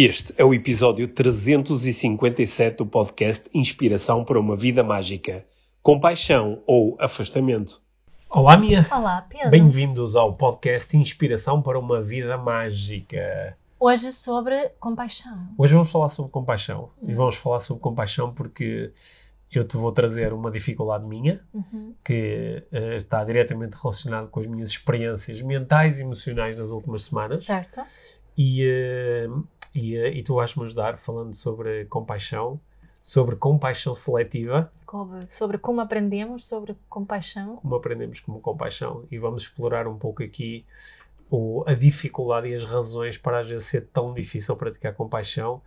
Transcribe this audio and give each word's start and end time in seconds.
Este 0.00 0.32
é 0.38 0.44
o 0.44 0.54
episódio 0.54 1.08
357 1.08 2.76
do 2.76 2.86
podcast 2.86 3.50
Inspiração 3.52 4.24
para 4.24 4.38
uma 4.38 4.56
Vida 4.56 4.84
Mágica. 4.84 5.44
Compaixão 5.82 6.62
ou 6.68 6.96
afastamento. 7.00 7.82
Olá, 8.30 8.56
Mia. 8.56 8.86
Olá, 8.92 9.26
Pedro. 9.28 9.50
Bem-vindos 9.50 10.14
ao 10.14 10.36
podcast 10.36 10.96
Inspiração 10.96 11.60
para 11.60 11.76
uma 11.80 12.00
Vida 12.00 12.38
Mágica. 12.38 13.58
Hoje 13.80 14.12
sobre 14.12 14.68
compaixão. 14.78 15.48
Hoje 15.58 15.74
vamos 15.74 15.90
falar 15.90 16.10
sobre 16.10 16.30
compaixão. 16.30 16.90
E 17.02 17.12
vamos 17.12 17.34
falar 17.34 17.58
sobre 17.58 17.82
compaixão 17.82 18.32
porque 18.32 18.92
eu 19.52 19.66
te 19.66 19.76
vou 19.76 19.90
trazer 19.90 20.32
uma 20.32 20.52
dificuldade 20.52 21.04
minha 21.06 21.40
Uhum. 21.52 21.92
que 22.04 22.62
eh, 22.70 22.94
está 22.94 23.24
diretamente 23.24 23.76
relacionada 23.82 24.28
com 24.28 24.38
as 24.38 24.46
minhas 24.46 24.68
experiências 24.68 25.42
mentais 25.42 25.98
e 25.98 26.02
emocionais 26.04 26.56
nas 26.56 26.70
últimas 26.70 27.02
semanas. 27.02 27.42
Certo? 27.42 27.80
E, 28.36 28.62
eh, 28.62 29.28
e, 29.78 29.96
eh, 29.96 30.10
e 30.18 30.22
tu 30.22 30.34
vais-me 30.34 30.64
ajudar 30.64 30.98
falando 30.98 31.34
sobre 31.34 31.84
compaixão, 31.86 32.60
sobre 33.02 33.36
compaixão 33.36 33.94
seletiva, 33.94 34.70
Sobre- 34.90 35.28
Sobre 35.28 35.58
como 35.58 35.80
aprendemos 35.80 36.46
sobre 36.46 36.76
compaixão. 36.88 37.56
como 37.56 37.74
aprendemos 37.76 38.20
como 38.20 38.40
compaixão, 38.40 39.04
e 39.10 39.18
vamos 39.18 39.42
explorar 39.42 39.86
um 39.86 39.96
pouco 39.96 40.22
aqui 40.22 40.64
o, 41.30 41.62
a 41.66 41.74
dificuldade 41.74 42.48
e 42.48 42.54
as 42.54 42.64
razões 42.64 43.16
para 43.18 43.40
às 43.40 43.48
vezes 43.48 43.66
ser 43.66 43.86
tão 43.92 44.12
difícil 44.14 44.56
praticar 44.56 44.94
compaixão. 44.94 45.60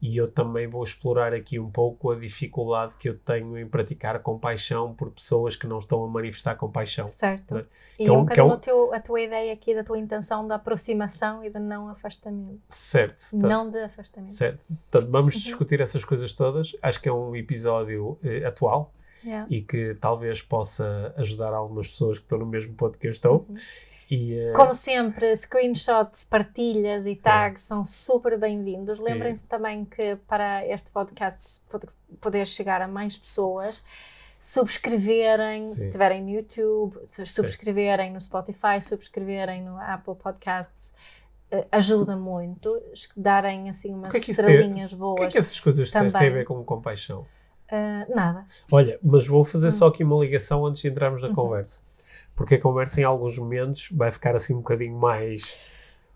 E 0.00 0.16
eu 0.16 0.30
também 0.30 0.66
vou 0.66 0.82
explorar 0.84 1.32
aqui 1.32 1.58
um 1.58 1.70
pouco 1.70 2.10
a 2.10 2.16
dificuldade 2.16 2.94
que 2.98 3.08
eu 3.08 3.18
tenho 3.18 3.56
em 3.58 3.66
praticar 3.66 4.18
compaixão 4.20 4.92
por 4.94 5.10
pessoas 5.10 5.56
que 5.56 5.66
não 5.66 5.78
estão 5.78 6.04
a 6.04 6.06
manifestar 6.06 6.54
compaixão. 6.54 7.08
Certo. 7.08 7.54
Né? 7.54 7.64
E 7.98 8.04
Que 8.04 8.08
é 8.08 8.12
um- 8.12 8.16
um 8.16 8.18
é 8.18 8.22
bocadinho 8.24 8.46
um- 8.46 8.50
o 8.50 8.56
teu- 8.58 8.94
a 8.94 9.00
tua 9.00 9.20
ideia 9.22 9.52
aqui 9.52 9.74
da 9.74 9.82
tua 9.82 9.98
intenção 9.98 10.46
da 10.46 10.56
aproximação 10.56 11.42
e 11.42 11.48
de 11.50 11.58
não 11.58 11.88
afastamento. 11.88 12.60
Certo. 12.68 13.24
Portanto, 13.30 13.50
Não 13.50 13.70
de 13.70 13.78
afastamento. 13.78 14.32
certo. 14.32 14.60
Portanto, 14.90 15.10
vamos 15.10 15.34
Uhum. 15.34 15.40
discutir 15.40 15.80
essas 15.80 16.04
coisas 16.04 16.32
todas. 16.34 16.76
Acho 16.82 17.00
que 17.00 17.08
é 17.08 17.12
um 17.12 17.34
episódio 17.34 18.18
eh, 18.22 18.44
atual. 18.46 18.92
Yeah. 19.24 19.46
e 19.50 19.60
que 19.62 19.94
talvez 19.94 20.40
possa 20.42 21.12
ajudar 21.16 21.52
algumas 21.52 21.88
pessoas 21.88 22.18
que 22.18 22.26
estão 22.26 22.38
no 22.38 22.46
mesmo 22.46 22.74
ponto 22.74 22.96
que 22.96 23.08
eu 23.08 23.10
estou. 23.10 23.44
Uhum. 23.48 23.56
E, 24.10 24.34
eh, 24.34 24.52
Como 24.52 24.72
sempre, 24.72 25.34
screenshots, 25.36 26.24
partilhas 26.24 27.06
e 27.06 27.16
tags 27.16 27.62
são 27.64 27.84
super 27.84 28.38
bem-vindos. 28.38 29.00
Lembrem-se 29.00 29.44
também 29.46 29.84
que 29.84 30.16
para 30.28 30.64
este 30.66 30.92
podcast 30.92 31.62
pod- 31.68 31.88
poder 32.20 32.46
chegar 32.46 32.80
a 32.80 32.86
mais 32.86 33.18
pessoas, 33.18 33.82
subscreverem, 34.38 35.64
se 35.64 35.74
Sim. 35.76 35.82
estiverem 35.86 36.22
no 36.22 36.30
YouTube, 36.30 36.98
se 37.04 37.26
subscreverem 37.26 38.12
no 38.12 38.20
Spotify, 38.20 38.80
subscreverem 38.80 39.62
no 39.62 39.76
Apple 39.80 40.14
Podcasts, 40.14 40.94
eh, 41.50 41.66
ajuda 41.72 42.16
muito. 42.16 42.80
Darem 43.16 43.68
assim 43.68 43.92
umas 43.92 44.10
que 44.12 44.18
é 44.18 44.20
que 44.20 44.30
estrelinhas 44.30 44.92
o 44.92 44.96
boas. 44.98 45.18
que 45.18 45.24
é 45.24 45.30
que 45.30 45.38
essas 45.38 45.58
coisas 45.58 45.90
têm 45.90 46.02
a 46.02 46.08
ver 46.30 46.44
com 46.44 46.62
compaixão? 46.64 47.26
Ah, 47.68 48.06
nada. 48.08 48.46
Olha, 48.70 49.00
mas 49.02 49.26
vou 49.26 49.44
fazer 49.44 49.68
Hum. 49.68 49.72
só 49.72 49.88
aqui 49.88 50.04
uma 50.04 50.16
ligação 50.24 50.64
antes 50.64 50.80
de 50.82 50.88
entrarmos 50.88 51.22
na 51.22 51.28
Uhum. 51.28 51.34
conversa. 51.34 51.80
Porque 52.36 52.56
a 52.56 52.60
conversa 52.60 53.00
em 53.00 53.04
alguns 53.04 53.38
momentos 53.38 53.88
vai 53.90 54.12
ficar 54.12 54.36
assim 54.36 54.54
um 54.54 54.58
bocadinho 54.58 54.96
mais 54.96 55.56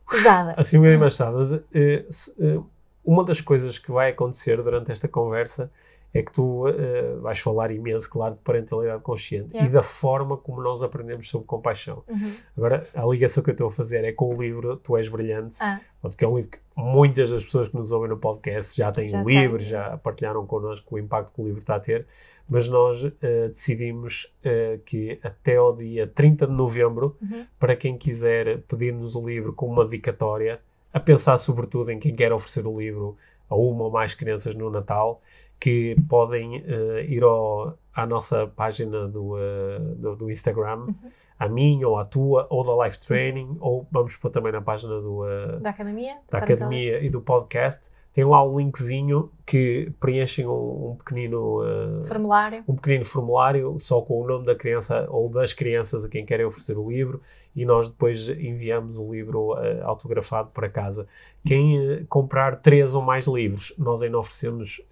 Pesada. 0.08 0.54
assim 0.60 0.76
um 0.76 0.80
bocadinho 0.80 1.00
mais. 1.00 1.18
Mas, 1.18 1.52
eh, 1.54 2.04
eh, 2.38 2.60
uma 3.02 3.24
das 3.24 3.40
coisas 3.40 3.78
que 3.78 3.90
vai 3.90 4.10
acontecer 4.10 4.62
durante 4.62 4.92
esta 4.92 5.08
conversa 5.08 5.72
é 6.12 6.22
que 6.22 6.32
tu 6.32 6.66
eh, 6.66 7.16
vais 7.20 7.38
falar 7.38 7.70
imenso, 7.70 8.10
claro, 8.10 8.34
de 8.34 8.40
parentalidade 8.40 9.02
consciente 9.02 9.50
Yeah. 9.52 9.68
e 9.70 9.72
da 9.72 9.82
forma 9.82 10.36
como 10.36 10.60
nós 10.60 10.82
aprendemos 10.82 11.28
sobre 11.28 11.46
compaixão. 11.46 12.02
Uhum. 12.08 12.32
Agora, 12.56 12.86
a 12.94 13.04
ligação 13.06 13.42
que 13.44 13.50
eu 13.50 13.52
estou 13.52 13.68
a 13.68 13.70
fazer 13.70 14.02
é 14.04 14.12
com 14.12 14.34
o 14.34 14.40
livro 14.42 14.76
Tu 14.76 14.96
És 14.96 15.08
Brilhante, 15.08 15.58
Ah, 15.60 15.80
que 16.16 16.24
é 16.24 16.28
um 16.28 16.36
livro 16.36 16.50
que 16.50 16.58
muitas 16.76 17.30
das 17.30 17.44
pessoas 17.44 17.68
que 17.68 17.76
nos 17.76 17.92
ouvem 17.92 18.08
no 18.08 18.16
podcast 18.16 18.76
já 18.76 18.90
têm 18.90 19.08
Já 19.08 19.22
o 19.22 19.28
livro, 19.28 19.58
têm. 19.58 19.66
já 19.66 19.96
partilharam 19.98 20.44
connosco 20.46 20.96
o 20.96 20.98
impacto 20.98 21.32
que 21.32 21.40
o 21.40 21.44
livro 21.44 21.60
está 21.60 21.76
a 21.76 21.80
ter, 21.80 22.06
mas 22.48 22.66
nós 22.66 23.04
eh, 23.22 23.48
decidimos 23.48 24.34
eh, 24.42 24.80
que 24.84 25.20
até 25.22 25.56
ao 25.56 25.76
dia 25.76 26.08
30 26.08 26.46
de 26.48 26.52
novembro, 26.52 27.16
Uhum. 27.22 27.46
para 27.58 27.76
quem 27.76 27.96
quiser 27.96 28.62
pedir-nos 28.62 29.14
o 29.14 29.24
livro 29.28 29.52
com 29.52 29.66
uma 29.66 29.84
dedicatória, 29.84 30.60
a 30.92 30.98
pensar 30.98 31.36
sobretudo 31.36 31.90
em 31.90 32.00
quem 32.00 32.16
quer 32.16 32.32
oferecer 32.32 32.66
o 32.66 32.80
livro 32.80 33.16
a 33.48 33.54
uma 33.54 33.84
ou 33.84 33.90
mais 33.92 34.12
crianças 34.14 34.56
no 34.56 34.68
Natal, 34.70 35.20
que 35.60 35.94
podem 36.08 36.56
eh, 36.66 37.04
ir 37.08 37.22
ao- 37.22 37.78
à 37.94 38.06
nossa 38.06 38.46
página 38.46 39.06
do, 39.08 39.36
eh, 39.38 39.78
do, 39.96 40.16
do 40.16 40.30
Instagram, 40.30 40.86
Uhum. 40.86 40.94
à 41.38 41.48
minha 41.48 41.86
ou 41.88 41.98
à 41.98 42.04
tua, 42.04 42.46
ou 42.50 42.64
da 42.64 42.84
Life 42.86 42.98
Training, 43.06 43.58
ou 43.60 43.86
vamos 43.90 44.16
pôr 44.16 44.30
também 44.30 44.52
na 44.52 44.62
página 44.62 44.98
do, 45.00 45.26
eh, 45.28 45.58
da 45.60 45.70
academia? 45.70 46.14
da 46.14 46.38
Parental- 46.40 46.56
academia 46.66 47.04
e 47.04 47.10
do 47.10 47.20
podcast, 47.20 47.90
tem 48.12 48.24
lá 48.24 48.44
um 48.44 48.58
linkzinho 48.58 49.30
que 49.46 49.92
preenchem 50.00 50.46
um, 50.46 50.90
um 50.90 50.96
pequenino 50.96 51.62
uh, 51.62 52.04
Formulário. 52.04 52.64
um 52.66 52.74
pequenino 52.74 53.04
formulário 53.04 53.78
só 53.78 54.00
com 54.02 54.20
o 54.20 54.26
nome 54.26 54.44
da 54.46 54.54
criança 54.54 55.06
ou 55.10 55.28
das 55.28 55.52
crianças 55.52 56.04
a 56.04 56.08
quem 56.08 56.24
querem 56.26 56.44
oferecer 56.44 56.76
o 56.76 56.90
livro 56.90 57.20
e 57.54 57.64
nós 57.64 57.88
depois 57.88 58.28
enviamos 58.28 58.98
o 58.98 59.12
livro 59.12 59.52
uh, 59.54 59.84
autografado 59.84 60.50
para 60.52 60.68
casa. 60.68 61.06
Quem 61.44 61.78
uh, 61.78 62.06
comprar 62.08 62.56
três 62.56 62.94
ou 62.94 63.02
mais 63.02 63.26
livros, 63.26 63.72
nós 63.78 64.02
ainda 64.02 64.18
oferecemos 64.18 64.82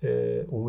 um, 0.52 0.66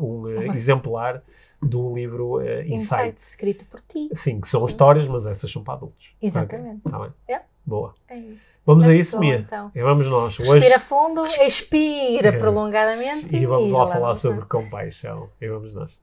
um, 0.00 0.22
Uhum. 0.22 0.42
exemplar 0.54 1.22
do 1.60 1.94
livro 1.94 2.40
Insights, 2.42 2.72
Insights. 2.92 3.28
escrito 3.30 3.64
por 3.66 3.80
ti. 3.80 4.08
Sim, 4.12 4.40
que 4.40 4.48
são 4.48 4.66
histórias, 4.66 5.06
mas 5.06 5.26
essas 5.26 5.50
são 5.50 5.62
para 5.62 5.74
adultos. 5.74 6.14
Exatamente. 6.20 6.80
Ok, 6.84 6.90
tá 6.90 6.98
bem. 6.98 7.12
É. 7.28 7.42
Boa. 7.64 7.94
É 8.08 8.16
isso. 8.16 8.44
Vamos 8.66 8.84
a 8.84 8.88
Vamos 8.88 9.00
isso, 9.00 9.18
Mia. 9.18 9.36
então. 9.36 9.70
E 9.74 9.80
vamos 9.82 10.06
nós. 10.08 10.36
Respira 10.36 10.78
fundo, 10.78 11.24
expira 11.26 12.28
É. 12.28 12.32
prolongadamente 12.32 13.34
E 13.34 13.46
vamos 13.46 13.70
lá 13.70 13.86
falar 13.86 14.00
vamos 14.00 14.18
sobre 14.18 14.44
compaixão. 14.46 15.28
E 15.40 15.48
vamos 15.48 15.74
nós. 15.74 16.00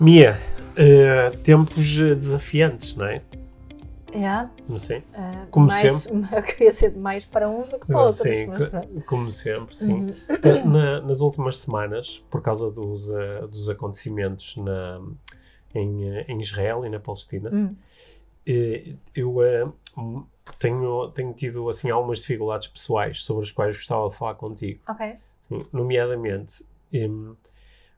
Mia, 0.00 0.38
eh, 0.76 1.30
tempos 1.42 1.84
desafiantes, 1.96 2.94
não 2.94 3.06
é? 3.06 3.22
É, 4.24 4.48
Não 4.68 4.78
sei. 4.78 4.98
eh, 5.12 5.46
Como 5.50 5.66
mais, 5.66 6.06
Eu 6.32 6.42
queria 6.42 6.72
ser 6.72 6.96
mais 6.96 7.24
para 7.26 7.48
uns 7.48 7.70
do 7.70 7.78
que 7.80 7.86
para 7.86 7.98
outros. 7.98 8.18
Sim, 8.18 8.46
mas 8.46 9.04
como 9.04 9.30
sempre, 9.30 9.76
sim. 9.76 9.92
Uhum. 10.00 10.14
Eh, 10.42 10.64
na- 10.64 11.00
nas 11.00 11.20
últimas 11.20 11.58
semanas, 11.58 12.22
por 12.30 12.42
causa 12.42 12.70
dos, 12.70 13.10
eh, 13.10 13.40
dos 13.46 13.68
acontecimentos 13.68 14.56
na, 14.56 15.00
em, 15.74 16.08
eh, 16.10 16.24
em 16.28 16.40
Israel 16.40 16.84
e 16.84 16.88
na 16.88 16.98
Palestina, 17.00 17.50
Hum, 17.52 17.74
Eh, 18.50 18.94
eu 19.14 19.36
tenho, 20.58 21.10
tenho 21.10 21.32
tido 21.34 21.68
assim 21.68 21.90
algumas 21.90 22.20
dificuldades 22.20 22.66
pessoais 22.66 23.22
sobre 23.22 23.42
as 23.44 23.50
quais 23.52 23.76
gostava 23.76 24.08
de 24.08 24.16
falar 24.16 24.36
contigo, 24.36 24.80
ok. 24.88 25.16
Sim, 25.48 25.66
nomeadamente 25.70 26.64
hum, 26.92 27.36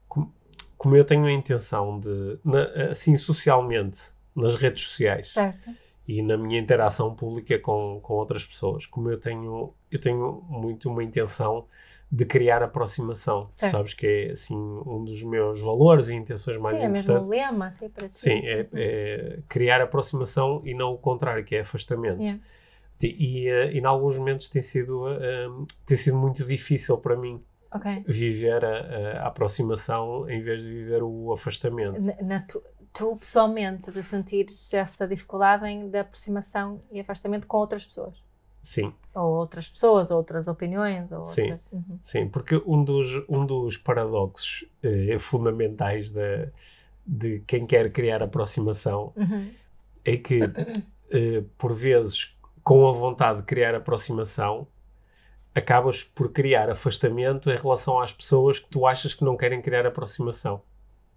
com- 0.09 0.29
como 0.77 0.97
eu 0.97 1.05
tenho 1.05 1.25
a 1.27 1.31
intenção 1.33 2.01
de, 2.01 2.37
na- 2.45 2.91
assim 2.91 3.17
socialmente, 3.17 4.11
nas 4.35 4.57
redes 4.57 4.83
sociais 4.89 5.29
Certo. 5.33 5.71
E 6.11 6.23
na 6.23 6.37
minha 6.37 6.59
interação 6.59 7.15
pública 7.15 7.57
com, 7.61 8.01
com 8.03 8.15
outras 8.15 8.45
pessoas, 8.45 8.85
como 8.85 9.09
eu 9.11 9.19
tenho, 9.19 9.73
eu 9.93 10.01
tenho 10.01 10.43
muito 10.49 10.91
uma 10.91 11.05
intenção 11.05 11.67
de 12.11 12.25
criar 12.25 12.65
aproximação, 12.65 13.47
Certo. 13.49 13.77
sabes 13.77 13.95
que 13.95 14.05
é 14.07 14.33
assim 14.33 14.57
um 14.57 15.05
dos 15.05 15.23
meus 15.23 15.61
valores 15.61 16.09
e 16.09 16.15
intenções 16.17 16.61
mais 16.61 16.77
Sim, 16.77 16.83
é 16.83 16.89
mesmo 16.89 17.13
importantes. 17.13 17.27
o 17.29 17.31
lema, 17.31 17.67
assim, 17.69 17.89
para 17.89 18.09
ti. 18.09 18.17
Sim, 18.17 18.41
é, 18.45 18.67
é 18.75 19.39
criar 19.49 19.81
aproximação 19.81 20.61
e 20.65 20.75
não 20.75 20.93
o 20.93 20.99
contrário, 20.99 21.45
que 21.45 21.55
é 21.55 21.61
afastamento. 21.61 22.21
Yeah. 22.21 22.41
E, 23.01 23.07
e, 23.07 23.49
eh, 23.49 23.73
e 23.75 23.79
em 23.79 23.85
alguns 23.85 24.19
momentos 24.19 24.49
tem 24.49 24.63
sido, 24.63 25.09
eh, 25.09 25.47
tem 25.87 25.97
sido 25.97 26.17
muito 26.17 26.45
difícil 26.45 26.99
para 26.99 27.15
mim 27.15 27.41
Ok. 27.73 28.03
viver 28.05 28.65
a, 28.65 29.23
a 29.23 29.27
aproximação 29.29 30.29
em 30.29 30.43
vez 30.43 30.61
de 30.61 30.69
viver 30.69 31.05
o 31.05 31.33
afastamento. 31.33 32.05
Na, 32.05 32.15
na 32.23 32.41
tu, 32.41 32.61
tu, 32.93 33.17
pessoalmente, 33.17 33.91
de 33.91 34.03
sentires 34.03 34.73
essa 34.75 35.07
dificuldade 35.07 35.67
em, 35.67 35.89
de 35.89 35.99
aproximação 35.99 36.83
e 36.91 37.01
afastamento 37.01 37.47
com 37.47 37.59
outras 37.59 37.85
pessoas. 37.87 38.23
Sim, 38.63 38.95
Ou 39.15 39.25
outras 39.39 39.71
pessoas, 39.71 40.11
ou 40.11 40.19
outras 40.19 40.47
opiniões, 40.47 41.11
ou 41.13 41.25
Sim. 41.25 41.53
outras... 41.53 41.73
Uhum. 41.73 41.99
sim, 42.03 42.29
porque 42.29 42.61
um 42.67 42.85
dos, 42.85 43.09
um 43.29 43.47
dos 43.47 43.79
paradoxos 43.79 44.67
eh, 44.83 45.19
fundamentais 45.19 46.11
da, 46.11 46.49
de 47.07 47.41
quem 47.47 47.67
quer 47.67 47.91
criar 47.91 48.23
aproximação 48.23 49.13
Uhum. 49.17 49.51
é 50.05 50.17
que, 50.19 50.41
eh, 51.11 51.43
por 51.57 51.73
vezes, 51.73 52.37
com 52.63 52.87
a 52.87 52.93
vontade 52.93 53.41
de 53.41 53.47
criar 53.47 53.75
aproximação, 53.75 54.67
acabas 55.55 56.05
por 56.05 56.31
criar 56.31 56.69
afastamento 56.71 57.51
em 57.51 57.57
relação 57.57 57.99
às 58.01 58.13
pessoas 58.13 58.59
que 58.59 58.69
tu 58.69 58.87
achas 58.87 59.15
que 59.15 59.25
não 59.25 59.37
querem 59.37 59.63
criar 59.63 59.87
aproximação. 59.87 60.63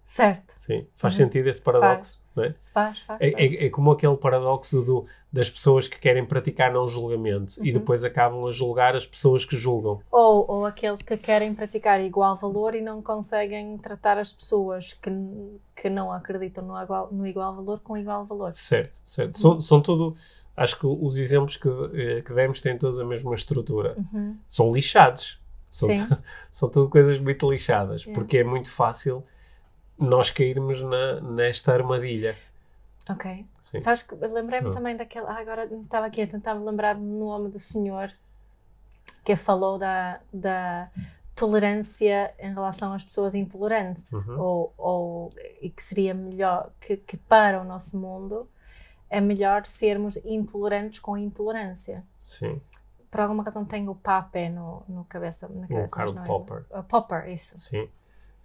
Certo. 0.04 0.54
Sim. 0.66 0.86
Faz 0.96 1.14
Uhum. 1.14 1.24
sentido 1.24 1.48
esse 1.48 1.60
paradoxo? 1.62 2.22
não 2.36 2.42
é? 2.44 2.54
Faz, 2.72 2.98
faz. 3.00 3.20
É, 3.20 3.30
faz. 3.30 3.42
é- 3.44 3.66
é 3.66 3.70
como 3.70 3.92
aquele 3.92 4.16
paradoxo 4.16 4.82
do, 4.82 5.06
das 5.32 5.48
pessoas 5.48 5.86
que 5.86 5.98
querem 6.00 6.24
praticar 6.26 6.72
não 6.72 6.84
julgamento 6.86 7.54
e 7.64 7.68
Uhum. 7.72 7.78
depois 7.78 8.02
acabam 8.04 8.44
a 8.46 8.50
julgar 8.50 8.96
as 8.96 9.06
pessoas 9.06 9.44
que 9.44 9.56
julgam. 9.56 10.00
Ou, 10.10 10.44
ou 10.48 10.66
aqueles 10.66 11.00
que 11.00 11.16
querem 11.16 11.54
praticar 11.54 12.00
igual 12.00 12.34
valor 12.36 12.74
e 12.74 12.80
não 12.80 13.00
conseguem 13.00 13.78
tratar 13.78 14.18
as 14.18 14.32
pessoas 14.32 14.92
que, 14.94 15.10
que 15.76 15.88
não 15.88 16.12
acreditam 16.12 16.64
no 16.66 16.76
igual, 16.82 17.08
no 17.12 17.24
igual 17.24 17.54
valor 17.54 17.78
com 17.78 17.96
igual 17.96 18.24
valor. 18.24 18.52
Certo, 18.52 19.00
certo. 19.04 19.38
São, 19.40 19.60
são 19.60 19.80
tudo. 19.80 20.16
Acho 20.56 20.76
que 20.78 20.86
os 20.86 21.16
exemplos 21.18 21.56
que, 21.56 21.68
eh, 21.68 22.20
que 22.22 22.32
demos 22.34 22.60
têm 22.60 22.76
todos 22.76 22.98
a 22.98 23.04
mesma 23.04 23.32
estrutura. 23.36 23.96
Uhum. 24.12 24.36
São 24.48 24.72
lixados. 24.74 25.40
São, 25.70 25.88
são 26.50 26.68
tudo 26.68 26.88
coisas 26.90 27.16
muito 27.20 27.48
lixadas. 27.48 28.02
Yeah. 28.02 28.12
Porque 28.20 28.38
é 28.38 28.44
muito 28.44 28.70
fácil 28.70 29.24
nós 29.98 30.30
cairmos 30.30 30.80
na, 30.80 31.20
nesta 31.20 31.72
armadilha. 31.72 32.36
Ok. 33.08 33.44
Sim. 33.60 33.80
Sabes 33.80 34.02
que 34.02 34.14
lembrei-me 34.14 34.68
Ah. 34.68 34.72
também 34.72 34.96
daquele. 34.96 35.26
Ah, 35.26 35.38
agora 35.38 35.64
estava 35.66 36.06
aqui 36.06 36.22
a 36.22 36.26
tentar 36.26 36.54
lembrar-me 36.54 37.02
no 37.04 37.28
nome 37.28 37.50
do 37.50 37.58
senhor 37.58 38.10
que 39.24 39.36
falou 39.36 39.78
da, 39.78 40.20
da 40.32 40.90
tolerância 41.34 42.34
em 42.38 42.52
relação 42.52 42.92
às 42.92 43.04
pessoas 43.04 43.34
intolerantes. 43.34 44.12
Uhum. 44.12 44.40
Ou, 44.40 44.74
ou 44.78 45.32
e 45.60 45.68
que 45.68 45.82
seria 45.82 46.14
melhor 46.14 46.70
que, 46.80 46.96
que 46.96 47.16
para 47.16 47.60
o 47.60 47.64
nosso 47.64 47.98
mundo 47.98 48.48
é 49.10 49.20
melhor 49.20 49.64
sermos 49.66 50.16
intolerantes 50.24 50.98
com 51.00 51.16
intolerância. 51.16 52.02
Sim. 52.18 52.60
Por 53.10 53.20
alguma 53.20 53.42
razão 53.44 53.64
tenho 53.64 53.92
o 53.92 53.94
Pape 53.94 54.48
no, 54.48 54.82
no 54.88 55.04
cabeça, 55.04 55.46
na 55.48 55.68
cabeça. 55.68 55.80
mas 55.82 55.90
Karl 55.92 56.12
não 56.14 56.24
é? 56.24 56.26
Popper. 56.26 56.64
Ah, 56.72 56.82
Popper, 56.82 57.28
isso. 57.28 57.58
Sim. 57.58 57.88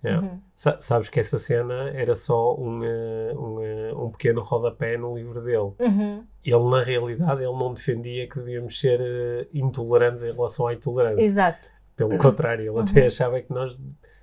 Yeah. 0.04 0.26
Uhum. 0.26 0.40
Sa- 0.56 0.78
sabes 0.82 1.10
que 1.10 1.20
essa 1.20 1.38
cena 1.38 1.90
era 1.90 2.16
só 2.16 2.56
um, 2.56 2.84
eh, 2.84 3.34
um, 3.36 3.62
eh, 3.62 3.94
um 3.94 4.10
pequeno 4.10 4.40
rodapé 4.42 4.98
no 4.98 5.14
livro 5.14 5.42
dele. 5.42 5.74
Uhum. 5.80 6.26
Ele, 6.44 6.70
na 6.70 6.82
realidade, 6.82 7.42
ele 7.44 7.52
não 7.58 7.74
defendia 7.74 8.28
que 8.30 8.38
devíamos 8.40 8.80
ser 8.80 9.00
eh, 9.02 9.48
intolerantes 9.54 10.24
em 10.24 10.32
relação 10.32 10.68
à 10.68 10.74
intolerância. 10.74 11.22
Exato. 11.22 11.70
Pelo 11.98 12.18
contrário, 12.18 12.62
ele 12.64 12.70
Uhum. 12.70 12.80
até 12.80 13.08
achava 13.08 13.42
que 13.42 13.52
nós, 13.54 13.78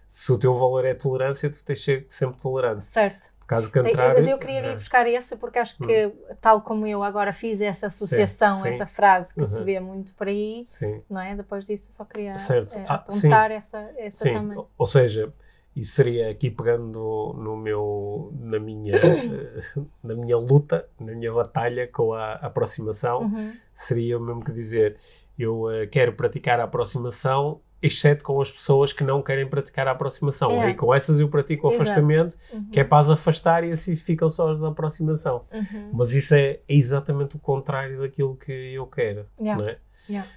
se 0.08 0.32
o 0.32 0.38
teu 0.38 0.54
valor 0.54 0.84
é 0.86 0.94
tolerância, 0.94 1.50
tu 1.50 1.62
tens 1.62 1.78
de 1.80 1.84
ser 1.84 2.06
sempre 2.08 2.40
tolerante. 2.40 2.82
Certo. 2.84 3.28
Caso 3.46 3.70
contrário... 3.70 4.14
Mas 4.14 4.26
eu 4.26 4.38
queria 4.38 4.60
vir 4.62 4.72
buscar 4.74 5.06
esse 5.06 5.36
porque 5.36 5.58
acho 5.60 5.76
que, 5.78 6.10
tal 6.40 6.62
como 6.62 6.84
eu 6.86 7.02
agora 7.04 7.32
fiz 7.32 7.60
essa 7.60 7.86
associação, 7.86 8.62
sim. 8.62 8.70
essa 8.70 8.86
frase 8.86 9.32
que 9.32 9.44
se 9.46 9.58
Uhum. 9.58 9.64
vê 9.64 9.78
muito 9.78 10.16
por 10.16 10.26
aí, 10.26 10.64
Sim, 10.66 11.00
não 11.08 11.20
é? 11.20 11.36
Depois 11.36 11.64
disso 11.66 11.92
só 11.92 12.04
queria 12.04 12.36
Certo. 12.38 12.74
Ah, 12.88 12.94
apontar 12.94 13.50
essa, 13.52 13.78
essa 13.98 14.24
sim. 14.24 14.32
também. 14.32 14.58
Ou 14.76 14.86
seja, 14.86 15.32
isso 15.76 15.92
seria 15.92 16.30
aqui 16.30 16.50
pegando 16.50 17.34
no 17.38 17.56
meu, 17.56 18.32
na 18.40 18.58
minha, 18.58 18.96
eh, 18.96 19.62
na 20.02 20.14
minha 20.14 20.36
luta, 20.38 20.88
na 20.98 21.12
minha 21.12 21.32
batalha 21.32 21.86
com 21.86 22.12
a 22.14 22.32
aproximação, 22.34 23.22
Uhum. 23.24 23.52
seria 23.74 24.18
o 24.18 24.20
mesmo 24.20 24.42
que 24.42 24.52
dizer 24.52 24.96
eu 25.38 25.70
eh, 25.70 25.86
quero 25.86 26.14
praticar 26.14 26.58
a 26.60 26.64
aproximação, 26.64 27.60
exceto 27.82 28.24
com 28.24 28.40
as 28.40 28.50
pessoas 28.50 28.90
que 28.90 29.04
não 29.04 29.20
querem 29.22 29.46
praticar 29.46 29.86
a 29.86 29.90
aproximação. 29.90 30.50
É. 30.62 30.70
E 30.70 30.74
com 30.74 30.94
essas 30.94 31.20
eu 31.20 31.28
pratico 31.28 31.68
o 31.68 31.70
Exato. 31.70 31.82
afastamento, 31.82 32.36
Uhum. 32.50 32.70
que 32.72 32.80
é 32.80 32.84
para 32.84 32.98
as 32.98 33.10
afastar 33.10 33.62
e 33.64 33.70
assim 33.70 33.94
ficam 33.96 34.30
só 34.30 34.50
as 34.50 34.60
da 34.60 34.68
aproximação. 34.68 35.44
Uhum. 35.52 35.90
Mas 35.92 36.14
isso 36.14 36.34
é, 36.34 36.52
é 36.66 36.74
exatamente 36.74 37.36
o 37.36 37.38
contrário 37.38 38.00
daquilo 38.00 38.34
que 38.34 38.50
eu 38.50 38.86
quero. 38.86 39.26
Yeah. 39.38 39.62
Não 39.62 39.68
é? 39.68 39.78
Yeah. 40.08 40.28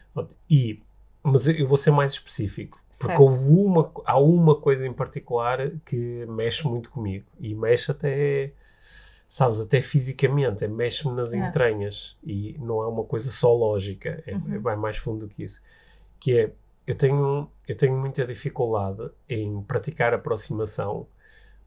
E, 0.50 0.82
mas 1.24 1.48
eu 1.48 1.68
vou 1.68 1.78
ser 1.78 1.92
mais 1.92 2.14
específico, 2.14 2.80
porque 3.00 3.22
houve 3.22 3.50
uma, 3.50 3.92
há 4.06 4.18
uma 4.20 4.56
coisa 4.56 4.88
em 4.88 4.94
particular 4.94 5.70
que 5.86 6.26
mexe 6.28 6.68
muito 6.68 6.90
comigo 6.90 7.26
e 7.40 7.54
mexe 7.54 7.92
até, 7.92 8.52
sabes, 9.28 9.60
até 9.60 9.82
fisicamente, 9.82 10.64
é, 10.64 10.68
mexe-me 10.68 11.14
nas 11.14 11.34
entranhas 11.34 12.18
e 12.24 12.56
não 12.60 12.82
é 12.82 12.88
uma 12.88 13.04
coisa 13.04 13.32
só 13.32 13.54
lógica, 13.54 14.24
é, 14.26 14.34
Uhum. 14.36 14.56
é 14.56 14.60
bem 14.60 14.76
mais 14.78 14.98
fundo 14.98 15.28
do 15.28 15.34
que 15.34 15.44
isso. 15.44 15.62
Que 16.20 16.38
é, 16.40 16.52
eu 16.88 16.96
tenho, 16.96 17.50
eu 17.68 17.76
tenho 17.78 17.96
muita 17.98 18.26
dificuldade 18.26 19.10
em 19.28 19.62
praticar 19.64 20.14
aproximação 20.14 21.06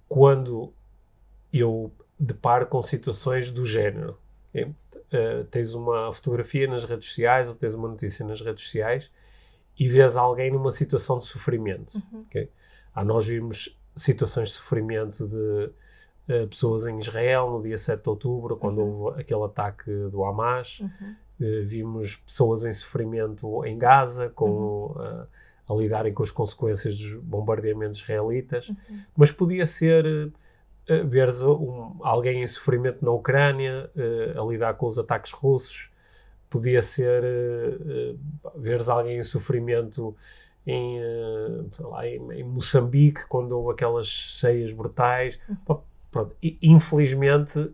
quando 0.09 0.73
eu 1.53 1.93
deparo 2.19 2.67
com 2.67 2.81
situações 2.83 3.51
do 3.51 3.65
género. 3.67 4.19
É, 4.55 5.43
tens 5.51 5.75
uma 5.75 6.11
fotografia 6.13 6.67
nas 6.67 6.85
redes 6.85 7.09
sociais 7.09 7.49
ou 7.49 7.55
tens 7.55 7.75
uma 7.75 7.89
notícia 7.89 8.25
nas 8.27 8.41
redes 8.41 8.65
sociais 8.65 9.11
e 9.79 9.89
vês 9.89 10.17
alguém 10.17 10.51
numa 10.53 10.71
situação 10.73 11.19
de 11.19 11.25
sofrimento. 11.25 11.95
Uhum. 12.13 12.21
ok? 12.27 12.51
Ah, 12.95 13.05
nós 13.05 13.27
vimos 13.27 13.79
situações 13.97 14.51
de 14.51 14.55
sofrimento 14.57 15.27
de 15.27 15.71
eh, 16.29 16.47
pessoas 16.47 16.87
em 16.87 16.99
Israel 16.99 17.51
no 17.51 17.63
dia 17.63 17.77
7 17.77 18.03
de 18.03 18.09
outubro, 18.09 18.57
quando 18.57 18.79
Uhum. 18.79 19.01
houve 19.03 19.21
aquele 19.23 19.43
ataque 19.45 19.91
do 20.11 20.25
Hamas. 20.25 20.81
Uhum. 20.81 21.15
Eh, 21.41 21.61
vimos 21.63 22.17
pessoas 22.17 22.65
em 22.65 22.73
sofrimento 22.73 23.65
em 23.65 23.77
Gaza, 23.77 24.29
com, 24.31 24.95
eh, 25.01 25.27
a 25.69 25.75
lidarem 25.75 26.13
com 26.15 26.23
as 26.23 26.31
consequências 26.31 26.97
dos 26.97 27.15
bombardeamentos 27.17 27.99
israelitas. 27.99 28.69
Uhum. 28.69 28.77
Mas 29.17 29.31
podia 29.33 29.67
ser 29.67 30.33
veres 31.09 31.43
um- 31.43 31.97
alguém 32.03 32.43
em 32.43 32.47
sofrimento 32.47 33.05
na 33.05 33.13
Ucrânia, 33.13 33.89
a 34.37 34.45
lidar 34.45 34.75
com 34.75 34.87
os 34.87 34.99
ataques 34.99 35.31
russos. 35.33 35.91
Podia 36.53 36.83
ser 36.83 37.25
eh, 37.25 37.77
eh, 37.87 38.15
veres 38.57 38.89
alguém 38.89 39.19
em 39.19 39.23
sofrimento 39.23 40.15
em, 40.67 40.99
eh, 41.01 41.65
lá, 41.81 42.07
em, 42.07 42.33
em 42.33 42.45
Moçambique, 42.45 43.27
quando 43.29 43.53
houve 43.53 43.73
aquelas 43.73 44.07
cheias 44.07 44.73
brutais. 44.73 45.41
Pá, 45.67 45.79
Pronto. 46.11 46.37
E, 46.43 46.59
infelizmente, 46.61 47.73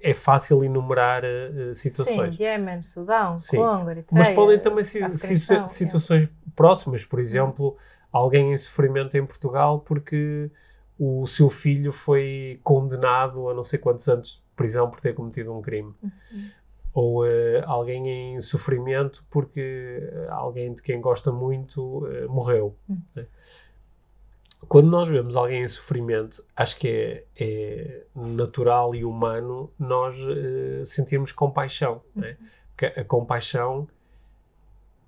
é 0.00 0.14
fácil 0.14 0.64
enumerar 0.64 1.22
eh, 1.24 1.72
situações. 1.74 2.36
Sim, 2.36 2.42
Yemen, 2.42 2.82
Sudão. 2.82 3.36
Congo, 3.50 3.90
Eritreia, 3.90 4.24
Mas 4.24 4.34
podem 4.34 4.58
também 4.58 4.84
ser 4.84 5.10
situações 5.68 6.28
próximas, 6.54 7.04
por 7.04 7.18
exemplo, 7.18 7.76
alguém 8.12 8.52
em 8.52 8.56
sofrimento 8.56 9.16
em 9.16 9.26
Portugal 9.26 9.80
porque 9.80 10.50
o 10.98 11.26
seu 11.26 11.50
filho 11.50 11.92
foi 11.92 12.60
condenado 12.62 13.48
a 13.48 13.54
não 13.54 13.62
sei 13.62 13.78
quantos 13.78 14.08
anos 14.08 14.34
de 14.34 14.42
prisão 14.56 14.90
por 14.90 15.00
ter 15.00 15.14
cometido 15.14 15.56
um 15.56 15.62
crime. 15.62 15.94
Uhum. 16.02 16.48
Ou 16.92 17.26
eh, 17.26 17.62
alguém 17.66 18.34
em 18.34 18.40
sofrimento 18.40 19.24
porque 19.30 20.00
eh, 20.00 20.26
alguém 20.30 20.74
de 20.74 20.82
quem 20.82 21.00
gosta 21.00 21.30
muito 21.30 22.06
eh, 22.06 22.26
morreu. 22.26 22.74
Hum. 22.88 22.98
né? 23.14 23.26
Quando 24.66 24.90
nós 24.90 25.08
vemos 25.08 25.36
alguém 25.36 25.62
em 25.62 25.68
sofrimento, 25.68 26.44
acho 26.56 26.78
que 26.78 26.88
é, 26.88 27.24
é 27.38 28.04
natural 28.14 28.94
e 28.94 29.04
humano 29.04 29.70
nós 29.78 30.16
eh, 30.16 30.84
sentirmos 30.84 31.30
compaixão. 31.30 32.02
né? 32.14 32.36
Uhum. 32.40 32.46
Porque 32.70 33.00
a 33.00 33.04
compaixão 33.04 33.88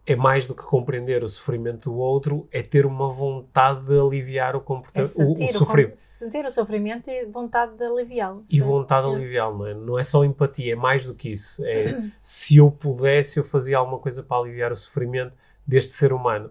é 0.06 0.16
mais 0.16 0.46
do 0.46 0.54
que 0.54 0.62
compreender 0.62 1.22
o 1.22 1.28
sofrimento 1.28 1.90
do 1.90 1.96
outro, 1.96 2.48
é 2.50 2.62
ter 2.62 2.84
uma 2.86 3.08
vontade 3.08 3.84
de 3.84 3.98
aliviar 3.98 4.56
o 4.56 4.58
É 4.58 4.62
comportamento, 4.62 5.08
sentir, 5.08 5.44
o 5.44 5.50
o 5.50 5.52
sofrimento. 5.52 5.96
sentir 5.96 6.44
o 6.44 6.50
sofrimento 6.50 7.10
e 7.10 7.26
vontade 7.26 7.76
de 7.76 7.84
aliviá-lo. 7.84 8.42
E 8.50 8.60
vontade 8.60 9.06
de 9.06 9.12
É. 9.12 9.16
aliviá-lo, 9.16 9.58
não 9.58 9.66
é? 9.66 9.74
Não 9.74 9.98
é 9.98 10.02
só 10.04 10.24
empatia, 10.24 10.72
é 10.72 10.76
mais 10.76 11.06
do 11.06 11.14
que 11.14 11.30
isso. 11.30 11.64
É 11.64 12.00
se 12.22 12.56
eu 12.56 12.70
pudesse, 12.70 13.38
eu 13.38 13.44
fazia 13.44 13.78
alguma 13.78 13.98
coisa 13.98 14.22
para 14.22 14.38
aliviar 14.38 14.72
o 14.72 14.76
sofrimento 14.76 15.32
deste 15.66 15.92
ser 15.92 16.12
humano. 16.12 16.50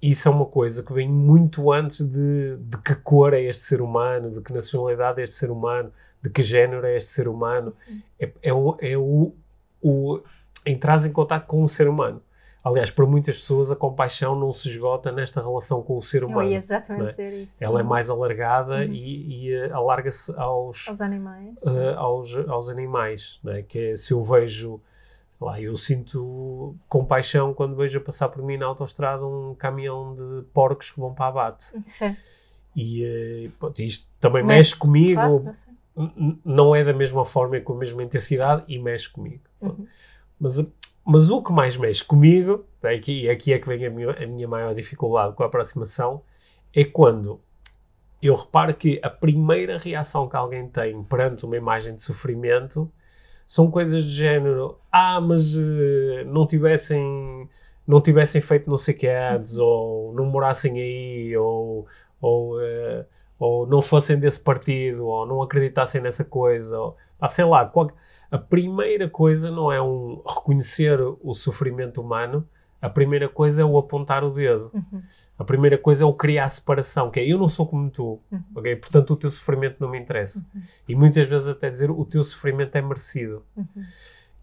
Isso 0.00 0.26
é 0.26 0.30
uma 0.32 0.46
coisa 0.46 0.82
que 0.82 0.92
vem 0.92 1.08
muito 1.08 1.70
antes 1.70 2.00
de, 2.04 2.56
de 2.56 2.78
que 2.78 2.94
cor 2.96 3.32
é 3.34 3.42
este 3.42 3.62
ser 3.64 3.80
humano, 3.80 4.32
de 4.32 4.40
que 4.40 4.52
nacionalidade 4.52 5.20
é 5.20 5.24
este 5.24 5.36
ser 5.36 5.50
humano, 5.52 5.92
de 6.20 6.28
que 6.28 6.42
género 6.42 6.84
é 6.84 6.96
este 6.96 7.12
ser 7.12 7.28
humano. 7.28 7.72
É, 8.18 8.32
é, 8.42 8.52
o, 8.52 8.76
é 8.80 8.96
o, 8.96 9.32
o 9.80 10.20
entrar 10.66 11.04
em 11.06 11.12
contato 11.12 11.46
com 11.46 11.62
o 11.62 11.68
ser 11.68 11.88
humano. 11.88 12.20
Aliás, 12.64 12.90
para 12.92 13.04
muitas 13.06 13.38
pessoas 13.38 13.72
a 13.72 13.76
compaixão 13.76 14.36
não 14.38 14.52
se 14.52 14.68
esgota 14.68 15.10
nesta 15.10 15.40
relação 15.40 15.82
com 15.82 15.96
o 15.96 16.02
ser 16.02 16.22
Eu 16.22 16.28
humano. 16.28 16.48
ia 16.48 16.56
exatamente 16.56 17.02
é? 17.04 17.06
dizer 17.08 17.42
isso. 17.42 17.64
Ela 17.64 17.80
é 17.80 17.82
mais 17.82 18.08
alargada 18.08 18.76
Uhum. 18.76 18.92
e, 18.92 19.46
e, 19.48 19.52
eh, 19.54 19.70
alarga-se 19.72 20.32
aos, 20.38 20.86
Aos 20.88 21.00
animais. 21.00 21.56
eh, 21.66 21.94
aos, 21.96 22.36
aos 22.48 22.68
animais, 22.68 23.40
é? 23.46 23.62
Que 23.62 23.78
é, 23.90 23.96
se 23.96 24.12
eu 24.12 24.22
vejo, 24.22 24.80
lá, 25.40 25.60
eu 25.60 25.76
sinto 25.76 26.76
compaixão 26.88 27.52
quando 27.52 27.74
vejo 27.74 27.98
a 27.98 28.00
passar 28.00 28.28
por 28.28 28.42
mim 28.44 28.56
na 28.56 28.66
autoestrada 28.66 29.26
um 29.26 29.56
caminhão 29.56 30.14
de 30.14 30.44
porcos 30.54 30.92
que 30.92 31.00
vão 31.00 31.12
para 31.12 31.26
abate. 31.26 31.64
Sim, 31.82 32.16
E 32.76 33.04
eh, 33.04 33.50
pronto, 33.58 33.80
isto 33.82 34.08
também 34.20 34.42
Mexe, 34.44 34.56
mexe 34.70 34.76
comigo, 34.76 35.14
claro, 35.20 35.44
eu 35.96 36.36
não 36.44 36.74
é 36.76 36.84
da 36.84 36.92
mesma 36.92 37.24
forma 37.24 37.56
e 37.56 37.60
com 37.60 37.72
a 37.72 37.76
mesma 37.76 38.04
intensidade 38.04 38.62
e 38.68 38.78
mexe 38.78 39.10
comigo. 39.10 39.42
Uhum. 39.60 39.84
Mas, 40.38 40.64
mas 41.04 41.30
o 41.30 41.42
que 41.42 41.52
mais 41.52 41.76
mexe 41.76 42.04
comigo, 42.04 42.64
aqui, 42.82 43.28
aqui 43.28 43.52
é 43.52 43.58
que 43.58 43.66
vem 43.68 43.84
a 43.86 43.90
minha, 43.90 44.10
a 44.10 44.26
minha 44.26 44.48
maior 44.48 44.74
dificuldade 44.74 45.34
com 45.34 45.42
a 45.42 45.46
aproximação, 45.46 46.22
é 46.74 46.84
quando 46.84 47.40
eu 48.22 48.34
reparo 48.36 48.74
que 48.74 49.00
a 49.02 49.10
primeira 49.10 49.76
reação 49.78 50.28
que 50.28 50.36
alguém 50.36 50.68
tem 50.68 51.02
perante 51.04 51.44
uma 51.44 51.56
imagem 51.56 51.94
de 51.94 52.02
sofrimento 52.02 52.90
são 53.46 53.70
coisas 53.70 54.04
do 54.04 54.10
género: 54.10 54.78
ah, 54.90 55.20
mas 55.20 55.56
eh, 55.56 56.24
não 56.24 56.46
tivessem. 56.46 57.48
Não 57.86 58.00
tivessem 58.00 58.40
feito 58.40 58.70
não 58.70 58.76
sei 58.76 58.94
o 58.94 58.98
que 58.98 59.08
antes, 59.08 59.58
ou 59.58 60.14
não 60.14 60.24
morassem 60.26 60.80
aí, 60.80 61.36
ou, 61.36 61.86
ou, 62.20 62.60
eh, 62.62 63.04
ou 63.38 63.66
não 63.66 63.82
fossem 63.82 64.18
desse 64.18 64.40
partido, 64.40 65.04
ou 65.06 65.26
não 65.26 65.42
acreditassem 65.42 66.00
nessa 66.00 66.24
coisa, 66.24 66.78
ou, 66.78 66.96
ah, 67.20 67.26
sei 67.28 67.44
lá, 67.44 67.66
qual, 67.66 67.90
a 68.32 68.38
primeira 68.38 69.10
coisa 69.10 69.50
não 69.50 69.70
é 69.70 69.80
um 69.80 70.22
reconhecer 70.26 70.98
o 71.00 71.34
sofrimento 71.34 72.00
humano, 72.00 72.48
a 72.80 72.88
primeira 72.88 73.28
coisa 73.28 73.60
é 73.60 73.64
o 73.64 73.76
apontar 73.76 74.24
o 74.24 74.30
dedo. 74.30 74.70
Uhum. 74.72 75.02
A 75.38 75.44
primeira 75.44 75.76
coisa 75.76 76.04
é 76.04 76.06
o 76.06 76.14
criar 76.14 76.48
separação, 76.48 77.10
que 77.10 77.20
é 77.20 77.26
eu 77.26 77.38
não 77.38 77.46
sou 77.46 77.66
como 77.66 77.90
tu, 77.90 78.18
Uhum. 78.32 78.42
ok? 78.56 78.74
Portanto, 78.76 79.10
o 79.12 79.16
teu 79.16 79.30
sofrimento 79.30 79.76
não 79.78 79.90
me 79.90 79.98
interessa. 80.00 80.44
E 80.88 80.94
muitas 80.96 81.28
vezes 81.28 81.46
até 81.46 81.68
dizer 81.70 81.90
o 81.90 82.04
teu 82.06 82.24
sofrimento 82.24 82.74
é 82.74 82.80
merecido. 82.80 83.44
Uhum. 83.54 83.66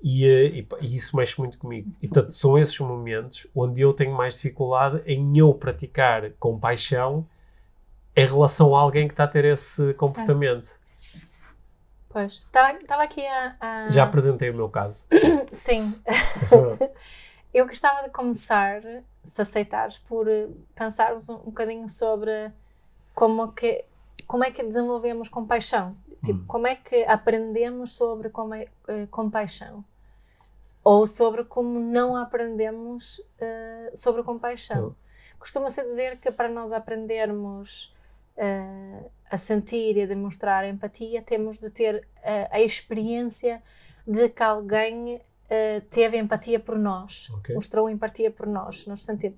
E, 0.04 0.26
eh, 0.26 0.46
e, 0.60 0.68
e 0.82 0.96
isso 0.96 1.18
mexe 1.18 1.38
muito 1.40 1.58
comigo. 1.58 1.92
E 2.02 2.08
portanto, 2.08 2.32
são 2.32 2.58
esses 2.60 2.80
momentos 2.80 3.48
onde 3.56 3.82
eu 3.82 3.92
tenho 3.92 4.16
mais 4.16 4.36
dificuldade 4.36 5.02
em 5.06 5.36
eu 5.38 5.52
praticar 5.54 6.30
compaixão 6.40 7.26
em 8.16 8.26
relação 8.26 8.76
a 8.76 8.80
alguém 8.80 9.08
que 9.08 9.14
está 9.14 9.24
a 9.24 9.28
ter 9.28 9.46
esse 9.46 9.94
comportamento. 9.96 10.78
Pois, 12.10 12.34
estava 12.34 13.04
aqui 13.04 13.26
a, 13.26 13.56
a- 13.60 13.90
Já 13.92 14.04
apresentei 14.04 14.50
o 14.50 14.54
meu 14.56 14.68
caso. 14.70 15.06
Sim, 15.54 15.94
eu 17.54 17.68
gostava 17.68 18.04
de 18.04 18.10
começar, 18.10 18.82
se 19.24 19.42
aceitares, 19.42 20.00
por 20.00 20.28
eh, 20.28 20.48
pensarmos 20.76 21.30
um, 21.30 21.36
um 21.36 21.46
bocadinho 21.46 21.88
sobre 21.88 22.52
como, 23.14 23.52
que, 23.52 23.86
como 24.28 24.44
é 24.44 24.50
que 24.52 24.64
desenvolvemos 24.64 25.30
compaixão. 25.30 25.96
Tipo, 26.24 26.40
Hum. 26.40 26.46
como 26.48 26.68
é 26.68 26.76
que 26.76 27.04
aprendemos 27.06 27.92
sobre 27.96 28.30
como 28.30 28.54
é, 28.56 28.68
eh, 28.88 29.08
compaixão? 29.12 29.86
Ou 30.84 31.06
sobre 31.06 31.44
como 31.44 31.80
não 31.80 32.16
aprendemos 32.18 33.22
eh, 33.40 33.92
sobre 33.96 34.24
compaixão. 34.24 34.96
Costuma-se 35.38 35.82
dizer 35.84 36.18
que 36.20 36.32
para 36.32 36.50
nós 36.50 36.74
aprendermos 36.74 37.96
eh, 38.36 39.04
a 39.30 39.38
sentir 39.38 39.96
e 39.98 40.02
a 40.04 40.06
demonstrar 40.08 40.66
empatia, 40.66 41.22
temos 41.22 41.60
de 41.60 41.70
ter 41.70 42.08
eh, 42.24 42.48
a 42.52 42.60
experiência 42.60 43.62
de 44.08 44.28
que 44.30 44.42
alguém 44.44 45.22
eh, 45.50 45.82
teve 45.90 46.18
empatia 46.18 46.60
por 46.60 46.78
nós, 46.78 47.30
Ok. 47.32 47.54
mostrou 47.56 47.90
empatia 47.90 48.30
por 48.32 48.46
nós, 48.48 48.86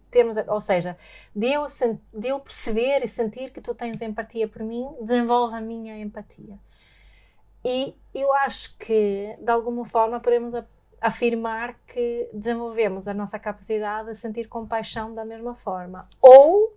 temos, 0.10 0.36
ou 0.48 0.60
seja, 0.62 0.98
de 1.36 1.48
eu, 1.52 1.68
sen- 1.70 2.00
de 2.14 2.28
eu 2.30 2.40
perceber 2.40 3.02
e 3.04 3.08
sentir 3.08 3.52
que 3.52 3.62
tu 3.62 3.74
tens 3.76 4.02
empatia 4.02 4.48
por 4.48 4.62
mim, 4.64 4.88
desenvolve 5.02 5.56
a 5.56 5.62
minha 5.62 5.98
empatia. 6.00 6.58
E 7.64 7.96
eu 8.14 8.34
acho 8.34 8.76
que, 8.78 9.36
de 9.40 9.52
alguma 9.52 9.86
forma, 9.86 10.20
podemos 10.20 10.54
a- 10.56 10.66
afirmar 11.00 11.76
que 11.88 12.30
desenvolvemos 12.34 13.08
a 13.08 13.14
nossa 13.14 13.40
capacidade 13.40 14.10
de 14.10 14.16
sentir 14.16 14.48
compaixão 14.48 15.14
da 15.14 15.24
mesma 15.26 15.56
forma. 15.56 16.08
Ou 16.22 16.74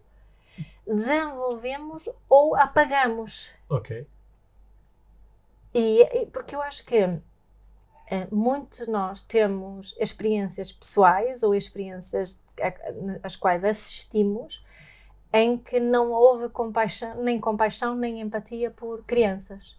desenvolvemos 0.86 2.08
ou 2.28 2.54
apagamos. 2.56 3.52
Ok. 3.68 4.06
E, 5.74 6.02
e- 6.22 6.26
porque 6.26 6.54
eu 6.54 6.62
acho 6.62 6.84
que 6.84 6.96
eh, 8.10 8.28
muitos 8.30 8.80
de 8.80 8.90
nós 8.90 9.22
temos 9.22 9.94
experiências 9.98 10.70
pessoais 10.72 11.42
ou 11.42 11.54
experiências 11.54 12.40
às 13.22 13.34
quais 13.36 13.64
assistimos 13.64 14.64
em 15.32 15.58
que 15.58 15.80
não 15.80 16.12
houve 16.12 16.48
compaixão, 16.48 17.20
nem 17.22 17.40
compaixão 17.40 17.96
nem 17.96 18.20
empatia 18.20 18.70
por 18.70 19.02
crianças. 19.04 19.74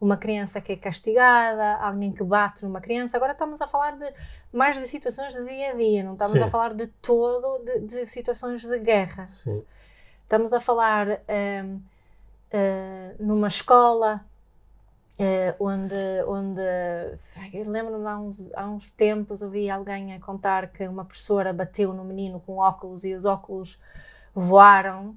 Uma 0.00 0.16
criança 0.16 0.60
que 0.60 0.72
é 0.72 0.76
castigada, 0.76 1.76
alguém 1.78 2.12
que 2.12 2.22
bate 2.22 2.62
numa 2.64 2.80
criança. 2.80 3.16
Agora 3.16 3.32
estamos 3.32 3.60
a 3.60 3.66
falar 3.66 3.96
de 3.98 4.12
mais 4.52 4.76
de 4.78 4.86
situações 4.86 5.32
de 5.34 5.44
dia 5.44 5.70
a 5.72 5.74
dia, 5.74 6.04
não 6.04 6.12
estamos 6.12 6.38
Sim. 6.38 6.44
a 6.44 6.50
falar 6.50 6.74
de 6.74 6.86
todo 6.86 7.58
de, 7.64 7.80
de 7.80 8.06
situações 8.06 8.62
de 8.64 8.78
guerra. 8.80 9.26
Sim. 9.28 9.64
Estamos 10.28 10.52
a 10.52 10.60
falar 10.60 11.22
eh, 11.26 11.64
numa 13.18 13.48
escola 13.48 14.22
eh, 15.18 15.54
onde, 15.58 15.94
onde 16.26 16.60
lembro-me 17.66 18.06
há 18.06 18.18
uns, 18.18 18.52
há 18.52 18.66
uns 18.66 18.90
tempos 18.90 19.40
ouvi 19.40 19.70
alguém 19.70 20.12
a 20.12 20.20
contar 20.20 20.70
que 20.70 20.86
uma 20.86 21.02
professora 21.02 21.50
bateu 21.50 21.94
no 21.94 22.04
menino 22.04 22.40
com 22.40 22.58
óculos 22.58 23.04
e 23.04 23.14
os 23.14 23.24
óculos 23.24 23.78
voaram 24.34 25.16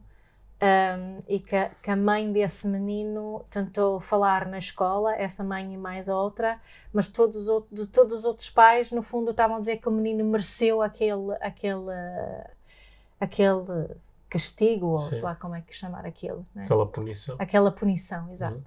hum, 0.62 1.22
e 1.28 1.42
que, 1.42 1.70
que 1.84 1.92
a 1.92 1.96
mãe 1.98 2.32
desse 2.32 2.66
menino 2.70 3.44
tentou 3.50 4.00
falar 4.00 4.48
na 4.48 4.60
escola, 4.60 5.14
essa 5.18 5.44
mãe 5.44 5.74
e 5.74 5.78
mais 5.78 6.08
outra, 6.08 6.58
mas 6.94 7.10
todos 7.10 7.36
os, 7.36 7.50
outros, 7.50 7.88
todos 7.88 8.14
os 8.14 8.24
outros 8.24 8.50
pais 8.50 8.94
no 8.94 9.02
fundo 9.02 9.32
estavam 9.32 9.58
a 9.58 9.60
dizer 9.60 9.76
que 9.76 9.90
o 9.90 9.92
menino 9.92 10.24
mereceu 10.24 10.82
aquele, 10.82 11.36
aquele, 11.42 11.92
aquele 13.20 14.00
castigo, 14.32 14.88
ou 14.88 15.00
Sim. 15.00 15.10
sei 15.12 15.22
lá 15.22 15.36
como 15.36 15.54
é 15.56 15.62
que 15.62 15.76
chamar 15.76 16.06
aquilo, 16.06 16.46
né? 16.56 16.64
Aquela 16.64 16.88
punição. 16.88 17.36
aquela 17.38 17.70
punição, 17.72 18.32
exato. 18.32 18.56
Uhum. 18.56 18.64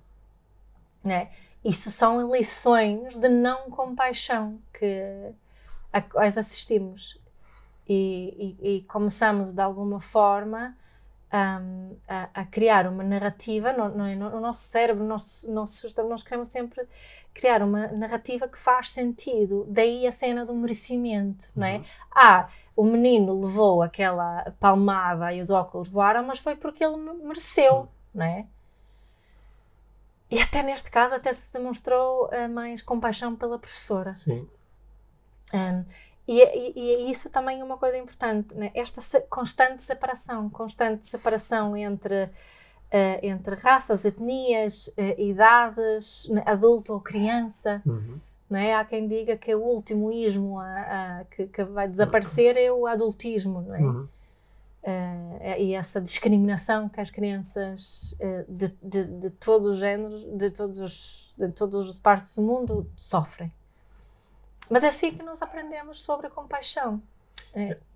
Né? 1.03 1.31
Isso 1.65 1.91
são 1.91 2.31
lições 2.35 3.15
de 3.15 3.29
não 3.29 3.71
compaixão 3.71 4.59
que 4.79 5.33
a 5.91 6.03
quais 6.03 6.37
assistimos 6.37 7.19
e, 7.89 8.57
e- 8.61 8.77
e 8.77 8.83
começamos 8.83 9.53
de 9.53 9.61
alguma 9.63 9.99
forma 10.01 10.77
a, 12.09 12.31
a 12.35 12.45
criar 12.47 12.87
uma 12.87 13.03
narrativa 13.03 13.73
no, 13.73 13.89
no, 13.89 14.15
no 14.31 14.41
nosso 14.41 14.61
cérebro, 14.69 15.03
no 15.03 15.09
nosso, 15.09 15.51
nosso 15.51 15.89
nós 16.09 16.23
queremos 16.23 16.49
sempre 16.49 16.87
criar 17.33 17.63
uma 17.63 17.89
narrativa 17.89 18.47
que 18.47 18.59
faz 18.59 18.91
sentido. 18.91 19.67
Daí 19.69 20.07
a 20.07 20.13
cena 20.13 20.45
do 20.45 20.55
merecimento, 20.55 21.51
não 21.57 21.67
é? 21.67 21.77
Uhum. 21.79 21.85
Ah, 22.15 22.49
o 22.77 22.85
menino 22.85 23.41
levou 23.41 23.83
aquela 23.83 24.53
palmada 24.61 25.33
e 25.33 25.41
os 25.41 25.51
óculos 25.51 25.89
voaram, 25.89 26.23
mas 26.25 26.39
foi 26.39 26.55
porque 26.57 26.85
ele 26.85 26.97
me- 26.97 27.25
mereceu, 27.25 27.89
não 28.15 28.25
é? 28.25 28.47
E 30.31 30.41
até 30.41 30.63
neste 30.63 30.91
caso 30.91 31.15
até 31.15 31.33
se 31.33 31.53
demonstrou 31.53 32.29
eh, 32.33 32.49
mais 32.49 32.83
compaixão 32.83 33.37
pela 33.37 33.59
professora. 33.59 34.15
Sim. 34.15 34.49
Um, 35.53 35.85
e, 36.27 36.41
e- 36.43 36.73
e 37.07 37.11
isso 37.11 37.29
também 37.31 37.61
é 37.61 37.65
uma 37.65 37.77
coisa 37.77 37.97
importante, 37.99 38.55
né? 38.55 38.71
esta 38.75 39.01
se- 39.01 39.21
constante 39.23 39.83
separação, 39.83 40.49
constante 40.51 41.07
separação 41.07 41.77
entre, 41.77 42.31
eh, 42.91 43.21
entre 43.27 43.55
raças, 43.57 44.05
etnias, 44.05 44.91
eh, 44.97 45.15
idades, 45.23 46.27
né? 46.31 46.43
adulto 46.47 46.93
ou 46.95 47.01
criança. 47.01 47.83
Uhum. 47.87 48.19
Não 48.49 48.59
é? 48.59 48.75
Há 48.75 48.85
quem 48.85 49.07
diga 49.07 49.37
que 49.37 49.55
o 49.55 49.61
último 49.63 50.13
ismo 50.13 50.59
a- 50.61 51.21
a- 51.21 51.25
que, 51.25 51.47
que 51.47 51.65
vai 51.65 51.89
desaparecer 51.89 52.57
é 52.57 52.71
o 52.73 52.87
adultismo, 52.87 53.63
não 53.63 53.75
é? 53.75 53.81
Uhum. 53.81 54.09
Eh, 54.83 55.57
e 55.63 55.75
essa 55.75 55.99
discriminação 56.01 56.89
que 56.91 57.01
as 57.01 57.11
crianças 57.11 58.15
de, 58.49 58.69
de, 58.83 59.05
de 59.05 59.31
todos 59.31 59.67
os 59.67 59.79
géneros, 59.79 60.23
de 60.25 60.51
todos 60.51 60.79
os, 60.79 61.35
de 61.39 61.49
todas 61.49 61.89
as 61.89 61.99
partes 61.99 62.37
do 62.37 62.43
mundo 62.43 62.87
sofrem. 62.97 63.51
Mas 64.71 64.83
é 64.85 64.89
assim 64.89 65.13
que 65.13 65.23
nós 65.23 65.43
aprendemos 65.43 66.03
sobre 66.03 66.27
a 66.27 66.31
compaixão. 66.31 67.03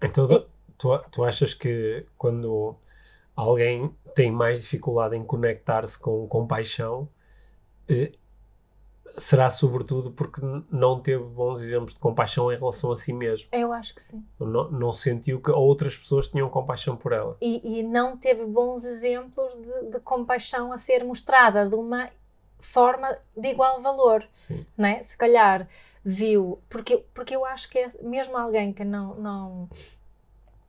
Então, 0.02 0.46
tu- 0.76 1.04
tu, 1.10 1.24
achas 1.24 1.54
que 1.54 2.06
quando 2.16 2.76
alguém 3.34 3.94
tem 4.14 4.30
mais 4.30 4.62
dificuldade 4.62 5.16
em 5.16 5.24
conectar-se 5.24 5.98
com 5.98 6.26
compaixão, 6.28 7.08
eh, 7.88 8.12
será 9.16 9.50
sobretudo 9.50 10.12
porque 10.12 10.40
não 10.70 11.00
teve 11.00 11.24
bons 11.24 11.60
exemplos 11.60 11.94
de 11.94 12.00
compaixão 12.00 12.52
em 12.52 12.56
relação 12.56 12.92
a 12.92 12.96
si 12.96 13.12
mesmo? 13.12 13.48
Eu 13.52 13.72
acho 13.72 13.94
que 13.94 14.00
sim. 14.02 14.24
Não, 14.38 14.70
não 14.70 14.92
sentiu 14.92 15.40
que 15.40 15.50
outras 15.50 15.96
pessoas 15.96 16.28
tinham 16.28 16.48
compaixão 16.48 16.96
por 16.96 17.12
ela? 17.12 17.36
E, 17.40 17.80
e 17.80 17.82
não 17.82 18.16
teve 18.16 18.44
bons 18.44 18.84
exemplos 18.84 19.56
de, 19.56 19.90
de 19.90 20.00
compaixão 20.00 20.72
a 20.72 20.78
ser 20.78 21.04
mostrada 21.04 21.68
de 21.68 21.74
uma 21.74 22.08
forma 22.58 23.16
de 23.36 23.48
igual 23.48 23.80
valor. 23.80 24.26
Sim. 24.30 24.64
né? 24.76 25.00
Se 25.02 25.16
calhar 25.16 25.66
viu, 26.04 26.58
porque, 26.68 26.98
porque 27.12 27.34
eu 27.36 27.44
acho 27.44 27.68
que 27.68 27.78
é, 27.78 27.88
mesmo 28.02 28.36
alguém 28.36 28.72
que 28.72 28.84
não, 28.84 29.14
não, 29.16 29.68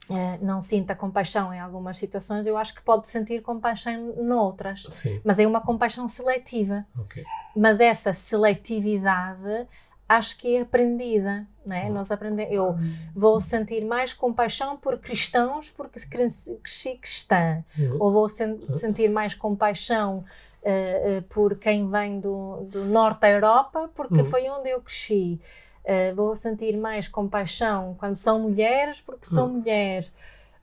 eh, 0.09 0.37
não 0.41 0.59
sinta 0.59 0.95
compaixão 0.95 1.53
em 1.53 1.59
algumas 1.59 1.97
situações, 1.97 2.45
eu 2.45 2.57
acho 2.57 2.73
que 2.75 2.81
pode 2.81 3.07
sentir 3.07 3.41
compaixão 3.41 4.13
noutras. 4.17 4.85
Sim. 4.89 5.21
Mas 5.23 5.39
é 5.39 5.47
uma 5.47 5.61
compaixão 5.61 6.07
seletiva. 6.07 6.85
Ok. 6.97 7.23
Mas 7.55 7.79
essa 7.79 8.11
seletividade 8.13 9.67
acho 10.07 10.37
que 10.37 10.55
é 10.57 10.61
aprendida, 10.61 11.47
né? 11.65 11.87
Nós 11.89 12.09
aprendemos. 12.11 12.51
Eu 12.53 12.75
vou 13.13 13.39
sentir 13.39 13.85
mais 13.85 14.11
compaixão 14.11 14.75
por 14.75 14.97
cristãos 14.97 15.69
porque 15.69 15.99
cresci 16.07 16.55
cresci 16.63 16.95
cristã 16.97 17.63
Uhum. 17.77 17.97
ou 17.99 18.11
vou 18.11 18.27
sen- 18.27 18.59
sentir 18.67 19.07
mais 19.09 19.35
compaixão 19.35 20.25
eh, 20.71 21.21
por 21.29 21.57
quem 21.57 21.89
vem 21.89 22.19
do, 22.19 22.61
do 22.65 22.85
norte 22.85 23.21
da 23.21 23.29
Europa, 23.31 23.89
porque 23.95 24.19
Uhum. 24.21 24.25
foi 24.25 24.49
onde 24.49 24.69
eu 24.69 24.81
cresci. 24.81 25.39
Eh, 25.83 26.13
vou 26.13 26.35
sentir 26.35 26.77
mais 26.77 27.07
compaixão 27.07 27.95
quando 27.99 28.15
são 28.15 28.39
mulheres, 28.39 29.01
porque 29.01 29.25
sou 29.25 29.45
Uhum. 29.47 29.53
mulher. 29.53 30.03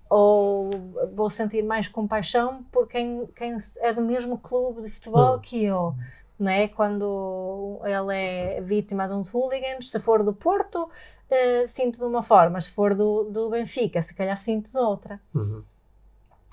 Ou 0.09 0.71
vou 1.13 1.29
sentir 1.29 1.63
mais 1.65 1.89
compaixão 1.89 2.63
por 2.71 2.87
quem, 2.87 3.27
quem 3.35 3.57
é 3.81 3.93
do 3.93 4.01
mesmo 4.03 4.39
clube 4.39 4.81
de 4.83 4.89
futebol 4.91 5.33
Uhum. 5.35 5.39
que 5.41 5.65
eu. 5.65 5.95
Não 6.39 6.53
é? 6.53 6.69
Quando 6.69 7.81
ele 7.85 8.15
é 8.15 8.61
vítima 8.61 9.09
de 9.09 9.15
uns 9.15 9.29
hooligans, 9.35 9.91
se 9.91 9.99
for 9.99 10.23
do 10.23 10.33
Porto, 10.35 10.89
eh, 11.31 11.67
sinto 11.67 11.99
de 11.99 12.05
uma 12.05 12.23
forma, 12.23 12.61
se 12.61 12.71
for 12.71 12.95
do, 12.95 13.25
do 13.25 13.49
Benfica, 13.51 14.01
se 14.03 14.15
calhar 14.15 14.37
sinto 14.37 14.71
de 14.71 14.79
outra 14.79 15.19
Uhum. 15.35 15.65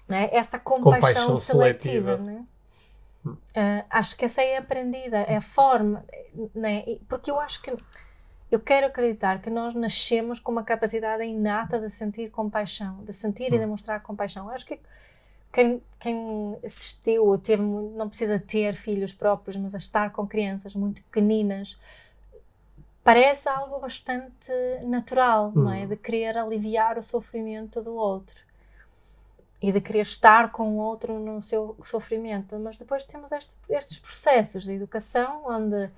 né? 0.10 0.30
essa 0.32 0.58
compaixão, 0.58 1.02
Compaixão 1.28 1.36
seletiva. 1.36 2.16
seletiva. 2.16 2.18
Né? 2.18 2.46
Uh, 3.26 3.86
acho 3.90 4.18
que 4.18 4.26
essa 4.26 4.42
é 4.42 4.58
aprendida, 4.58 5.18
é 5.20 5.38
a 5.38 5.42
forma, 5.42 6.06
né? 6.54 6.84
porque 7.08 7.32
eu 7.32 7.40
acho 7.40 7.62
que 7.62 7.74
eu 8.52 8.60
quero 8.60 8.88
acreditar 8.88 9.42
que 9.42 9.50
nós 9.50 9.74
nascemos 9.74 10.40
com 10.40 10.52
uma 10.52 10.64
capacidade 10.64 11.24
inata 11.24 11.80
de 11.80 11.90
sentir 11.90 12.30
compaixão, 12.30 13.04
de 13.04 13.14
sentir 13.14 13.52
hum. 13.52 13.56
e 13.56 13.60
demonstrar 13.60 14.02
compaixão. 14.04 14.50
Acho 14.50 14.66
que 14.66 14.80
quem, 15.52 15.82
quem 16.00 16.58
assistiu 16.64 17.26
ou 17.26 17.38
teve, 17.38 17.64
não 17.64 18.08
precisa 18.08 18.38
ter 18.38 18.76
filhos 18.76 19.14
próprios, 19.14 19.56
mas 19.56 19.74
a 19.74 19.78
estar 19.78 20.12
com 20.12 20.28
crianças 20.28 20.76
muito 20.76 21.02
pequeninas, 21.04 21.80
parece 23.04 23.50
algo 23.50 23.80
bastante 23.80 24.52
natural, 24.84 25.52
hum. 25.56 25.64
não 25.64 25.72
é? 25.72 25.86
Hum. 25.86 25.88
De 25.88 25.96
querer 25.96 26.38
aliviar 26.38 26.98
o 26.98 27.02
sofrimento 27.02 27.82
do 27.82 27.96
outro 27.96 28.44
e 29.64 29.72
de 29.72 29.80
querer 29.80 30.02
estar 30.02 30.52
com 30.52 30.72
o 30.72 30.78
outro 30.78 31.18
no 31.18 31.40
seu 31.40 31.78
sofrimento. 31.82 32.60
Mas 32.60 32.78
depois 32.78 33.06
temos 33.06 33.32
este, 33.32 33.56
estes 33.70 33.98
processos 33.98 34.66
de 34.66 34.74
educação 34.74 35.42
onde, 35.46 35.90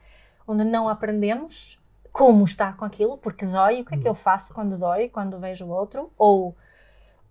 onde 0.48 0.63
não 0.63 0.88
aprendemos 0.88 1.79
como 2.12 2.45
estar 2.45 2.77
com 2.77 2.86
aquilo, 2.86 3.17
porque 3.17 3.43
dói. 3.43 3.81
O 3.81 3.86
que 3.86 3.95
é 3.95 3.98
que 3.98 4.07
eu 4.07 4.13
faço 4.13 4.53
quando 4.53 4.77
dói, 4.77 5.10
quando 5.10 5.39
vejo 5.39 5.65
o 5.65 5.69
outro? 5.69 6.12
Ou, 6.15 6.55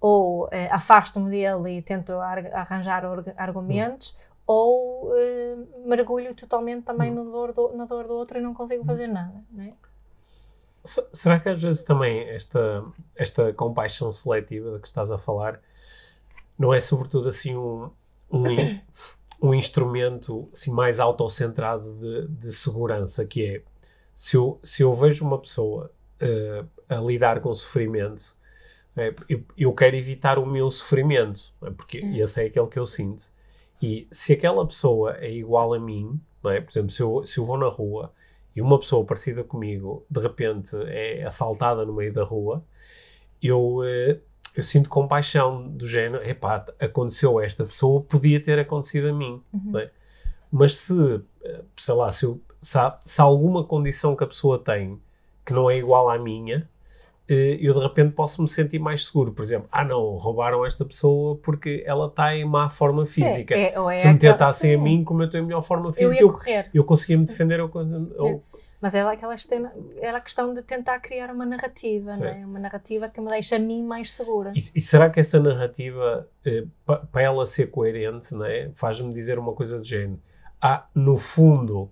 ou 0.00 0.49
eh, 0.50 0.69
afasto-me 0.73 1.31
dele 1.31 1.79
e 1.79 1.83
tento 1.83 2.14
ar, 2.14 2.45
arranjar 2.53 3.05
argumentos, 3.37 4.19
ou 4.45 5.14
eh, 5.17 5.57
mergulho 5.87 6.35
totalmente 6.35 6.83
também 6.83 7.12
no 7.12 7.31
dor 7.31 7.53
do, 7.53 7.76
na 7.76 7.85
dor 7.85 8.09
do 8.09 8.12
outro 8.14 8.38
e 8.38 8.43
não 8.43 8.53
consigo 8.53 8.85
fazer 8.85 9.07
nada. 9.07 9.41
Não 9.53 9.62
é? 9.62 9.73
Será 11.12 11.38
que 11.38 11.49
às 11.49 11.62
vezes 11.62 11.85
também 11.85 12.29
esta, 12.29 12.85
esta 13.14 13.53
compaixão 13.53 14.11
seletiva 14.11 14.73
de 14.73 14.81
que 14.81 14.88
estás 14.88 15.12
a 15.12 15.17
falar 15.17 15.61
não 16.58 16.73
é 16.73 16.80
sobretudo 16.80 17.28
assim 17.28 17.56
um, 17.56 17.90
um, 18.30 18.44
um 19.42 19.54
instrumento 19.54 20.49
assim, 20.52 20.70
mais 20.70 21.00
autocentrado 21.00 21.94
de, 21.94 22.28
de 22.28 22.52
segurança, 22.52 23.25
que 23.25 23.44
é 23.44 23.62
se 24.14 24.37
eu, 24.37 24.61
se 24.62 24.82
eu 24.82 24.94
vejo 24.94 25.25
uma 25.25 25.38
pessoa 25.38 25.90
uh, 26.23 26.68
a 26.88 26.96
lidar 26.96 27.40
com 27.40 27.52
sofrimento, 27.52 28.37
uh, 28.96 29.25
eu, 29.28 29.44
eu 29.58 29.73
quero 29.73 29.96
evitar 29.96 30.38
o 30.38 30.46
meu 30.46 30.70
sofrimento, 30.70 31.52
é? 31.62 31.70
porque 31.70 31.99
é. 31.99 32.18
esse 32.18 32.42
é 32.42 32.46
aquele 32.46 32.68
que 32.68 32.78
eu 32.78 32.87
sinto. 32.87 33.25
E 33.82 34.06
se 34.11 34.32
aquela 34.32 34.66
pessoa 34.66 35.16
é 35.18 35.30
igual 35.30 35.75
a 35.75 35.78
mim, 35.78 36.20
é? 36.46 36.61
por 36.61 36.70
exemplo, 36.70 36.90
se 36.90 37.02
eu, 37.02 37.26
se 37.26 37.38
eu 37.38 37.44
vou 37.44 37.58
na 37.58 37.68
rua 37.68 38.12
e 38.54 38.62
uma 38.62 38.78
pessoa 38.78 39.04
parecida 39.04 39.42
comigo 39.42 40.06
de 40.08 40.20
repente 40.20 40.76
é 40.87 41.25
assaltada 41.25 41.84
no 41.84 41.92
meio 41.92 42.12
da 42.12 42.23
rua, 42.23 42.64
eu, 43.42 43.78
uh, 43.78 44.20
eu 44.56 44.62
sinto 44.62 44.88
compaixão 44.88 45.68
do 45.68 45.87
género, 45.87 46.23
epá, 46.28 46.64
aconteceu 46.78 47.38
a 47.38 47.44
esta 47.44 47.64
pessoa, 47.64 48.00
podia 48.02 48.40
ter 48.40 48.58
acontecido 48.58 49.08
a 49.08 49.12
mim. 49.12 49.42
Uhum. 49.52 49.78
É? 49.78 49.90
Mas 50.50 50.76
se, 50.76 51.20
sei 51.76 51.94
lá, 51.94 52.11
se 52.11 52.25
eu 52.25 52.40
se 52.64 52.78
há, 52.78 52.99
se 53.04 53.20
há 53.20 53.25
alguma 53.25 53.62
condição 53.62 54.16
que 54.16 54.25
a 54.25 54.26
pessoa 54.26 54.58
tem 54.58 54.99
que 55.44 55.52
não 55.52 55.68
é 55.68 55.76
igual 55.76 56.08
à 56.08 56.18
minha, 56.18 56.66
eh, 57.28 57.58
eu 57.61 57.75
de 57.75 57.80
repente 57.80 58.12
posso 58.12 58.40
me 58.40 58.49
sentir 58.49 58.78
mais 58.78 59.06
seguro. 59.06 59.32
Por 59.32 59.42
exemplo, 59.42 59.68
ah 59.70 59.84
não, 59.84 60.16
roubaram 60.16 60.64
esta 60.64 60.84
pessoa 60.87 61.37
porque 61.37 61.82
ela 61.87 62.06
está 62.06 62.34
em 62.34 62.46
má 62.46 62.70
forma 62.70 63.04
física. 63.04 63.54
Sim, 63.54 63.61
é, 63.61 63.75
é 63.75 63.94
Se 63.94 64.08
me 64.08 64.18
tentassem 64.18 64.75
a 64.75 64.78
mim, 64.78 65.04
como 65.04 65.20
eu 65.20 65.26
estou 65.26 65.38
em 65.38 65.44
melhor 65.44 65.62
forma 65.62 65.92
física, 65.92 66.23
eu, 66.23 66.28
eu, 66.46 66.64
eu 66.73 66.84
conseguia 66.84 67.18
me 67.18 67.26
defender. 67.26 67.61
Eu, 67.61 67.70
eu, 67.75 68.42
mas 68.85 68.95
é 68.95 69.00
aquela 69.00 69.38
cena, 69.38 69.73
era 69.97 70.19
a 70.19 70.21
questão 70.21 70.53
de 70.53 70.61
tentar 70.61 71.00
criar 71.00 71.31
uma 71.31 71.47
narrativa, 71.47 72.11
é? 72.23 72.45
Uma 72.45 72.59
narrativa 72.59 73.09
que 73.09 73.19
me 73.19 73.29
deixa 73.29 73.57
a 73.57 73.59
mim 73.59 73.83
mais 73.83 74.12
segura. 74.12 74.53
E, 74.55 74.59
e 74.75 74.81
será 74.83 75.09
que 75.09 75.19
essa 75.19 75.41
narrativa, 75.41 76.29
eh, 76.45 76.67
para 77.11 77.23
ela 77.23 77.47
ser 77.47 77.69
coerente, 77.69 78.35
é? 78.45 78.71
Faz-me 78.75 79.11
dizer 79.14 79.38
uma 79.38 79.55
coisa 79.55 79.79
do 79.79 79.85
género. 79.87 80.21
Ah, 80.61 80.87
no 80.95 81.17
fundo, 81.17 81.91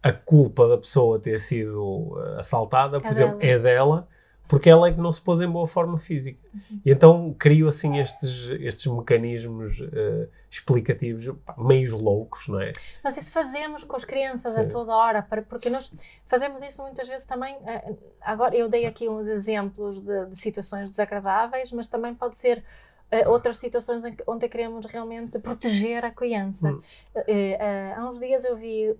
a 0.00 0.12
culpa 0.12 0.68
da 0.68 0.78
pessoa 0.78 1.18
ter 1.18 1.40
sido 1.40 2.16
eh, 2.24 2.38
assaltada, 2.38 3.00
por 3.00 3.08
é 3.08 3.10
exemplo, 3.10 3.38
dela. 3.38 3.52
é 3.52 3.58
dela, 3.58 4.08
porque 4.48 4.70
ela 4.70 4.88
é 4.88 4.92
que 4.92 4.98
não 4.98 5.12
se 5.12 5.20
pôs 5.20 5.42
em 5.42 5.48
boa 5.48 5.66
forma 5.68 5.98
física. 5.98 6.40
Uhum. 6.52 6.80
E 6.84 6.90
então 6.90 7.36
crio 7.38 7.68
assim 7.68 7.98
estes, 7.98 8.48
estes 8.60 8.86
mecanismos 8.86 9.78
uh, 9.80 10.28
explicativos 10.50 11.36
pá, 11.44 11.54
meios 11.58 11.92
loucos, 11.92 12.48
não 12.48 12.58
é? 12.58 12.72
Mas 13.04 13.18
isso 13.18 13.30
fazemos 13.30 13.84
com 13.84 13.94
as 13.94 14.04
crianças 14.04 14.54
Sim. 14.54 14.60
a 14.60 14.66
toda 14.66 14.96
hora, 14.96 15.22
porque 15.48 15.68
nós 15.68 15.92
fazemos 16.26 16.62
isso 16.62 16.82
muitas 16.82 17.06
vezes 17.06 17.26
também. 17.26 17.54
Uh, 17.56 17.98
agora, 18.22 18.56
eu 18.56 18.68
dei 18.68 18.86
aqui 18.86 19.06
uns 19.06 19.28
exemplos 19.28 20.00
de, 20.00 20.26
de 20.26 20.36
situações 20.36 20.88
desagradáveis, 20.88 21.70
mas 21.70 21.86
também 21.86 22.14
pode 22.14 22.34
ser 22.34 22.64
uh, 23.12 23.30
outras 23.30 23.56
situações 23.56 24.04
que, 24.04 24.22
onde 24.26 24.48
queremos 24.48 24.84
realmente 24.86 25.38
proteger 25.38 26.04
a 26.04 26.10
criança. 26.10 26.70
Hum. 26.70 26.82
Uh, 27.16 27.94
há 27.96 28.08
uns 28.08 28.18
dias 28.20 28.44
eu 28.44 28.56
vi 28.56 28.96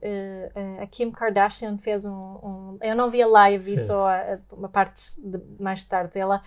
a 0.80 0.86
Kim 0.86 1.10
Kardashian 1.10 1.78
fez 1.78 2.04
um, 2.04 2.10
um, 2.10 2.78
Eu 2.80 2.94
não 2.96 3.08
vi 3.08 3.22
a 3.22 3.26
live, 3.26 3.64
vi 3.64 3.78
só 3.78 4.08
uma 4.52 4.68
parte 4.68 5.20
de, 5.20 5.40
mais 5.58 5.84
tarde. 5.84 6.18
Ela, 6.18 6.42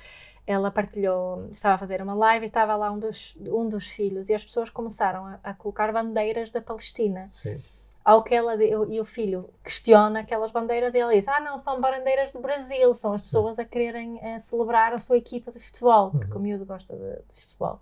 ela 0.45 0.71
partilhou, 0.71 1.47
estava 1.49 1.75
a 1.75 1.77
fazer 1.77 2.01
uma 2.01 2.13
live 2.13 2.45
e 2.45 2.47
estava 2.47 2.75
lá 2.75 2.91
um 2.91 2.99
dos, 2.99 3.35
um 3.47 3.69
dos 3.69 3.87
filhos 3.87 4.29
e 4.29 4.33
as 4.33 4.43
pessoas 4.43 4.69
começaram 4.69 5.25
a, 5.25 5.39
a 5.43 5.53
colocar 5.53 5.91
bandeiras 5.91 6.51
da 6.51 6.61
Palestina. 6.61 7.27
Sim 7.29 7.57
ao 8.03 8.23
que 8.23 8.33
ela 8.33 8.55
e 8.63 8.99
o 8.99 9.05
filho 9.05 9.49
questiona 9.63 10.21
aquelas 10.21 10.51
bandeiras 10.51 10.93
e 10.93 10.99
ela 10.99 11.13
diz: 11.13 11.27
Ah, 11.27 11.39
não, 11.39 11.57
são 11.57 11.79
bandeiras 11.79 12.31
do 12.31 12.39
Brasil, 12.39 12.93
são 12.93 13.13
as 13.13 13.23
pessoas 13.23 13.59
a 13.59 13.65
quererem 13.65 14.19
a 14.23 14.39
celebrar 14.39 14.93
a 14.93 14.99
sua 14.99 15.17
equipa 15.17 15.51
de 15.51 15.59
futebol, 15.59 16.11
porque 16.11 16.31
uhum. 16.31 16.39
o 16.39 16.41
miúdo 16.41 16.65
gosta 16.65 16.95
de, 16.95 17.21
de 17.27 17.41
futebol, 17.41 17.79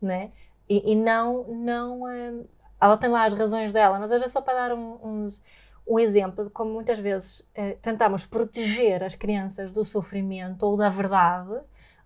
né? 0.00 0.30
E, 0.68 0.92
e 0.92 0.94
não, 0.94 1.44
não, 1.44 2.02
hum, 2.04 2.44
ela 2.80 2.96
tem 2.96 3.10
lá 3.10 3.24
as 3.24 3.34
razões 3.34 3.72
dela, 3.72 3.98
mas 3.98 4.10
é 4.10 4.28
só 4.28 4.40
para 4.40 4.68
dar 4.68 4.74
um, 4.74 4.98
uns, 5.02 5.42
um 5.86 5.98
exemplo 5.98 6.44
de 6.44 6.50
como 6.50 6.72
muitas 6.72 6.98
vezes 6.98 7.40
uh, 7.40 7.76
tentamos 7.80 8.26
proteger 8.26 9.02
as 9.02 9.14
crianças 9.14 9.72
do 9.72 9.84
sofrimento 9.84 10.64
ou 10.64 10.76
da 10.76 10.88
verdade 10.88 11.60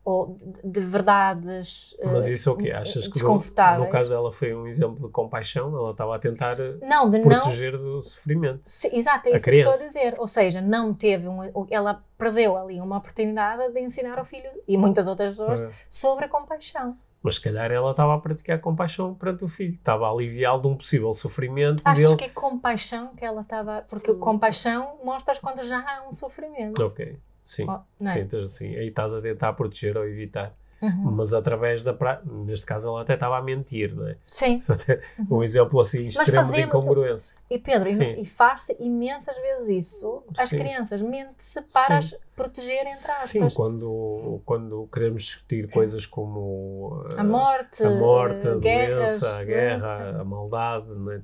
ou 0.08 0.34
de, 0.34 0.46
de 0.64 0.80
verdades 0.80 1.94
Mas 2.02 2.26
isso 2.26 2.48
é 2.48 2.52
o 2.52 2.56
quê? 2.56 2.70
Achas 2.70 3.06
que 3.06 3.22
no, 3.22 3.34
no, 3.34 3.90
caso 3.90 4.08
dela 4.08 4.32
foi 4.32 4.54
um 4.54 4.66
exemplo 4.66 5.06
de 5.06 5.12
compaixão? 5.12 5.76
Ela 5.76 5.90
estava 5.90 6.16
a 6.16 6.18
tentar 6.18 6.56
não, 6.80 7.10
de 7.10 7.20
proteger 7.20 7.74
não, 7.74 7.96
do 7.96 8.02
sofrimento. 8.02 8.62
Exato, 8.90 9.28
é 9.28 9.36
isso 9.36 9.44
criança. 9.44 9.44
que 9.44 9.56
estou 9.56 9.72
a 9.74 9.76
dizer. 9.76 10.14
Ou 10.18 10.26
seja, 10.26 10.62
não 10.62 10.94
teve 10.94 11.28
uma, 11.28 11.50
ela 11.70 12.02
perdeu 12.16 12.56
ali 12.56 12.80
uma 12.80 12.96
oportunidade 12.96 13.70
de 13.70 13.80
ensinar 13.80 14.18
ao 14.18 14.24
filho 14.24 14.48
e 14.66 14.78
muitas 14.78 15.06
outras 15.06 15.32
pessoas 15.32 15.60
é. 15.60 15.70
sobre 15.90 16.24
a 16.24 16.28
compaixão. 16.28 16.96
Mas 17.22 17.34
se 17.34 17.42
calhar 17.42 17.70
ela 17.70 17.90
estava 17.90 18.14
a 18.14 18.18
praticar 18.18 18.58
compaixão 18.60 19.14
perante 19.14 19.44
o 19.44 19.48
filho, 19.48 19.74
estava 19.74 20.06
a 20.06 20.10
aliviá-lo 20.10 20.62
de 20.62 20.68
um 20.68 20.76
possível 20.76 21.12
sofrimento. 21.12 21.82
Achas 21.84 22.02
dele. 22.02 22.16
que 22.16 22.24
é 22.24 22.28
compaixão 22.28 23.14
que 23.14 23.24
ela 23.24 23.42
estava. 23.42 23.84
Porque 23.90 24.14
compaixão 24.14 24.98
mostras 25.04 25.38
quando 25.38 25.62
já 25.62 25.80
há 25.80 26.08
um 26.08 26.12
sofrimento. 26.12 26.82
Ok. 26.82 27.18
Sim, 27.42 27.66
oh, 27.68 28.04
sim, 28.04 28.18
então, 28.20 28.44
assim, 28.44 28.76
aí 28.76 28.88
estás 28.88 29.14
a 29.14 29.22
tentar 29.22 29.52
proteger 29.54 29.96
ou 29.96 30.06
evitar. 30.06 30.54
Uhum. 30.80 31.10
Mas 31.12 31.34
através 31.34 31.82
da 31.82 31.92
pra... 31.92 32.22
neste 32.24 32.64
caso 32.64 32.88
ela 32.88 33.02
até 33.02 33.14
estava 33.14 33.36
a 33.36 33.42
mentir, 33.42 33.94
não 33.94 34.06
é? 34.06 34.16
Sim. 34.26 34.62
um 35.28 35.42
exemplo 35.42 35.80
assim 35.80 36.06
extremo 36.06 36.52
de 36.52 36.60
incongruência. 36.60 37.36
E 37.50 37.58
Pedro, 37.58 37.88
Sim. 37.88 38.14
e, 38.16 38.24
faz-se 38.24 38.76
imensas 38.78 39.36
vezes 39.36 39.86
isso 39.86 40.22
às 40.36 40.50
Sim. 40.50 40.58
crianças, 40.58 41.02
mente-se 41.02 41.62
para 41.72 42.00
Sim. 42.00 42.14
as 42.16 42.20
proteger 42.36 42.82
entre 42.82 42.90
aspas. 42.90 43.30
Sim, 43.30 43.48
quando, 43.50 44.40
quando 44.44 44.88
queremos 44.92 45.24
discutir 45.24 45.68
coisas 45.68 46.06
como 46.06 47.04
a 47.16 47.24
morte, 47.24 47.82
a, 47.82 47.90
morte, 47.90 48.46
a 48.46 48.54
guerras, 48.56 49.20
doença, 49.20 49.36
a 49.36 49.44
guerra, 49.44 50.20
a 50.20 50.24
maldade, 50.24 50.86
não 50.90 51.10
é? 51.10 51.20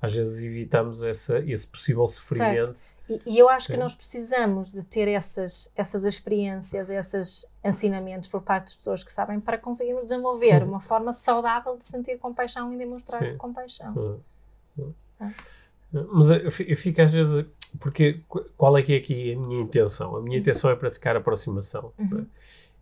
Às 0.00 0.12
vezes 0.12 0.44
evitamos 0.44 1.02
essa, 1.02 1.38
esse 1.40 1.66
possível 1.66 2.06
sofrimento. 2.06 2.78
E, 3.08 3.20
e, 3.26 3.38
eu 3.38 3.48
acho 3.48 3.66
Sim. 3.66 3.72
que 3.72 3.78
nós 3.78 3.94
precisamos 3.94 4.70
de 4.70 4.84
ter 4.84 5.08
essas, 5.08 5.72
essas 5.74 6.04
experiências, 6.04 6.90
esses 6.90 7.46
ensinamentos 7.64 8.28
por 8.28 8.42
parte 8.42 8.64
das 8.64 8.74
pessoas 8.74 9.02
que 9.02 9.10
sabem 9.10 9.40
para 9.40 9.56
conseguirmos 9.56 10.04
desenvolver 10.04 10.62
uhum. 10.62 10.68
uma 10.68 10.80
forma 10.80 11.10
saudável 11.10 11.76
de 11.76 11.84
sentir 11.84 12.18
compaixão 12.18 12.72
e 12.74 12.76
demonstrar 12.76 13.22
Sim. 13.22 13.36
compaixão. 13.38 13.94
Uhum. 13.94 14.20
Uhum. 14.76 14.94
Ah. 15.20 15.30
Mas 16.12 16.28
eu 16.28 16.76
fico 16.76 17.00
às 17.00 17.12
vezes, 17.12 17.46
porque 17.78 18.20
qual 18.56 18.76
é 18.76 18.82
que 18.82 18.94
é 18.94 18.96
aqui 18.96 19.32
a 19.32 19.38
minha 19.38 19.60
intenção? 19.60 20.16
A 20.16 20.20
minha 20.20 20.38
intenção 20.38 20.70
é 20.70 20.76
praticar 20.76 21.16
aproximação. 21.16 21.92
É? 21.96 22.02
Uhum. 22.02 22.26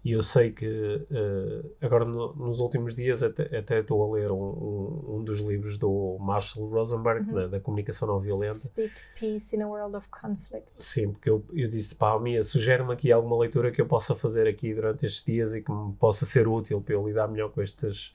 E 0.05 0.13
eu 0.13 0.23
sei 0.23 0.51
que 0.51 0.67
uh, 0.67 1.71
agora 1.81 2.05
no, 2.05 2.35
nos 2.35 2.59
últimos 2.59 2.93
dias 2.93 3.23
até, 3.23 3.57
até 3.57 3.79
estou 3.79 4.03
a 4.03 4.17
ler 4.17 4.33
um, 4.33 4.37
um, 4.37 5.17
um, 5.17 5.25
dos 5.25 5.39
livros 5.39 5.79
do 5.79 6.19
Marshall 6.19 6.69
Rosenberg, 6.69 7.31
uhum. 7.31 7.49
da 7.49 7.61
comunicação 7.61 8.09
não 8.09 8.19
violenta. 8.19 8.55
Speak 8.55 8.93
Peace 9.19 9.55
in 9.55 9.63
a 9.63 9.69
World 9.69 9.95
of 9.95 10.09
Conflict. 10.09 10.67
Sim, 10.77 11.13
porque 11.13 11.31
eu, 11.31 11.45
eu 11.53 11.71
disse, 11.71 11.95
pá, 11.95 12.15
a 12.15 12.19
minha, 12.19 12.43
sugere-me 12.43 12.93
aqui 12.93 13.13
alguma 13.13 13.39
leitura 13.39 13.71
que 13.71 13.81
eu 13.81 13.87
possa 13.87 14.17
fazer 14.17 14.49
aqui 14.49 14.75
durante 14.75 15.07
estes 15.07 15.25
dias 15.25 15.55
e 15.55 15.63
que 15.63 15.71
me 15.71 15.93
possa 15.93 16.27
ser 16.27 16.49
útil 16.49 16.81
para 16.81 16.95
eu 16.95 17.07
lidar 17.07 17.29
melhor 17.29 17.51
com 17.51 17.63
estas 17.63 18.13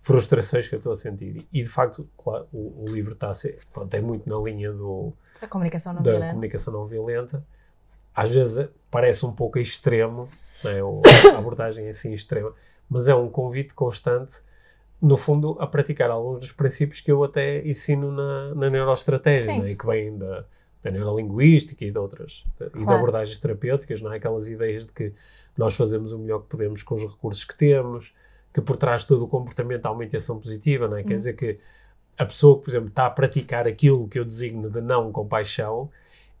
frustrações 0.00 0.68
que 0.68 0.74
eu 0.74 0.78
estou 0.78 0.92
a 0.92 0.96
sentir. 0.96 1.46
E 1.50 1.62
de 1.62 1.68
facto, 1.70 2.06
claro, 2.18 2.46
o, 2.52 2.84
o 2.84 2.92
livro 2.92 3.14
está 3.14 3.30
a 3.30 3.34
ser, 3.34 3.60
pronto, 3.72 3.94
é 3.94 4.00
muito 4.02 4.28
na 4.28 4.36
linha 4.44 4.70
do, 4.70 5.14
a 5.40 5.46
comunicação 5.46 5.94
não 5.94 6.02
da 6.02 6.10
violenta. 6.10 6.32
comunicação 6.32 6.72
não 6.74 6.86
violenta. 6.86 7.46
Às 8.14 8.30
vezes 8.30 8.68
parece 8.90 9.24
um 9.24 9.32
pouco 9.32 9.58
extremo 9.58 10.28
é? 10.64 10.80
a 11.34 11.38
abordagem 11.38 11.86
é 11.86 11.90
assim 11.90 12.12
extrema, 12.12 12.52
mas 12.88 13.08
é 13.08 13.14
um 13.14 13.28
convite 13.28 13.74
constante 13.74 14.42
no 15.04 15.18
fundo, 15.18 15.56
a 15.60 15.66
praticar 15.66 16.10
alguns 16.10 16.40
dos 16.40 16.52
princípios 16.52 17.00
que 17.00 17.12
eu 17.12 17.22
até 17.22 17.66
ensino 17.66 18.10
na, 18.10 18.54
na 18.54 18.70
neuroestratégia, 18.70 19.58
né? 19.58 19.72
e 19.72 19.76
que 19.76 19.86
vêm 19.86 20.16
da, 20.16 20.46
da 20.82 20.90
neurolinguística 20.90 21.84
e 21.84 21.90
de 21.90 21.98
outras, 21.98 22.44
claro. 22.58 22.72
e 22.74 22.86
de 22.86 22.92
abordagens 22.92 23.38
terapêuticas, 23.38 24.00
não 24.00 24.10
é? 24.10 24.16
Aquelas 24.16 24.48
ideias 24.48 24.86
de 24.86 24.92
que 24.92 25.12
nós 25.58 25.76
fazemos 25.76 26.12
o 26.12 26.18
melhor 26.18 26.40
que 26.40 26.48
podemos 26.48 26.82
com 26.82 26.94
os 26.94 27.02
recursos 27.02 27.44
que 27.44 27.56
temos, 27.56 28.14
que 28.52 28.62
por 28.62 28.78
trás 28.78 29.02
de 29.02 29.08
todo 29.08 29.24
o 29.24 29.28
comportamento 29.28 29.84
há 29.84 29.90
uma 29.90 30.04
intenção 30.04 30.38
positiva, 30.40 30.88
não 30.88 30.96
é? 30.96 31.02
Hum. 31.02 31.04
Quer 31.04 31.14
dizer 31.14 31.32
que 31.34 31.58
a 32.16 32.24
pessoa 32.24 32.56
que, 32.56 32.64
por 32.64 32.70
exemplo, 32.70 32.88
está 32.88 33.04
a 33.04 33.10
praticar 33.10 33.66
aquilo 33.66 34.08
que 34.08 34.18
eu 34.18 34.24
designo 34.24 34.70
de 34.70 34.80
não 34.80 35.12
compaixão, 35.12 35.90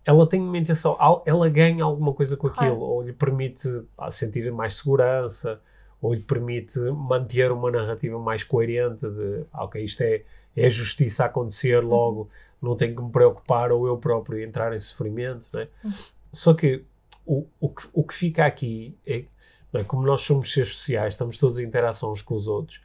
ela 0.04 0.26
tem 0.28 0.40
uma 0.40 0.58
intenção, 0.58 0.96
ela 1.24 1.48
ganha 1.48 1.84
alguma 1.84 2.12
coisa 2.12 2.36
com 2.36 2.48
claro. 2.48 2.72
aquilo, 2.72 2.84
ou 2.84 3.02
lhe 3.02 3.12
permite 3.12 3.68
sentir 4.10 4.50
mais 4.52 4.74
segurança, 4.74 5.60
ou 6.00 6.12
lhe 6.12 6.20
permite 6.20 6.78
manter 6.90 7.50
uma 7.50 7.70
narrativa 7.70 8.18
mais 8.18 8.44
coerente 8.44 9.08
de, 9.08 9.44
ok, 9.52 9.82
isto 9.82 10.02
é, 10.02 10.22
é 10.54 10.68
justiça 10.68 11.22
a 11.22 11.26
acontecer, 11.26 11.82
uhum. 11.82 11.88
logo 11.88 12.30
não 12.60 12.76
tenho 12.76 12.94
que 12.94 13.02
me 13.02 13.10
preocupar 13.10 13.72
ou 13.72 13.86
eu 13.86 13.96
próprio 13.96 14.42
entrar 14.42 14.74
em 14.74 14.78
sofrimento, 14.78 15.48
né? 15.52 15.68
Uhum. 15.82 15.92
Só 16.32 16.52
que 16.52 16.84
o, 17.24 17.46
o 17.58 17.68
que 17.68 17.88
o 17.92 18.02
que 18.02 18.14
fica 18.14 18.44
aqui 18.44 18.96
é, 19.06 19.24
é, 19.72 19.84
como 19.84 20.06
nós 20.06 20.22
somos 20.22 20.52
seres 20.52 20.74
sociais, 20.74 21.14
estamos 21.14 21.38
todos 21.38 21.58
em 21.58 21.64
interação 21.64 22.12
uns 22.12 22.22
com 22.22 22.34
os 22.34 22.46
outros, 22.46 22.80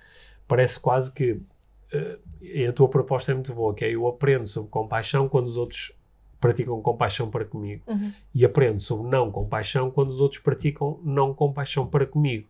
parece 0.47 0.79
quase 0.79 1.11
que 1.11 1.33
uh, 1.33 2.69
a 2.69 2.73
tua 2.73 2.87
proposta 2.87 3.31
é 3.31 3.35
muito 3.35 3.53
boa, 3.53 3.73
que 3.73 3.85
é 3.85 3.93
eu 3.93 4.07
aprendo 4.07 4.47
sobre 4.47 4.69
compaixão 4.69 5.27
quando 5.27 5.47
os 5.47 5.57
outros 5.57 5.91
praticam 6.39 6.81
compaixão 6.81 7.29
para 7.29 7.45
comigo 7.45 7.83
uhum. 7.87 8.13
e 8.33 8.45
aprendo 8.45 8.79
sobre 8.79 9.09
não 9.09 9.31
compaixão 9.31 9.91
quando 9.91 10.09
os 10.09 10.21
outros 10.21 10.41
praticam 10.41 10.99
não 11.03 11.33
compaixão 11.33 11.85
para 11.85 12.05
comigo 12.05 12.47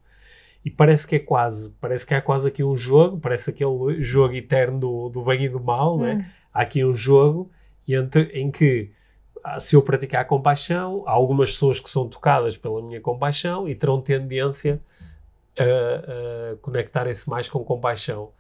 e 0.64 0.70
parece 0.70 1.08
que 1.08 1.16
é 1.16 1.20
quase, 1.20 1.72
parece 1.80 2.06
que 2.06 2.14
há 2.14 2.22
quase 2.22 2.48
aqui 2.48 2.64
um 2.64 2.76
jogo, 2.76 3.18
parece 3.20 3.50
aquele 3.50 4.04
jogo 4.04 4.34
eterno 4.34 4.80
do, 4.80 5.10
do 5.10 5.24
bem 5.24 5.44
e 5.44 5.50
do 5.50 5.60
mal, 5.60 5.96
hum. 5.96 6.02
né? 6.02 6.32
há 6.54 6.62
aqui 6.62 6.84
um 6.84 6.94
jogo 6.94 7.50
entre, 7.88 8.24
em 8.34 8.52
que 8.52 8.92
ah, 9.44 9.60
se 9.60 9.76
eu 9.76 9.82
praticar 9.82 10.26
compaixão, 10.26 11.04
há 11.08 11.12
algumas 11.12 11.52
pessoas 11.52 11.80
que 11.80 11.90
são 11.90 12.08
tocadas 12.08 12.58
pela 12.58 12.82
minha 12.82 13.00
compaixão 13.00 13.68
e 13.68 13.74
terão 13.74 14.02
tendência 14.02 14.82
a, 15.58 16.54
a 16.54 16.56
conectarem-se 16.58 17.30
mais 17.30 17.48
com 17.48 17.64
compaixão. 17.64 18.32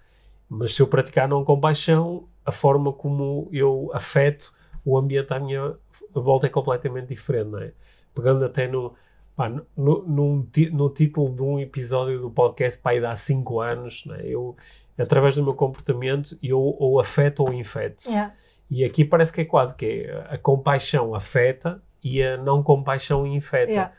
Mas 0.49 0.75
se 0.75 0.81
eu 0.81 0.87
praticar 0.87 1.27
não 1.27 1.45
compaixão, 1.45 2.27
a 2.45 2.51
forma 2.51 2.91
como 2.91 3.47
eu 3.51 3.89
afeto 3.93 4.53
o 4.91 4.97
ambiente 4.97 5.33
à 5.33 5.39
minha 5.39 5.75
volta 6.13 6.47
é 6.47 6.49
completamente 6.49 7.09
diferente, 7.09 7.49
não 7.49 7.59
é? 7.59 7.71
Pegando 8.13 8.43
até 8.43 8.67
no, 8.67 8.93
Pá, 9.39 9.47
no, 9.47 9.63
no, 10.05 10.45
no, 10.73 10.89
título 10.89 11.33
de 11.33 11.41
um 11.41 11.57
episódio 11.61 12.19
do 12.19 12.29
podcast 12.29 12.77
pai 12.81 12.97
há 13.05 13.15
5 13.15 13.61
anos, 13.61 14.05
né, 14.05 14.19
eu, 14.23 14.53
através 14.97 15.35
do 15.35 15.43
meu 15.45 15.53
comportamento, 15.53 16.37
eu 16.43 16.59
ou 16.59 16.99
afeto 16.99 17.43
ou 17.43 17.53
infeto. 17.53 18.05
Yeah. 18.05 18.33
E 18.69 18.83
aqui 18.83 19.05
parece 19.05 19.31
que 19.31 19.39
é 19.39 19.45
quase 19.45 19.73
que 19.77 19.85
é, 19.85 20.27
a 20.29 20.37
compaixão 20.37 21.15
afeta 21.15 21.81
e 22.03 22.21
a 22.21 22.35
não 22.35 22.61
compaixão 22.61 23.25
infeta. 23.25 23.71
Yeah. 23.71 23.93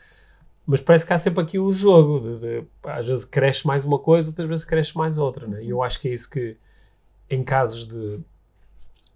Mas 0.63 0.79
parece 0.79 1.07
que 1.07 1.13
há 1.13 1.17
sempre 1.17 1.41
aqui 1.41 1.57
um 1.57 1.71
jogo 1.71 2.19
de, 2.19 2.39
de, 2.39 2.67
às 2.83 3.07
vezes 3.07 3.25
cresce 3.25 3.65
mais 3.65 3.83
uma 3.83 3.97
coisa, 3.97 4.29
outras 4.29 4.47
vezes 4.47 4.63
cresce 4.63 4.95
mais 4.95 5.17
outra. 5.17 5.47
Né? 5.47 5.63
E 5.63 5.71
eu 5.71 5.81
acho 5.81 5.99
que 5.99 6.07
é 6.07 6.13
isso 6.13 6.29
que, 6.29 6.55
em 7.27 7.43
casos 7.43 7.87
de. 7.87 8.19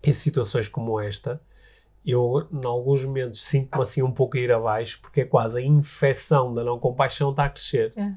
em 0.01 0.11
situações 0.11 0.67
como 0.67 0.99
esta, 0.99 1.39
eu, 2.05 2.47
em 2.51 2.65
alguns 2.65 3.03
momentos, 3.03 3.41
sinto-me 3.41 3.81
assim 3.81 4.03
um 4.03 4.11
pouco 4.11 4.37
a 4.37 4.39
ir 4.39 4.51
abaixo, 4.51 4.99
porque 5.01 5.21
é 5.21 5.25
quase 5.25 5.59
a 5.59 5.61
infecção 5.61 6.53
da 6.53 6.63
não 6.63 6.77
compaixão 6.79 7.31
está 7.31 7.45
a 7.45 7.49
crescer. 7.49 7.93
É. 7.97 8.13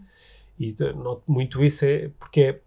E 0.59 0.75
noto 0.95 1.23
muito 1.27 1.65
isso 1.65 1.85
é 1.85 2.11
porque 2.19 2.61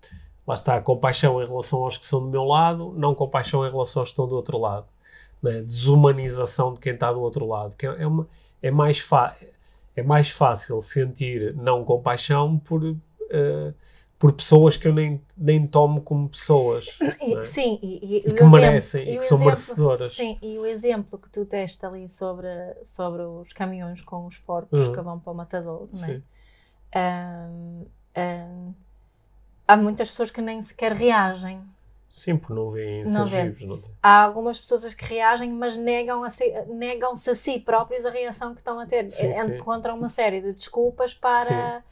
lá 0.47 0.55
está 0.55 0.75
a 0.77 0.81
compaixão 0.81 1.41
em 1.41 1.45
relação 1.45 1.83
aos 1.83 1.97
que 1.97 2.05
são 2.05 2.21
do 2.21 2.27
meu 2.27 2.43
lado, 2.43 2.93
não 2.97 3.13
compaixão 3.13 3.65
em 3.65 3.69
relação 3.69 4.01
aos 4.01 4.09
que 4.09 4.13
estão 4.13 4.27
do 4.27 4.35
outro 4.35 4.57
lado. 4.57 4.87
Né? 5.43 5.61
Desumanização 5.61 6.73
de 6.73 6.79
quem 6.79 6.93
está 6.93 7.11
do 7.11 7.21
outro 7.21 7.45
lado. 7.45 7.75
Que 7.75 7.85
é, 7.85 8.01
é 8.01 8.07
uma, 8.07 8.27
é, 8.61 8.71
mais 8.71 9.07
é 9.95 10.01
mais 10.01 10.29
fácil 10.29 10.81
sentir 10.81 11.53
não 11.55 11.83
compaixão 11.83 12.57
por. 12.57 12.83
Uh, 12.83 13.73
por 14.21 14.33
pessoas 14.33 14.77
que 14.77 14.87
eu 14.87 14.93
nem, 14.93 15.19
nem 15.35 15.65
tomo 15.65 15.99
como 15.99 16.29
pessoas. 16.29 16.85
E, 17.19 17.35
é? 17.35 17.41
Sim, 17.41 17.79
e, 17.81 17.87
e, 17.87 18.17
e 18.17 18.21
que 18.21 18.27
exemplo, 18.29 18.51
merecem 18.51 19.15
e, 19.15 19.17
que 19.17 19.25
são 19.25 19.39
merecedoras. 19.39 20.11
Sim, 20.11 20.37
e 20.43 20.59
o 20.59 20.65
exemplo 20.67 21.17
que 21.17 21.27
tu 21.27 21.43
deste 21.43 21.83
ali 21.83 22.07
sobre, 22.07 22.47
sobre 22.83 23.23
os 23.23 23.51
caminhões 23.51 23.99
com 24.03 24.27
os 24.27 24.37
porcos 24.37 24.85
uhum. 24.85 24.91
que 24.91 25.01
vão 25.01 25.19
para 25.19 25.33
o 25.33 25.35
matador, 25.35 25.87
não 25.91 26.05
é? 26.05 26.21
Um, 27.49 27.85
um, 28.15 28.73
há 29.67 29.75
muitas 29.75 30.11
pessoas 30.11 30.29
que 30.29 30.39
nem 30.39 30.61
sequer 30.61 30.93
reagem. 30.93 31.59
Sim, 32.07 32.37
porque 32.37 32.53
não 32.53 32.69
veem 32.69 33.03
não 33.05 33.27
seres 33.27 33.57
vivos. 33.57 33.79
Não 33.79 33.89
há 34.03 34.21
algumas 34.21 34.59
pessoas 34.59 34.93
que 34.93 35.03
reagem, 35.03 35.51
mas 35.51 35.75
negam 35.75 36.23
a 36.23 36.29
si, 36.29 36.43
negam-se 36.67 37.27
a 37.27 37.33
si 37.33 37.59
próprios 37.59 38.05
a 38.05 38.11
reação 38.11 38.53
que 38.53 38.59
estão 38.59 38.79
a 38.79 38.85
ter. 38.85 39.09
Sim, 39.09 39.31
Encontram 39.57 39.95
sim. 39.95 39.99
uma 39.99 40.09
série 40.09 40.41
de 40.41 40.53
desculpas 40.53 41.15
para. 41.15 41.79
Sim 41.79 41.90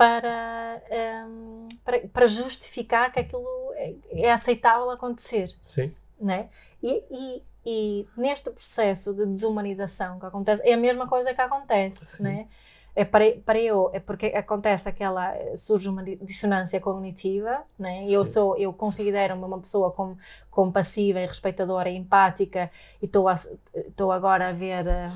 para, 0.00 0.82
um, 1.28 1.68
para, 1.84 2.00
para, 2.08 2.26
justificar 2.26 3.12
que 3.12 3.20
aquilo 3.20 3.46
é, 3.74 3.94
é, 4.12 4.32
aceitável 4.32 4.90
acontecer. 4.90 5.50
Sim. 5.62 5.94
Né? 6.18 6.48
E, 6.82 7.04
e, 7.10 7.42
e, 7.66 8.06
neste 8.16 8.50
processo 8.50 9.12
de 9.12 9.26
desumanização 9.26 10.18
que 10.18 10.24
acontece, 10.24 10.62
é 10.66 10.72
a 10.72 10.76
mesma 10.78 11.06
coisa 11.06 11.34
que 11.34 11.40
acontece. 11.42 12.16
Sim. 12.16 12.22
Né? 12.22 12.48
É 12.96 13.04
para, 13.04 13.24
para 13.44 13.58
eu, 13.58 13.90
é 13.92 14.00
porque 14.00 14.28
acontece 14.28 14.88
aquela, 14.88 15.34
surge 15.54 15.90
uma 15.90 16.02
dissonância 16.02 16.80
cognitiva, 16.80 17.62
né? 17.78 18.02
eu 18.06 18.24
sou, 18.24 18.56
eu 18.56 18.72
considero-me 18.72 19.44
uma 19.44 19.58
pessoa 19.58 19.90
com, 19.90 20.16
compassiva 20.50 21.20
e 21.20 21.26
respeitadora 21.26 21.90
e 21.90 21.96
empática 21.96 22.70
e 23.02 23.04
estou 23.04 24.10
agora 24.10 24.48
a 24.48 24.52
ver 24.52 24.86
uh, 24.86 25.12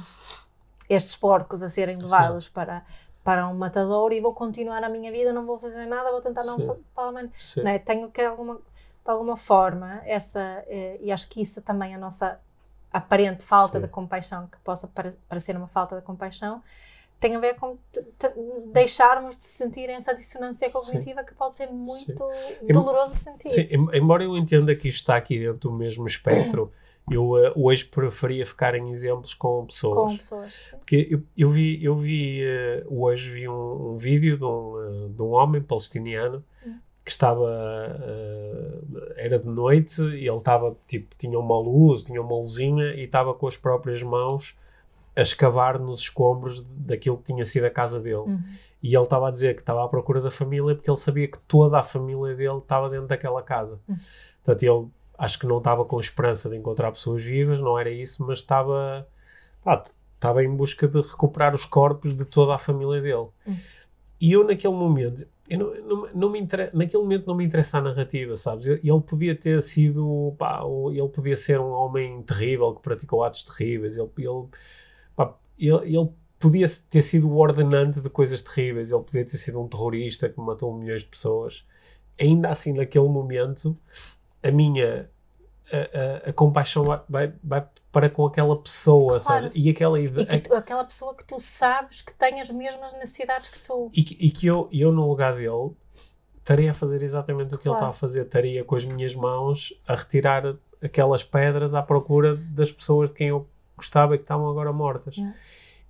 estes 0.88 1.16
porcos 1.16 1.62
a 1.62 1.68
serem 1.70 1.96
levados 1.96 2.48
para 2.48 2.84
para 3.24 3.48
um 3.48 3.54
matador 3.54 4.12
e 4.12 4.20
vou 4.20 4.34
continuar 4.34 4.84
a 4.84 4.88
minha 4.88 5.10
vida, 5.10 5.32
não 5.32 5.46
vou 5.46 5.58
fazer 5.58 5.86
nada, 5.86 6.12
vou 6.12 6.20
tentar 6.20 6.44
não 6.44 6.78
falar 6.94 7.10
mais. 7.10 7.30
Né? 7.56 7.78
Tenho 7.78 8.10
que, 8.10 8.20
alguma, 8.20 8.56
de 8.56 9.10
alguma 9.10 9.36
forma, 9.36 10.02
essa, 10.04 10.62
eh, 10.68 10.98
e 11.00 11.10
acho 11.10 11.26
que 11.30 11.40
isso 11.40 11.62
também, 11.62 11.94
a 11.94 11.98
nossa 11.98 12.38
aparente 12.92 13.42
falta 13.42 13.78
Sim. 13.78 13.86
de 13.86 13.90
compaixão, 13.90 14.46
que 14.46 14.58
possa 14.58 14.88
parecer 15.26 15.56
uma 15.56 15.66
falta 15.66 15.96
de 15.96 16.02
compaixão, 16.02 16.62
tem 17.18 17.34
a 17.34 17.38
ver 17.40 17.54
com 17.54 17.78
deixarmos 18.66 19.38
de 19.38 19.44
sentir 19.44 19.88
essa 19.88 20.14
dissonância 20.14 20.68
cognitiva 20.68 21.20
Sim. 21.20 21.26
que 21.26 21.34
pode 21.34 21.54
ser 21.54 21.70
muito 21.70 22.28
Sim. 22.60 22.66
doloroso 22.66 23.14
sentir. 23.14 23.50
Sim, 23.50 23.66
embora 23.94 24.22
eu 24.22 24.36
entenda 24.36 24.76
que 24.76 24.88
isto 24.88 24.98
está 24.98 25.16
aqui 25.16 25.38
dentro 25.38 25.70
do 25.70 25.72
mesmo 25.72 26.06
espectro. 26.06 26.70
Eu 27.10 27.32
uh, 27.32 27.52
hoje 27.54 27.84
preferia 27.84 28.46
ficar 28.46 28.74
em 28.74 28.90
exemplos 28.90 29.34
com 29.34 29.66
pessoas. 29.66 29.94
Com 29.94 30.16
pessoas. 30.16 30.54
Sim. 30.54 30.76
Porque 30.78 31.08
eu, 31.10 31.22
eu 31.36 31.50
vi, 31.50 31.84
eu 31.84 31.96
vi 31.96 32.42
uh, 32.42 33.02
hoje 33.02 33.30
vi 33.30 33.48
um, 33.48 33.92
um 33.92 33.96
vídeo 33.96 34.38
de 34.38 34.44
um, 34.44 35.06
uh, 35.06 35.08
de 35.10 35.22
um 35.22 35.32
homem 35.32 35.60
palestiniano 35.60 36.42
hum. 36.66 36.78
que 37.04 37.10
estava, 37.10 37.46
era 39.16 39.38
de 39.38 39.48
noite 39.48 40.00
e 40.00 40.26
ele 40.26 40.36
estava, 40.36 40.74
tipo, 40.88 41.14
tinha 41.18 41.38
uma 41.38 41.58
luz, 41.58 42.04
tinha 42.04 42.22
uma 42.22 42.36
luzinha 42.36 42.94
e 42.94 43.04
estava 43.04 43.34
com 43.34 43.46
as 43.46 43.56
próprias 43.56 44.02
mãos 44.02 44.56
a 45.14 45.20
escavar 45.20 45.78
nos 45.78 46.00
escombros 46.00 46.62
daquilo 46.62 47.18
que 47.18 47.24
tinha 47.24 47.44
sido 47.44 47.64
a 47.64 47.70
casa 47.70 48.00
dele. 48.00 48.16
Uhum. 48.16 48.42
E 48.82 48.94
ele 48.94 49.04
estava 49.04 49.28
a 49.28 49.30
dizer 49.30 49.54
que 49.54 49.62
estava 49.62 49.84
à 49.84 49.88
procura 49.88 50.20
da 50.20 50.30
família 50.30 50.74
porque 50.74 50.90
ele 50.90 50.96
sabia 50.96 51.28
que 51.28 51.38
toda 51.46 51.78
a 51.78 51.82
família 51.82 52.34
dele 52.34 52.58
estava 52.58 52.90
dentro 52.90 53.06
daquela 53.06 53.42
casa. 53.42 53.78
Uhum. 53.88 53.96
Portanto, 54.42 54.62
ele 54.62 54.88
acho 55.18 55.38
que 55.38 55.46
não 55.46 55.58
estava 55.58 55.84
com 55.84 55.98
esperança 56.00 56.48
de 56.48 56.56
encontrar 56.56 56.92
pessoas 56.92 57.22
vivas, 57.22 57.60
não 57.60 57.78
era 57.78 57.90
isso, 57.90 58.24
mas 58.26 58.40
estava, 58.40 59.06
pá, 59.62 59.82
estava 60.14 60.42
em 60.42 60.54
busca 60.54 60.88
de 60.88 61.00
recuperar 61.00 61.54
os 61.54 61.64
corpos 61.64 62.16
de 62.16 62.24
toda 62.24 62.54
a 62.54 62.58
família 62.58 63.00
dele. 63.00 63.28
Hum. 63.46 63.56
E 64.20 64.32
eu, 64.32 64.44
naquele 64.44 64.74
momento, 64.74 65.26
eu 65.48 65.58
não, 65.58 65.74
não, 65.82 66.08
não 66.14 66.30
me 66.30 66.40
inter... 66.40 66.70
naquele 66.72 67.02
momento 67.02 67.26
não 67.26 67.34
me 67.34 67.44
interessa 67.44 67.78
a 67.78 67.82
narrativa, 67.82 68.36
sabes? 68.36 68.66
Ele 68.66 69.00
podia 69.06 69.36
ter 69.36 69.60
sido, 69.62 70.34
pá, 70.38 70.62
ele 70.90 71.08
podia 71.08 71.36
ser 71.36 71.60
um 71.60 71.70
homem 71.70 72.22
terrível 72.22 72.74
que 72.74 72.82
praticou 72.82 73.22
atos 73.22 73.44
terríveis, 73.44 73.98
ele, 73.98 74.10
ele, 74.18 74.46
pá, 75.14 75.34
ele, 75.58 75.96
ele 75.96 76.08
podia 76.38 76.66
ter 76.90 77.02
sido 77.02 77.28
o 77.30 77.36
ordenante 77.36 78.00
de 78.00 78.08
coisas 78.08 78.40
terríveis, 78.42 78.90
ele 78.90 79.02
podia 79.02 79.24
ter 79.24 79.36
sido 79.36 79.60
um 79.60 79.68
terrorista 79.68 80.28
que 80.28 80.40
matou 80.40 80.76
milhões 80.76 81.02
de 81.02 81.08
pessoas. 81.08 81.64
Ainda 82.18 82.48
assim, 82.48 82.72
naquele 82.72 83.08
momento, 83.08 83.76
a 84.44 84.50
minha 84.50 85.10
a, 85.72 86.26
a, 86.26 86.30
a 86.30 86.32
compaixão 86.32 86.84
vai, 87.08 87.32
vai, 87.42 87.66
para 87.90 88.10
com 88.10 88.26
aquela 88.26 88.56
pessoa, 88.56 89.20
claro. 89.20 89.50
E 89.54 89.70
aquela 89.70 89.98
e 89.98 90.08
que 90.08 90.38
tu, 90.40 90.54
aquela 90.54 90.84
pessoa 90.84 91.14
que 91.14 91.24
tu 91.24 91.40
sabes 91.40 92.02
que 92.02 92.12
tem 92.14 92.40
as 92.40 92.50
mesmas 92.50 92.92
necessidades 92.94 93.48
que 93.48 93.60
tu. 93.60 93.90
E 93.94 94.02
que, 94.02 94.14
e 94.14 94.30
que 94.30 94.46
eu, 94.46 94.68
eu, 94.72 94.92
no 94.92 95.08
lugar 95.08 95.34
dele, 95.36 95.70
estaria 96.38 96.70
a 96.70 96.74
fazer 96.74 97.02
exatamente 97.02 97.54
o 97.54 97.58
que 97.58 97.64
claro. 97.64 97.78
ele 97.78 97.84
está 97.84 97.88
a 97.88 97.92
fazer. 97.92 98.22
Estaria 98.22 98.64
com 98.64 98.74
as 98.76 98.84
minhas 98.84 99.14
mãos 99.14 99.72
a 99.86 99.94
retirar 99.94 100.56
aquelas 100.82 101.24
pedras 101.24 101.74
à 101.74 101.82
procura 101.82 102.36
das 102.36 102.70
pessoas 102.70 103.10
de 103.10 103.16
quem 103.16 103.28
eu 103.28 103.48
gostava 103.76 104.14
e 104.14 104.18
que 104.18 104.24
estavam 104.24 104.48
agora 104.48 104.72
mortas. 104.72 105.16
Yeah. 105.16 105.36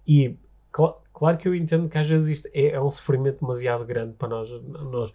E 0.07 0.39
cl 0.75 0.93
claro 1.13 1.39
que 1.39 1.49
eu 1.49 1.55
entendo 1.55 1.89
que 1.89 1.97
às 1.97 2.09
vezes 2.09 2.29
isto 2.29 2.49
é, 2.53 2.71
é 2.71 2.81
um 2.81 2.91
sofrimento 2.91 3.41
demasiado 3.41 3.85
grande 3.85 4.15
para 4.15 4.29
nós, 4.29 4.51
nós 4.63 5.13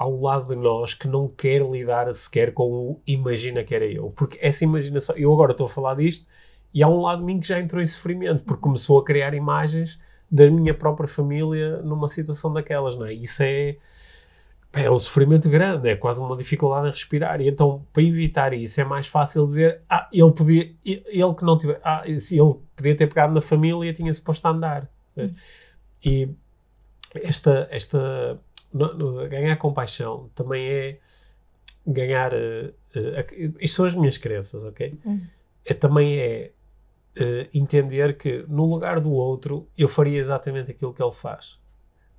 um 0.00 0.20
lado 0.22 0.48
de 0.48 0.56
nós 0.56 0.94
que 0.94 1.08
não 1.08 1.28
quer 1.28 1.62
lidar 1.62 2.12
sequer 2.14 2.52
com 2.52 2.70
o 2.70 3.00
imagina 3.06 3.64
que 3.64 3.74
era 3.74 3.86
eu. 3.86 4.10
Porque 4.10 4.38
essa 4.40 4.64
imaginação, 4.64 5.16
eu 5.16 5.32
agora 5.32 5.52
estou 5.52 5.66
a 5.66 5.70
falar 5.70 5.94
disto 5.94 6.26
e 6.72 6.82
há 6.82 6.88
um 6.88 7.00
lado 7.00 7.20
de 7.20 7.24
mim 7.24 7.40
que 7.40 7.48
já 7.48 7.58
entrou 7.58 7.82
em 7.82 7.86
sofrimento, 7.86 8.44
porque 8.44 8.62
começou 8.62 8.98
a 8.98 9.04
criar 9.04 9.34
imagens 9.34 9.98
da 10.30 10.48
minha 10.50 10.72
própria 10.72 11.08
família 11.08 11.78
numa 11.82 12.08
situação 12.08 12.52
daquelas, 12.52 12.96
não 12.96 13.06
é? 13.06 13.12
Isso 13.12 13.42
é, 13.42 13.76
é 14.72 14.90
um 14.90 14.98
sofrimento 14.98 15.48
grande, 15.48 15.88
é 15.88 15.96
quase 15.96 16.22
uma 16.22 16.36
dificuldade 16.36 16.86
em 16.86 16.90
respirar. 16.90 17.40
E 17.40 17.48
então, 17.48 17.84
para 17.92 18.02
evitar 18.02 18.52
isso, 18.52 18.80
é 18.80 18.84
mais 18.84 19.08
fácil 19.08 19.46
dizer, 19.46 19.82
ah, 19.88 20.08
ele 20.12 20.30
podia, 20.30 20.72
ele 20.84 21.34
que 21.34 21.44
não 21.44 21.58
tiver, 21.58 21.80
ah, 21.82 22.02
ele 22.06 22.54
podia 22.76 22.96
ter 22.96 23.08
pegado 23.08 23.34
na 23.34 23.40
família, 23.40 23.92
tinha-se 23.92 24.22
posto 24.22 24.46
a 24.46 24.50
andar. 24.50 24.88
Hum. 25.16 25.34
E 26.04 26.28
esta, 27.14 27.66
esta 27.70 28.38
no, 28.72 28.94
no, 28.94 29.28
ganhar 29.28 29.56
compaixão 29.56 30.30
também 30.34 30.68
é 30.68 30.98
ganhar, 31.86 32.32
uh, 32.32 32.68
uh, 32.68 33.54
isto 33.58 33.76
são 33.76 33.86
as 33.86 33.94
minhas 33.94 34.18
crenças, 34.18 34.64
ok? 34.64 34.98
Hum. 35.04 35.26
É, 35.64 35.74
também 35.74 36.18
é 36.18 36.52
uh, 37.16 37.48
entender 37.52 38.16
que 38.16 38.44
no 38.48 38.64
lugar 38.66 39.00
do 39.00 39.12
outro 39.12 39.66
eu 39.76 39.88
faria 39.88 40.18
exatamente 40.18 40.70
aquilo 40.70 40.94
que 40.94 41.02
ele 41.02 41.12
faz. 41.12 41.58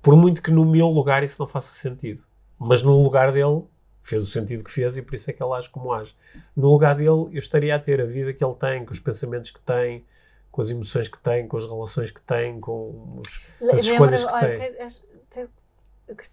Por 0.02 0.16
muito 0.16 0.42
que 0.42 0.50
no 0.50 0.64
meu 0.64 0.88
lugar 0.88 1.22
isso 1.22 1.36
não 1.40 1.46
faça 1.46 1.72
sentido. 1.74 2.22
Mas 2.58 2.82
no 2.82 2.92
lugar 2.92 3.32
dele 3.32 3.62
fez 4.02 4.24
o 4.24 4.26
sentido 4.26 4.64
que 4.64 4.70
fez 4.70 4.96
e 4.96 5.02
por 5.02 5.14
isso 5.14 5.30
é 5.30 5.32
que 5.32 5.42
ele 5.42 5.52
age 5.52 5.70
como 5.70 5.92
age. 5.92 6.14
No 6.56 6.70
lugar 6.70 6.94
dele 6.94 7.08
eu 7.08 7.38
estaria 7.38 7.74
a 7.74 7.78
ter 7.78 8.00
a 8.00 8.04
vida 8.04 8.32
que 8.32 8.44
ele 8.44 8.54
tem, 8.54 8.84
com 8.84 8.92
os 8.92 9.00
pensamentos 9.00 9.50
que 9.50 9.60
tem, 9.60 10.04
com 10.50 10.60
as 10.60 10.70
emoções 10.70 11.08
que 11.08 11.18
tem, 11.18 11.46
com 11.46 11.56
as 11.56 11.66
relações 11.66 12.10
que 12.10 12.20
tem, 12.20 12.60
com 12.60 13.18
os, 13.18 13.70
as 13.72 13.84
escolhas 13.84 14.24
que 14.24 14.40
tem. 14.40 15.48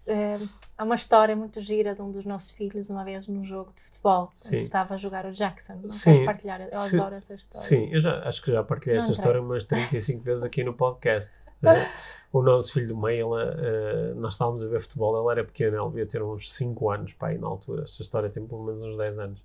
É, 0.06 0.36
há 0.76 0.84
uma 0.84 0.94
história 0.94 1.34
muito 1.34 1.60
gira 1.60 1.94
de 1.94 2.02
um 2.02 2.10
dos 2.10 2.24
nossos 2.24 2.50
filhos, 2.50 2.90
uma 2.90 3.04
vez 3.04 3.26
num 3.26 3.44
jogo 3.44 3.72
de 3.74 3.82
futebol, 3.82 4.30
Sim. 4.34 4.56
estava 4.56 4.94
a 4.94 4.96
jogar 4.96 5.26
o 5.26 5.30
Jackson. 5.30 5.74
Não 5.82 5.90
Sim. 5.90 6.12
queres 6.12 6.26
partilhar? 6.26 6.60
Eu 6.60 6.74
Sim. 6.74 6.98
adoro 6.98 7.14
essa 7.14 7.34
história. 7.34 7.68
Sim, 7.68 7.88
eu 7.92 8.00
já, 8.00 8.20
acho 8.26 8.42
que 8.42 8.52
já 8.52 8.62
partilhei 8.62 8.98
essa 8.98 9.12
história 9.12 9.40
umas 9.40 9.64
35 9.64 10.22
vezes 10.22 10.44
aqui 10.44 10.62
no 10.64 10.74
podcast. 10.74 11.30
Né? 11.62 11.90
o 12.32 12.42
nosso 12.42 12.72
filho 12.72 12.88
do 12.88 12.96
meio, 12.96 13.36
ele, 13.36 13.50
uh, 13.50 14.14
nós 14.20 14.34
estávamos 14.34 14.62
a 14.62 14.68
ver 14.68 14.80
futebol, 14.80 15.20
ele 15.20 15.40
era 15.40 15.46
pequeno, 15.46 15.76
ele 15.76 15.88
devia 15.88 16.06
ter 16.06 16.22
uns 16.22 16.52
5 16.52 16.90
anos, 16.90 17.12
pai, 17.12 17.36
na 17.38 17.48
altura. 17.48 17.82
Esta 17.82 18.02
história 18.02 18.30
tem 18.30 18.46
pelo 18.46 18.64
menos 18.64 18.82
uns 18.82 18.96
10 18.96 19.18
anos. 19.18 19.42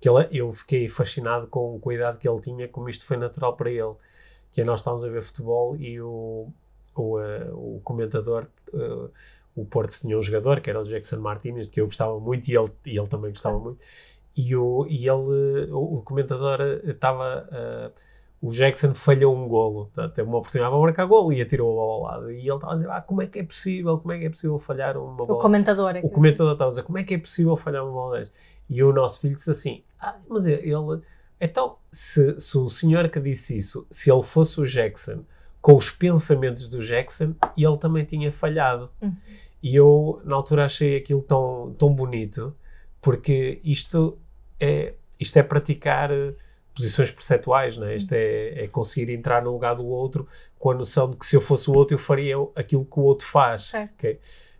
Que 0.00 0.08
ele, 0.08 0.26
eu 0.32 0.52
fiquei 0.52 0.88
fascinado 0.88 1.46
com 1.46 1.76
a 1.76 1.78
cuidado 1.78 2.18
que 2.18 2.28
ele 2.28 2.40
tinha, 2.40 2.66
como 2.68 2.88
isto 2.88 3.04
foi 3.04 3.16
natural 3.16 3.54
para 3.54 3.70
ele. 3.70 3.94
Que 4.50 4.62
é, 4.62 4.64
nós 4.64 4.80
estávamos 4.80 5.04
a 5.04 5.08
ver 5.08 5.22
futebol 5.22 5.76
e 5.76 6.00
o, 6.00 6.48
o, 6.94 7.18
uh, 7.18 7.76
o 7.76 7.80
comentador. 7.84 8.46
Uh, 8.72 9.10
o 9.54 9.64
Porto 9.64 9.98
tinha 9.98 10.16
um 10.16 10.22
jogador 10.22 10.60
que 10.60 10.70
era 10.70 10.80
o 10.80 10.84
Jackson 10.84 11.18
Martinez, 11.18 11.68
que 11.68 11.80
eu 11.80 11.84
gostava 11.84 12.18
muito 12.18 12.48
e 12.48 12.56
ele, 12.56 12.70
e 12.86 12.98
ele 12.98 13.06
também 13.06 13.30
gostava 13.30 13.58
muito. 13.58 13.78
E, 14.36 14.56
o, 14.56 14.86
e 14.88 15.08
ele, 15.08 15.70
o, 15.70 15.96
o 15.96 16.02
comentador 16.02 16.60
estava. 16.84 17.46
Uh, 17.50 18.12
o 18.40 18.50
Jackson 18.50 18.92
falhou 18.92 19.36
um 19.36 19.46
golo, 19.46 19.88
tá, 19.94 20.08
teve 20.08 20.26
uma 20.28 20.38
oportunidade 20.38 20.72
para 20.72 20.80
marcar 20.80 21.04
golo 21.04 21.32
e 21.32 21.40
atirou 21.40 21.70
a 21.70 21.74
bola 21.74 21.92
ao 21.92 22.02
lado. 22.02 22.32
E 22.32 22.38
ele 22.38 22.54
estava 22.54 22.72
a 22.72 22.74
dizer: 22.74 22.90
ah, 22.90 23.00
como 23.00 23.22
é 23.22 23.26
que 23.26 23.38
é 23.38 23.44
possível? 23.44 23.98
Como 23.98 24.12
é 24.12 24.18
que 24.18 24.24
é 24.24 24.30
possível 24.30 24.58
falhar 24.58 24.96
uma 24.96 25.14
bola? 25.14 25.32
O 25.32 25.38
comentador. 25.38 25.96
É 25.96 26.00
o 26.00 26.08
comentador 26.08 26.52
estava 26.54 26.68
a 26.68 26.70
dizer: 26.70 26.82
como 26.82 26.98
é 26.98 27.04
que 27.04 27.14
é 27.14 27.18
possível 27.18 27.56
falhar 27.56 27.84
uma 27.84 27.92
bola 27.92 28.18
desta? 28.18 28.34
E 28.68 28.82
o 28.82 28.92
nosso 28.92 29.20
filho 29.20 29.36
disse 29.36 29.50
assim: 29.50 29.84
ah, 30.00 30.16
mas 30.28 30.46
ele. 30.46 30.72
Então, 31.40 31.76
se, 31.90 32.38
se 32.40 32.56
o 32.56 32.70
senhor 32.70 33.08
que 33.10 33.20
disse 33.20 33.58
isso, 33.58 33.86
se 33.90 34.10
ele 34.10 34.22
fosse 34.22 34.60
o 34.60 34.64
Jackson, 34.64 35.24
com 35.62 35.76
os 35.76 35.90
pensamentos 35.90 36.68
do 36.68 36.84
Jackson, 36.84 37.34
ele 37.56 37.78
também 37.78 38.04
tinha 38.04 38.32
falhado. 38.32 38.90
Uhum. 39.00 39.14
E 39.62 39.76
eu, 39.76 40.20
na 40.24 40.34
altura, 40.34 40.64
achei 40.64 40.96
aquilo 40.96 41.22
tão, 41.22 41.72
tão 41.78 41.94
bonito, 41.94 42.54
porque 43.00 43.60
isto 43.62 44.18
é, 44.58 44.94
isto 45.20 45.38
é 45.38 45.42
praticar 45.42 46.10
eh, 46.10 46.34
posições 46.74 47.12
perceptuais, 47.12 47.76
não 47.76 47.86
é? 47.86 47.94
Isto 47.94 48.12
é, 48.12 48.64
é, 48.64 48.68
conseguir 48.68 49.12
entrar 49.12 49.44
no 49.44 49.52
lugar 49.52 49.74
do 49.76 49.86
outro 49.86 50.26
com 50.58 50.72
a 50.72 50.74
noção 50.74 51.08
de 51.08 51.16
que 51.16 51.24
se 51.24 51.36
eu 51.36 51.40
fosse 51.40 51.70
o 51.70 51.74
outro, 51.74 51.94
eu 51.94 51.98
faria 51.98 52.34
aquilo 52.56 52.84
que 52.84 52.98
o 52.98 53.02
outro 53.04 53.24
faz. 53.24 53.66
Certo. 53.66 53.94
Okay? 53.94 54.18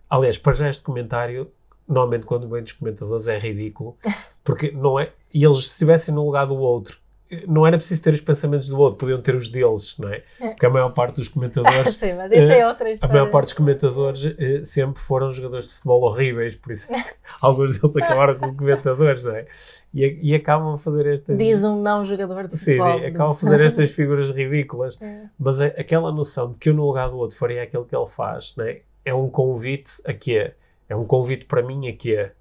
Aliás, 0.09 0.38
para 0.38 0.53
já 0.53 0.69
este 0.69 0.85
comentário, 0.85 1.51
normalmente 1.88 2.27
quando 2.27 2.49
vem 2.49 2.62
dos 2.62 2.73
comentadores 2.73 3.27
é 3.27 3.37
ridículo, 3.37 3.99
porque 4.45 4.71
não 4.71 5.01
é. 5.01 5.12
E 5.35 5.45
eles, 5.45 5.65
se 5.65 5.73
estivessem 5.73 6.15
no 6.15 6.25
lugar 6.25 6.47
do 6.47 6.57
outro 6.57 7.02
não 7.47 7.66
era 7.66 7.77
preciso 7.77 8.03
ter 8.03 8.12
os 8.12 8.21
pensamentos 8.21 8.68
do 8.68 8.79
outro, 8.79 8.99
podiam 8.99 9.21
ter 9.21 9.35
os 9.35 9.49
deles, 9.49 9.97
não 9.99 10.09
é? 10.09 10.23
é. 10.40 10.49
Porque 10.49 10.66
a 10.66 10.71
maior 10.71 10.92
parte 10.92 11.16
dos 11.16 11.29
comentadores. 11.29 11.95
Sim, 11.97 12.14
mas 12.14 12.31
isso 12.31 12.53
é 12.53 12.61
eh, 12.61 12.68
outra 12.68 12.90
história. 12.90 13.11
A 13.11 13.14
maior 13.16 13.31
parte 13.31 13.47
dos 13.47 13.53
comentadores 13.55 14.25
uh, 14.25 14.64
sempre 14.64 15.03
foram 15.03 15.33
jogadores 15.33 15.66
de 15.68 15.75
futebol 15.75 16.03
horríveis, 16.03 16.57
por 16.57 16.73
isso 16.73 16.87
alguns 17.40 17.79
deles 17.79 17.97
acabaram 17.97 18.38
como 18.38 18.57
comentadores, 18.57 19.25
não 19.25 19.35
é? 19.35 19.47
E, 19.95 20.18
e, 20.23 20.35
acabam 20.35 20.75
a 20.75 20.79
fazer 20.79 21.07
estas. 21.07 21.38
Diz 21.38 21.64
um 21.64 21.81
não 21.81 22.05
jogador 22.05 22.47
de 22.47 22.59
futebol. 22.59 22.99
Sim, 22.99 23.07
acabam 23.07 23.31
a 23.31 23.35
fazer 23.35 23.61
estas 23.61 23.90
figuras 23.90 24.31
ridículas. 24.31 24.99
É. 25.01 25.25
Mas 25.38 25.61
a, 25.61 25.66
aquela 25.66 26.12
noção 26.12 26.53
de 26.53 26.59
que 26.59 26.68
eu 26.68 26.75
no 26.75 26.85
lugar 26.85 27.09
do 27.09 27.16
outro 27.16 27.37
faria 27.37 27.62
aquilo 27.62 27.85
que 27.85 27.95
ele 27.95 28.09
faz, 28.09 28.55
não 28.57 28.64
é? 28.64 28.81
É 29.05 29.14
um 29.14 29.29
convite 29.29 30.03
a 30.05 30.12
que 30.12 30.37
é. 30.37 30.55
É 30.88 30.97
um 30.97 31.05
convite 31.05 31.47
para 31.47 31.62
mim 31.62 31.88
a 31.88 31.92
que 31.92 32.14
é. 32.14 32.33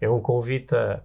É 0.00 0.08
um 0.08 0.20
convite 0.20 0.74
a. 0.74 1.00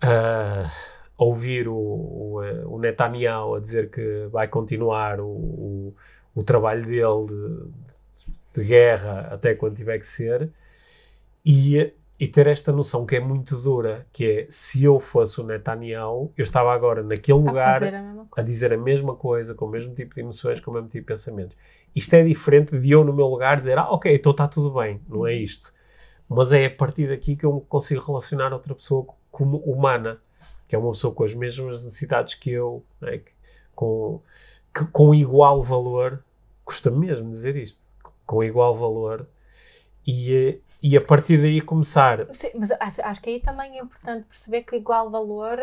a 0.00 0.70
ouvir 1.18 1.66
o, 1.66 1.74
o, 1.74 2.42
eh, 2.44 2.62
o, 2.64 2.78
Netanyahu 2.78 3.56
a 3.56 3.60
dizer 3.60 3.90
que 3.90 4.28
vai 4.30 4.46
continuar 4.46 5.20
o, 5.20 5.26
o, 5.26 5.94
o 6.32 6.42
trabalho 6.44 6.84
dele 6.84 7.26
de, 7.26 8.60
de, 8.60 8.64
guerra 8.64 9.28
até 9.32 9.52
quando 9.52 9.74
tiver 9.74 9.98
que 9.98 10.06
ser 10.06 10.48
e, 11.44 11.92
e 12.20 12.28
ter 12.28 12.46
esta 12.46 12.70
noção 12.70 13.04
que 13.04 13.16
é 13.16 13.20
muito 13.20 13.56
dura, 13.56 14.06
que 14.12 14.24
é 14.24 14.46
se 14.48 14.84
eu 14.84 15.00
fosse 15.00 15.40
o 15.40 15.44
Netanyahu, 15.44 16.32
eu 16.36 16.42
estava 16.44 16.72
agora 16.72 17.02
naquele 17.02 17.40
lugar 17.40 17.82
a, 17.82 18.26
a 18.36 18.42
dizer 18.42 18.72
a 18.72 18.78
mesma 18.78 19.16
coisa, 19.16 19.56
com 19.56 19.64
o 19.64 19.68
mesmo 19.68 19.92
tipo 19.94 20.14
de 20.14 20.20
emoções, 20.20 20.60
com 20.60 20.70
o 20.70 20.74
mesmo 20.74 20.88
tipo 20.88 21.00
de 21.00 21.06
pensamentos. 21.06 21.56
Isto 21.96 22.14
é 22.14 22.22
diferente 22.22 22.78
de 22.78 22.90
eu 22.92 23.02
no 23.02 23.12
meu 23.12 23.26
lugar 23.26 23.58
dizer, 23.58 23.76
ah, 23.76 23.90
ok, 23.90 24.14
então 24.14 24.30
está 24.30 24.46
tudo 24.46 24.70
bem, 24.78 25.00
não 25.08 25.26
é 25.26 25.34
isto. 25.34 25.74
Mas 26.28 26.52
é 26.52 26.66
a 26.66 26.70
partir 26.70 27.08
daqui 27.08 27.34
que 27.34 27.44
eu 27.44 27.60
consigo 27.68 28.04
relacionar 28.06 28.52
outra 28.52 28.72
pessoa 28.72 29.04
como 29.32 29.56
humana 29.58 30.20
que 30.68 30.76
é 30.76 30.78
uma 30.78 30.92
pessoa 30.92 31.14
com 31.14 31.24
as 31.24 31.34
mesmas 31.34 31.82
necessidades 31.82 32.34
que 32.34 32.50
eu, 32.50 32.84
né, 33.00 33.18
que, 33.18 33.32
com, 33.74 34.20
que, 34.74 34.84
com 34.84 35.14
igual 35.14 35.62
valor, 35.62 36.22
custa 36.62 36.90
mesmo 36.90 37.30
dizer 37.30 37.56
isto, 37.56 37.82
com 38.26 38.44
igual 38.44 38.74
valor, 38.74 39.26
e, 40.06 40.60
e 40.82 40.96
a 40.96 41.00
partir 41.00 41.40
daí 41.40 41.62
começar. 41.62 42.26
Sim, 42.34 42.50
mas 42.54 42.70
acho 42.70 43.22
que 43.22 43.30
aí 43.30 43.40
também 43.40 43.78
é 43.78 43.82
importante 43.82 44.26
perceber 44.26 44.62
que 44.62 44.76
igual 44.76 45.10
valor, 45.10 45.58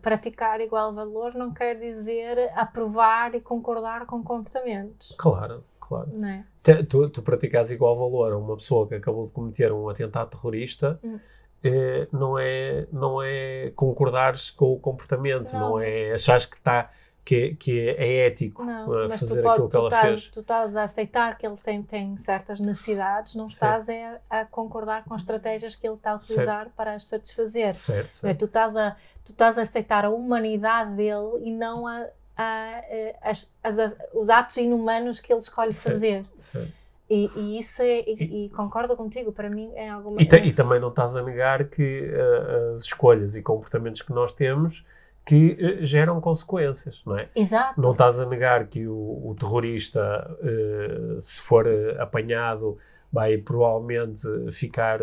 praticar 0.00 0.62
igual 0.62 0.94
valor, 0.94 1.34
não 1.34 1.52
quer 1.52 1.76
dizer 1.76 2.50
aprovar 2.54 3.34
e 3.34 3.40
concordar 3.42 4.06
com 4.06 4.22
comportamentos. 4.22 5.14
Claro, 5.18 5.62
claro. 5.78 6.10
É? 6.24 6.82
Tu, 6.82 7.10
tu 7.10 7.22
praticas 7.22 7.70
igual 7.70 7.96
valor 7.96 8.32
a 8.32 8.38
uma 8.38 8.56
pessoa 8.56 8.88
que 8.88 8.94
acabou 8.94 9.26
de 9.26 9.32
cometer 9.32 9.70
um 9.70 9.86
atentado 9.86 10.30
terrorista. 10.30 10.98
Hum 11.04 11.18
é, 11.62 12.08
não, 12.12 12.38
é, 12.38 12.86
não 12.92 13.22
é 13.22 13.72
concordares 13.74 14.50
com 14.50 14.72
o 14.72 14.78
comportamento, 14.78 15.52
não, 15.52 15.70
não 15.70 15.80
é 15.80 16.12
achares 16.12 16.46
que 16.46 16.56
está 16.56 16.90
que, 17.28 17.54
que 17.56 17.90
é 17.90 18.26
ético 18.26 18.64
não, 18.64 18.88
uh, 18.88 19.10
fazer 19.10 19.42
pode, 19.42 19.48
aquilo 19.48 19.68
que 19.68 19.76
ela 19.76 19.88
estás, 19.88 20.06
fez. 20.06 20.24
Tu 20.24 20.40
estás 20.40 20.76
a 20.76 20.82
aceitar 20.84 21.36
que 21.36 21.46
ele 21.46 21.56
tem, 21.56 21.82
tem 21.82 22.16
certas 22.16 22.58
necessidades, 22.58 23.34
não 23.34 23.48
estás 23.48 23.86
a, 23.90 24.18
a, 24.30 24.44
concordar 24.46 25.04
com 25.04 25.12
as 25.12 25.20
estratégias 25.20 25.76
que 25.76 25.86
ele 25.86 25.96
está 25.96 26.12
a 26.12 26.16
utilizar 26.16 26.62
certo. 26.62 26.72
para 26.74 26.94
as 26.94 27.06
satisfazer. 27.06 27.74
Certo, 27.74 28.16
certo. 28.16 28.26
É, 28.26 28.32
tu, 28.32 28.46
estás 28.46 28.74
a, 28.76 28.92
tu 29.22 29.32
estás 29.32 29.58
a 29.58 29.62
aceitar 29.62 30.06
a 30.06 30.10
humanidade 30.10 30.94
dele 30.94 31.42
e 31.44 31.50
não 31.50 31.86
a, 31.86 32.06
a, 32.34 32.80
as, 33.20 33.46
as, 33.62 33.94
os 34.14 34.30
atos 34.30 34.56
inumanos 34.56 35.20
que 35.20 35.30
ele 35.30 35.40
escolhe 35.40 35.74
fazer. 35.74 36.24
Certo. 36.40 36.72
E, 37.10 37.30
e, 37.34 37.58
isso 37.58 37.82
é, 37.82 38.00
e, 38.00 38.44
e, 38.44 38.48
concordo 38.50 38.94
contigo, 38.94 39.32
para 39.32 39.48
mim 39.48 39.70
é 39.74 39.88
algo. 39.88 40.20
E, 40.20 40.26
te, 40.26 40.36
e 40.36 40.52
também 40.52 40.78
não 40.78 40.90
estás 40.90 41.16
a 41.16 41.22
negar 41.22 41.64
que 41.64 42.02
uh, 42.02 42.74
as 42.74 42.82
escolhas 42.82 43.34
e 43.34 43.40
comportamentos 43.40 44.02
que 44.02 44.12
nós 44.12 44.32
temos 44.32 44.84
que 45.24 45.52
uh, 45.52 45.84
geram 45.84 46.20
consequências, 46.20 47.02
não 47.06 47.16
é? 47.16 47.28
Exato. 47.34 47.80
Não 47.80 47.92
estás 47.92 48.20
a 48.20 48.26
negar 48.26 48.66
que 48.66 48.86
o, 48.86 48.94
o 48.94 49.34
terrorista, 49.38 50.30
uh, 50.42 51.22
se 51.22 51.40
for 51.40 51.66
apanhado, 51.98 52.76
vai 53.10 53.38
provavelmente 53.38 54.26
ficar 54.52 55.00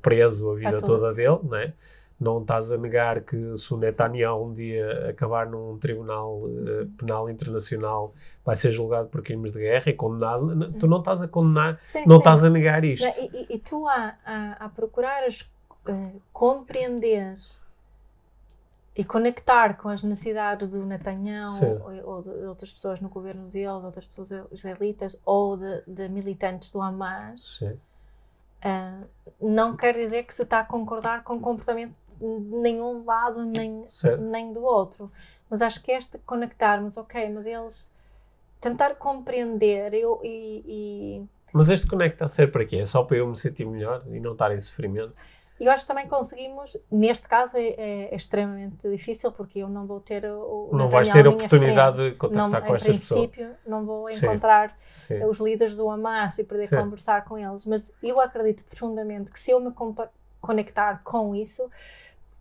preso 0.00 0.52
a 0.52 0.54
vida 0.54 0.76
toda 0.78 1.12
dele, 1.12 1.40
não 1.42 1.56
é? 1.56 1.72
Não 2.18 2.40
estás 2.40 2.70
a 2.70 2.78
negar 2.78 3.20
que 3.22 3.56
se 3.56 3.74
o 3.74 3.76
Netanyahu 3.76 4.46
um 4.46 4.54
dia 4.54 5.10
acabar 5.10 5.46
num 5.46 5.76
tribunal 5.78 6.42
uh, 6.42 6.86
penal 6.96 7.28
internacional 7.28 8.14
vai 8.44 8.56
ser 8.56 8.72
julgado 8.72 9.08
por 9.08 9.22
crimes 9.22 9.52
de 9.52 9.58
guerra 9.58 9.90
e 9.90 9.92
condenado, 9.92 10.72
tu 10.74 10.86
não 10.86 10.98
estás 10.98 11.22
a 11.22 11.28
condenar, 11.28 11.76
sim, 11.76 12.04
não 12.06 12.16
sim. 12.16 12.18
estás 12.18 12.44
a 12.44 12.50
negar 12.50 12.84
isto. 12.84 13.06
E, 13.20 13.46
e, 13.50 13.56
e 13.56 13.58
tu 13.58 13.86
a, 13.88 14.14
a, 14.24 14.52
a 14.64 14.68
procurar 14.68 15.22
uh, 15.26 16.22
compreender 16.32 17.36
e 18.96 19.04
conectar 19.04 19.76
com 19.76 19.88
as 19.88 20.04
necessidades 20.04 20.68
do 20.68 20.86
Netanyahu 20.86 21.82
ou, 21.84 22.14
ou, 22.14 22.22
de 22.22 22.30
outras 22.46 22.72
pessoas 22.72 23.00
no 23.00 23.08
governo 23.08 23.44
dele, 23.46 23.66
outras 23.66 24.06
pessoas 24.06 24.30
israelitas 24.52 25.20
ou 25.24 25.56
de, 25.56 25.82
de 25.84 26.08
militantes 26.08 26.70
do 26.70 26.80
Hamas, 26.80 27.58
Uh, 28.64 29.06
não 29.42 29.76
quer 29.76 29.92
dizer 29.92 30.22
que 30.22 30.32
se 30.32 30.42
está 30.42 30.60
a 30.60 30.64
concordar 30.64 31.22
com 31.22 31.36
o 31.36 31.40
comportamento 31.40 31.90
de 31.90 32.03
nenhum 32.20 33.04
lado 33.04 33.44
nem, 33.44 33.86
nem 34.18 34.52
do 34.52 34.62
outro. 34.62 35.10
Mas 35.48 35.62
acho 35.62 35.82
que 35.82 35.92
este 35.92 36.18
conectarmos, 36.18 36.96
ok, 36.96 37.28
mas 37.30 37.46
eles 37.46 37.94
tentar 38.60 38.94
compreender 38.96 39.92
eu, 39.94 40.20
e, 40.22 40.64
e. 40.66 41.26
Mas 41.52 41.68
este 41.70 41.86
conecta 41.86 42.24
a 42.24 42.28
ser 42.28 42.50
para 42.50 42.64
quê? 42.64 42.76
É 42.76 42.86
só 42.86 43.02
para 43.04 43.18
eu 43.18 43.26
me 43.26 43.36
sentir 43.36 43.66
melhor 43.66 44.02
e 44.08 44.18
não 44.18 44.32
estar 44.32 44.52
em 44.52 44.58
sofrimento? 44.58 45.14
E 45.60 45.66
eu 45.66 45.72
acho 45.72 45.84
que 45.84 45.88
também 45.88 46.08
conseguimos, 46.08 46.76
neste 46.90 47.28
caso 47.28 47.56
é, 47.56 47.68
é, 47.68 48.08
é, 48.10 48.16
extremamente 48.16 48.88
difícil 48.88 49.30
porque 49.30 49.60
eu 49.60 49.68
não 49.68 49.86
vou 49.86 50.00
ter 50.00 50.24
o 50.24 50.70
Não 50.72 50.88
vais 50.88 51.08
ter 51.08 51.26
a 51.26 51.30
oportunidade 51.30 51.96
frente. 51.96 52.10
de 52.10 52.16
contactar 52.16 52.60
não, 52.60 52.66
com 52.66 52.74
estas 52.74 52.96
pessoas. 52.96 53.20
Em 53.20 53.28
princípio, 53.28 53.56
não 53.64 53.86
vou 53.86 54.10
encontrar 54.10 54.76
sim, 54.92 55.18
sim. 55.18 55.24
os 55.24 55.38
líderes 55.38 55.76
do 55.76 55.88
Hamas 55.88 56.38
e 56.40 56.44
poder 56.44 56.66
sim. 56.66 56.76
conversar 56.76 57.24
com 57.24 57.38
eles, 57.38 57.64
mas 57.66 57.92
eu 58.02 58.20
acredito 58.20 58.64
profundamente 58.64 59.30
que 59.30 59.38
se 59.38 59.52
eu 59.52 59.60
me 59.60 59.70
conectar 60.44 61.02
com 61.02 61.34
isso, 61.34 61.70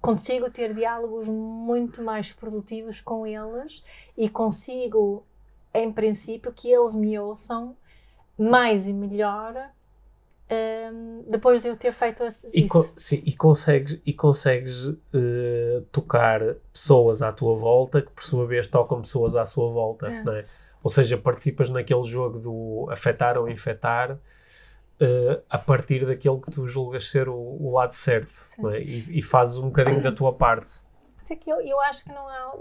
consigo 0.01 0.49
ter 0.49 0.73
diálogos 0.73 1.29
muito 1.29 2.01
mais 2.01 2.33
produtivos 2.33 2.99
com 2.99 3.25
eles 3.25 3.83
e 4.17 4.27
consigo, 4.27 5.23
em 5.73 5.89
princípio, 5.91 6.51
que 6.51 6.69
eles 6.69 6.93
me 6.93 7.17
ouçam 7.17 7.75
mais 8.37 8.87
e 8.87 8.93
melhor 8.93 9.71
um, 10.51 11.23
depois 11.29 11.61
de 11.61 11.69
eu 11.69 11.75
ter 11.75 11.93
feito 11.93 12.23
isso. 12.25 12.49
E, 12.53 12.67
co 12.67 12.85
sim, 12.97 13.23
e 13.25 13.33
consegues, 13.33 14.01
e 14.05 14.13
consegues 14.13 14.87
uh, 14.87 15.81
tocar 15.91 16.41
pessoas 16.73 17.21
à 17.21 17.31
tua 17.31 17.55
volta 17.55 18.01
que, 18.01 18.11
por 18.11 18.23
sua 18.23 18.45
vez, 18.45 18.67
tocam 18.67 19.01
pessoas 19.01 19.37
à 19.37 19.45
sua 19.45 19.71
volta, 19.71 20.07
é. 20.07 20.23
não 20.23 20.33
é? 20.33 20.45
Ou 20.83 20.89
seja, 20.89 21.17
participas 21.17 21.69
naquele 21.69 22.03
jogo 22.03 22.39
do 22.39 22.87
afetar 22.91 23.37
ou 23.37 23.49
infectar 23.49 24.17
uh, 25.01 25.43
a 25.49 25.57
partir 25.57 26.05
daquele 26.05 26.39
que 26.39 26.51
tu 26.51 26.67
julgas 26.67 27.09
ser 27.09 27.29
o, 27.29 27.35
o 27.35 27.71
lado 27.73 27.93
certo 27.93 28.35
é? 28.69 28.81
e, 28.81 29.19
e, 29.19 29.21
fazes 29.21 29.57
um 29.57 29.67
bocadinho 29.67 30.01
da 30.01 30.11
tua 30.11 30.33
parte. 30.33 30.81
É 31.29 31.35
que 31.35 31.49
eu, 31.49 31.59
eu 31.61 31.79
acho 31.81 32.03
que 32.03 32.09
não 32.11 32.27
há. 32.27 32.53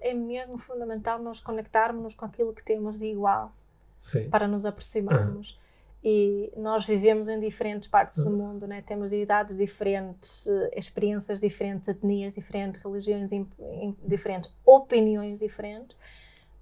É 0.00 0.14
mesmo 0.14 0.58
fundamental 0.58 1.20
nós 1.20 1.40
conectarmos 1.40 2.14
com 2.14 2.24
aquilo 2.24 2.52
que 2.52 2.64
temos 2.64 2.98
de 2.98 3.06
igual 3.06 3.52
Sim. 3.96 4.28
para 4.28 4.48
nos 4.48 4.66
aproximarmos. 4.66 5.50
Uhum 5.50 5.64
e 6.04 6.52
nós 6.54 6.86
vivemos 6.86 7.30
em 7.30 7.40
diferentes 7.40 7.88
partes 7.88 8.22
do 8.22 8.30
uhum. 8.30 8.36
mundo, 8.36 8.66
né? 8.66 8.82
temos 8.82 9.10
idades 9.10 9.56
diferentes, 9.56 10.46
eh, 10.46 10.70
experiências 10.76 11.40
diferentes, 11.40 11.88
etnias 11.88 12.34
diferentes, 12.34 12.84
religiões 12.84 13.30
diferentes, 14.06 14.54
opiniões 14.66 15.38
diferentes, 15.38 15.96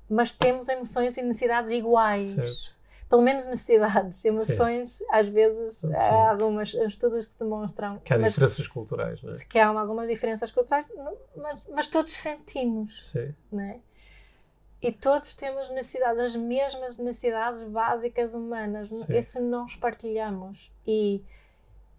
mas 0.08 0.32
temos 0.32 0.68
emoções 0.68 1.16
e 1.16 1.22
necessidades 1.22 1.72
iguais. 1.72 2.22
Certo. 2.22 2.81
Pelo 3.12 3.22
menos 3.22 3.44
necessidades, 3.44 4.24
emoções, 4.24 4.88
Sim. 4.92 5.04
às 5.12 5.28
vezes, 5.28 5.72
Sim. 5.80 5.94
há 5.94 6.30
algumas 6.30 6.72
estudos 6.72 7.28
que 7.28 7.38
demonstram 7.38 7.98
que 7.98 8.14
há 8.14 8.16
diferenças 8.16 8.66
culturais, 8.66 9.22
não 9.22 9.28
é? 9.28 9.44
que 9.44 9.58
há 9.58 9.68
algumas 9.68 10.08
diferenças 10.08 10.50
culturais, 10.50 10.86
mas, 11.36 11.62
mas 11.68 11.88
todos 11.88 12.12
sentimos, 12.12 13.10
Sim. 13.10 13.34
não 13.52 13.64
é? 13.64 13.80
e 14.82 14.90
todos 14.90 15.36
temos 15.36 15.70
necessidades, 15.70 16.20
as 16.20 16.36
mesmas 16.36 16.98
necessidades 16.98 17.62
básicas 17.62 18.34
humanas. 18.34 18.88
Sim. 18.88 19.14
Esse 19.14 19.40
nós 19.40 19.76
partilhamos. 19.76 20.72
E, 20.84 21.22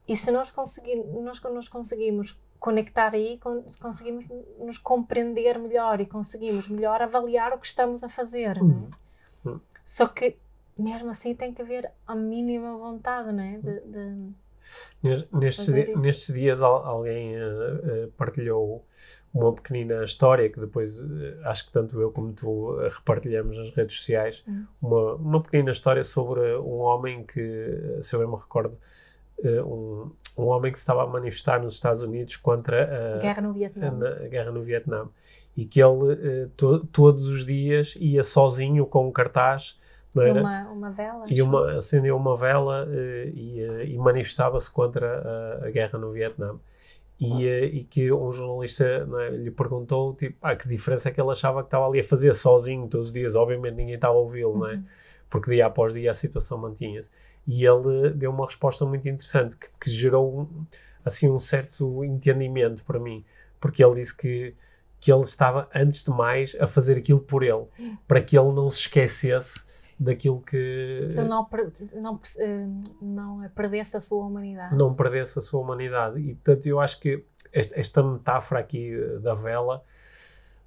e 0.05 0.17
se 0.17 0.29
nós, 0.31 0.51
conseguir, 0.51 0.97
nós, 0.97 1.39
nós 1.41 1.69
conseguimos 1.69 2.37
conectar 2.59 3.13
aí, 3.13 3.39
conseguimos 3.79 4.25
nos 4.59 4.77
compreender 4.77 5.57
melhor 5.57 6.01
e 6.01 6.05
conseguimos 6.05 6.67
melhor 6.67 7.01
avaliar 7.01 7.53
o 7.53 7.57
que 7.57 7.67
estamos 7.67 8.03
a 8.03 8.09
fazer. 8.09 8.57
É? 8.57 8.61
Uhum. 8.61 8.89
Uhum. 9.45 9.59
Só 9.83 10.07
que, 10.07 10.37
mesmo 10.77 11.09
assim, 11.09 11.35
tem 11.35 11.53
que 11.53 11.61
haver 11.61 11.91
a 12.07 12.15
mínima 12.15 12.77
vontade 12.77 13.31
né? 13.31 13.59
de, 13.61 13.79
de 13.81 14.33
Nestes, 15.33 15.67
nestes 16.01 16.33
dias 16.33 16.61
alguém 16.61 17.35
uh, 17.35 18.05
uh, 18.05 18.11
partilhou 18.17 18.85
uma 19.33 19.51
pequenina 19.51 20.03
história 20.03 20.49
que 20.49 20.59
depois 20.59 20.99
uh, 21.01 21.07
acho 21.43 21.65
que 21.65 21.73
tanto 21.73 21.99
eu 21.99 22.09
como 22.11 22.31
tu 22.31 22.77
repartilhamos 22.77 23.57
nas 23.57 23.69
redes 23.71 23.97
sociais. 23.97 24.43
Uhum. 24.47 24.65
Uma, 24.81 25.15
uma 25.15 25.41
pequenina 25.41 25.71
história 25.71 26.03
sobre 26.03 26.55
um 26.57 26.77
homem 26.79 27.25
que, 27.25 27.99
se 28.01 28.15
eu 28.15 28.19
bem 28.19 28.29
me 28.29 28.35
recordo, 28.35 28.77
um, 29.65 30.09
um 30.37 30.45
homem 30.45 30.71
que 30.71 30.77
se 30.77 30.83
estava 30.83 31.03
a 31.03 31.07
manifestar 31.07 31.61
nos 31.61 31.73
Estados 31.73 32.01
Unidos 32.01 32.37
contra 32.37 33.17
a 33.17 33.19
guerra 33.19 33.41
no 33.41 33.51
Vietnã, 33.51 33.99
a, 34.01 34.23
a 34.23 34.27
guerra 34.29 34.51
no 34.51 34.61
Vietnã 34.61 35.09
e 35.57 35.65
que 35.65 35.81
ele 35.81 36.47
to, 36.55 36.85
todos 36.85 37.27
os 37.27 37.45
dias 37.45 37.97
ia 37.99 38.23
sozinho 38.23 38.85
com 38.85 39.07
um 39.07 39.11
cartaz 39.11 39.77
e 40.15 40.31
uma, 40.31 40.69
uma 40.69 40.91
vela. 40.91 41.25
E 41.27 41.41
uma, 41.41 41.71
acendeu 41.77 42.15
uma 42.15 42.37
vela 42.37 42.85
uh, 42.85 43.29
e, 43.33 43.63
uh, 43.63 43.83
e 43.83 43.97
manifestava-se 43.97 44.69
contra 44.69 45.61
a, 45.61 45.67
a, 45.67 45.71
guerra 45.71 45.97
no 45.97 46.11
Vietnã. 46.11 46.55
E, 47.19 47.45
uh, 47.45 47.65
e 47.65 47.83
que 47.83 48.11
um 48.11 48.31
jornalista 48.31 48.83
é, 48.85 49.29
lhe 49.29 49.51
perguntou 49.51 50.13
tipo, 50.13 50.37
ah, 50.41 50.55
que 50.55 50.67
diferença 50.67 51.09
é 51.09 51.11
que 51.11 51.21
ele 51.21 51.31
achava 51.31 51.61
que 51.61 51.67
estava 51.67 51.87
ali 51.87 51.99
a 51.99 52.03
fazer 52.03 52.33
sozinho 52.33 52.87
todos 52.87 53.07
os 53.07 53.13
dias. 53.13 53.35
Obviamente 53.35 53.75
ninguém 53.75 53.95
estava 53.95 54.13
a 54.13 54.17
ouvi-lo, 54.17 54.59
uhum. 54.59 54.67
é? 54.67 54.73
Uhum. 54.75 54.83
Porque 55.29 55.51
dia 55.51 55.65
após 55.65 55.93
dia 55.93 56.11
a 56.11 56.13
situação 56.13 56.57
mantinha-se. 56.57 57.09
E 57.47 57.65
ele 57.65 58.11
deu 58.11 58.31
uma 58.31 58.45
resposta 58.45 58.85
muito 58.85 59.07
interessante 59.07 59.57
que, 59.57 59.67
que 59.81 59.89
gerou 59.89 60.41
um, 60.41 60.65
assim 61.03 61.29
um 61.29 61.39
certo 61.39 62.03
entendimento 62.03 62.83
para 62.85 62.99
mim. 62.99 63.23
Porque 63.59 63.83
ele 63.83 63.95
disse 63.95 64.15
que 64.15 64.55
que 65.03 65.11
ele 65.11 65.23
estava, 65.23 65.67
antes 65.75 66.01
de 66.01 66.11
mais, 66.11 66.55
a 66.61 66.65
fazer 66.65 66.97
aquilo 66.97 67.19
por 67.19 67.43
ele, 67.43 67.65
hum. 67.77 67.97
para 68.07 68.21
que 68.21 68.39
ele 68.39 68.53
não 68.53 68.69
se 68.69 68.79
esquecesse 68.79 69.65
daquilo 69.99 70.41
que. 70.41 70.99
Então 71.03 71.27
não, 71.27 71.47
não, 71.93 72.19
eh, 72.39 72.67
não 73.01 73.49
perdesse 73.55 73.97
a 73.97 73.99
sua 73.99 74.25
humanidade. 74.25 74.75
Não 74.75 74.93
perdesse 74.93 75.39
a 75.39 75.41
sua 75.41 75.61
humanidade. 75.61 76.19
E 76.19 76.35
portanto 76.35 76.65
eu 76.67 76.79
acho 76.79 76.99
que 76.99 77.23
esta 77.51 78.01
metáfora 78.03 78.59
aqui 78.59 78.93
eh, 78.93 79.19
da 79.19 79.33
vela 79.33 79.83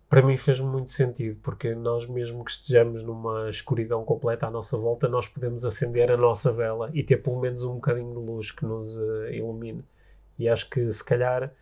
para 0.08 0.22
mim 0.22 0.36
fez 0.36 0.60
muito 0.60 0.90
sentido, 0.90 1.38
porque 1.42 1.74
nós 1.74 2.06
mesmo 2.06 2.44
que 2.44 2.50
estejamos 2.50 3.02
numa 3.02 3.48
escuridão 3.50 4.04
completa 4.04 4.46
à 4.46 4.50
nossa 4.50 4.76
volta, 4.78 5.08
nós 5.08 5.26
podemos 5.26 5.64
acender 5.64 6.10
a 6.10 6.16
nossa 6.16 6.52
vela 6.52 6.90
e 6.94 7.02
ter 7.02 7.16
pelo 7.16 7.40
menos 7.40 7.64
um 7.64 7.74
bocadinho 7.74 8.12
de 8.12 8.18
luz 8.18 8.52
que 8.52 8.64
nos 8.64 8.96
uh, 8.96 9.28
ilumine. 9.32 9.84
E 10.38 10.48
acho 10.48 10.70
que 10.70 10.92
se 10.92 11.04
calhar 11.04 11.52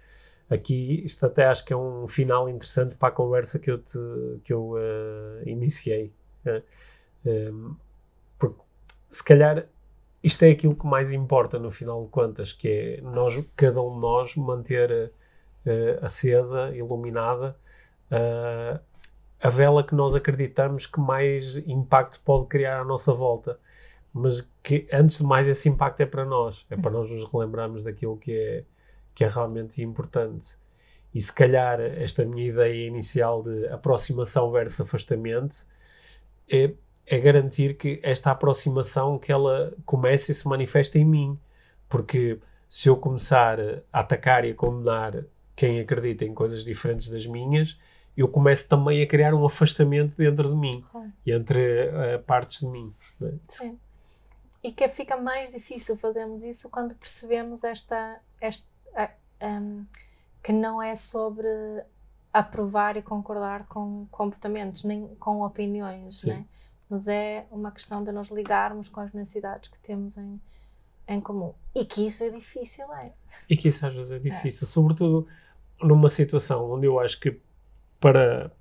aqui 0.50 1.02
isto 1.04 1.24
até 1.24 1.46
acho 1.46 1.64
que 1.64 1.72
é 1.72 1.76
um 1.76 2.06
final 2.06 2.48
interessante 2.48 2.94
para 2.94 3.08
a 3.08 3.12
conversa 3.12 3.58
que 3.58 3.70
eu, 3.70 3.78
te, 3.78 3.98
que 4.44 4.52
eu 4.52 4.72
uh, 4.72 5.48
iniciei. 5.48 6.12
Uh, 6.44 6.62
um, 7.24 7.74
porque 8.38 8.60
se 9.10 9.24
calhar 9.24 9.66
isto 10.24 10.42
é 10.42 10.50
aquilo 10.50 10.74
que 10.74 10.86
mais 10.86 11.12
importa 11.12 11.58
no 11.58 11.70
final 11.70 12.02
de 12.02 12.08
contas, 12.08 12.50
que 12.50 12.68
é 12.68 13.00
nós, 13.02 13.38
cada 13.54 13.82
um 13.82 13.94
de 13.94 14.00
nós 14.00 14.34
manter 14.36 15.12
uh, 15.66 16.04
acesa, 16.04 16.74
iluminada, 16.74 17.54
uh, 18.10 18.80
a 19.38 19.48
vela 19.50 19.84
que 19.84 19.94
nós 19.94 20.14
acreditamos 20.14 20.86
que 20.86 20.98
mais 20.98 21.58
impacto 21.66 22.22
pode 22.24 22.46
criar 22.46 22.80
à 22.80 22.84
nossa 22.84 23.12
volta. 23.12 23.58
Mas 24.14 24.40
que, 24.62 24.88
antes 24.90 25.18
de 25.18 25.24
mais, 25.24 25.46
esse 25.46 25.68
impacto 25.68 26.00
é 26.00 26.06
para 26.06 26.24
nós. 26.24 26.64
É 26.70 26.76
para 26.76 26.90
nós 26.90 27.10
nos 27.10 27.30
relembrarmos 27.30 27.84
daquilo 27.84 28.16
que 28.16 28.32
é, 28.32 28.64
que 29.14 29.24
é 29.24 29.28
realmente 29.28 29.82
importante. 29.82 30.56
E 31.14 31.20
se 31.20 31.32
calhar 31.32 31.78
esta 31.80 32.24
minha 32.24 32.48
ideia 32.48 32.86
inicial 32.86 33.42
de 33.42 33.68
aproximação 33.68 34.50
versus 34.50 34.80
afastamento 34.80 35.66
é 36.50 36.72
é 37.06 37.18
garantir 37.18 37.76
que 37.76 38.00
esta 38.02 38.30
aproximação 38.30 39.18
que 39.18 39.30
ela 39.30 39.74
comece 39.84 40.32
e 40.32 40.34
se 40.34 40.46
manifeste 40.48 40.98
em 40.98 41.04
mim. 41.04 41.38
Porque 41.88 42.38
se 42.68 42.88
eu 42.88 42.96
começar 42.96 43.58
a 43.92 44.00
atacar 44.00 44.44
e 44.44 44.50
a 44.50 44.54
condenar 44.54 45.24
quem 45.54 45.80
acredita 45.80 46.24
em 46.24 46.34
coisas 46.34 46.64
diferentes 46.64 47.08
das 47.08 47.26
minhas, 47.26 47.78
eu 48.16 48.28
começo 48.28 48.68
também 48.68 49.02
a 49.02 49.06
criar 49.06 49.34
um 49.34 49.44
afastamento 49.44 50.16
dentro 50.16 50.48
de 50.48 50.56
mim 50.56 50.84
claro. 50.90 51.12
e 51.26 51.32
entre 51.32 51.88
uh, 51.88 52.22
partes 52.24 52.60
de 52.60 52.66
mim. 52.66 52.94
É? 53.22 53.32
Sim. 53.48 53.78
E 54.62 54.72
que 54.72 54.88
fica 54.88 55.16
mais 55.16 55.52
difícil 55.52 55.96
fazermos 55.96 56.42
isso 56.42 56.70
quando 56.70 56.94
percebemos 56.94 57.64
esta, 57.64 58.18
esta 58.40 58.66
uh, 58.96 59.46
um, 59.46 59.84
que 60.42 60.52
não 60.52 60.82
é 60.82 60.94
sobre 60.94 61.48
aprovar 62.32 62.96
e 62.96 63.02
concordar 63.02 63.66
com 63.66 64.06
comportamentos, 64.10 64.82
nem 64.84 65.06
com 65.16 65.42
opiniões, 65.42 66.24
né? 66.24 66.44
Mas 66.94 67.08
é 67.08 67.44
uma 67.50 67.72
questão 67.72 68.04
de 68.04 68.12
nos 68.12 68.28
ligarmos 68.28 68.88
com 68.88 69.00
as 69.00 69.12
necessidades 69.12 69.68
que 69.68 69.80
temos 69.80 70.16
em, 70.16 70.40
em 71.08 71.20
comum. 71.20 71.52
E 71.74 71.84
que 71.84 72.06
isso 72.06 72.22
é 72.22 72.30
difícil, 72.30 72.84
é. 72.94 73.12
E 73.50 73.56
que 73.56 73.66
isso 73.66 73.84
às 73.84 73.92
vezes 73.92 74.12
é 74.12 74.18
difícil, 74.20 74.64
é. 74.64 74.70
sobretudo 74.70 75.26
numa 75.82 76.08
situação 76.08 76.70
onde 76.70 76.86
eu 76.86 77.00
acho 77.00 77.18
que 77.18 77.40
para, 77.98 78.52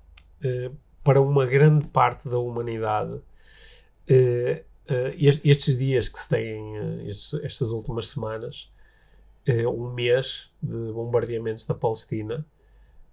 eh, 0.42 0.68
para 1.04 1.22
uma 1.22 1.46
grande 1.46 1.86
parte 1.86 2.28
da 2.28 2.36
humanidade 2.36 3.20
eh, 4.08 4.64
eh, 4.88 5.14
estes 5.44 5.78
dias 5.78 6.08
que 6.08 6.18
se 6.18 6.28
têm, 6.28 7.08
estas 7.08 7.70
últimas 7.70 8.08
semanas, 8.08 8.68
um 9.46 9.92
mês 9.92 10.50
de 10.60 10.90
bombardeamentos 10.92 11.66
da 11.66 11.74
Palestina, 11.74 12.44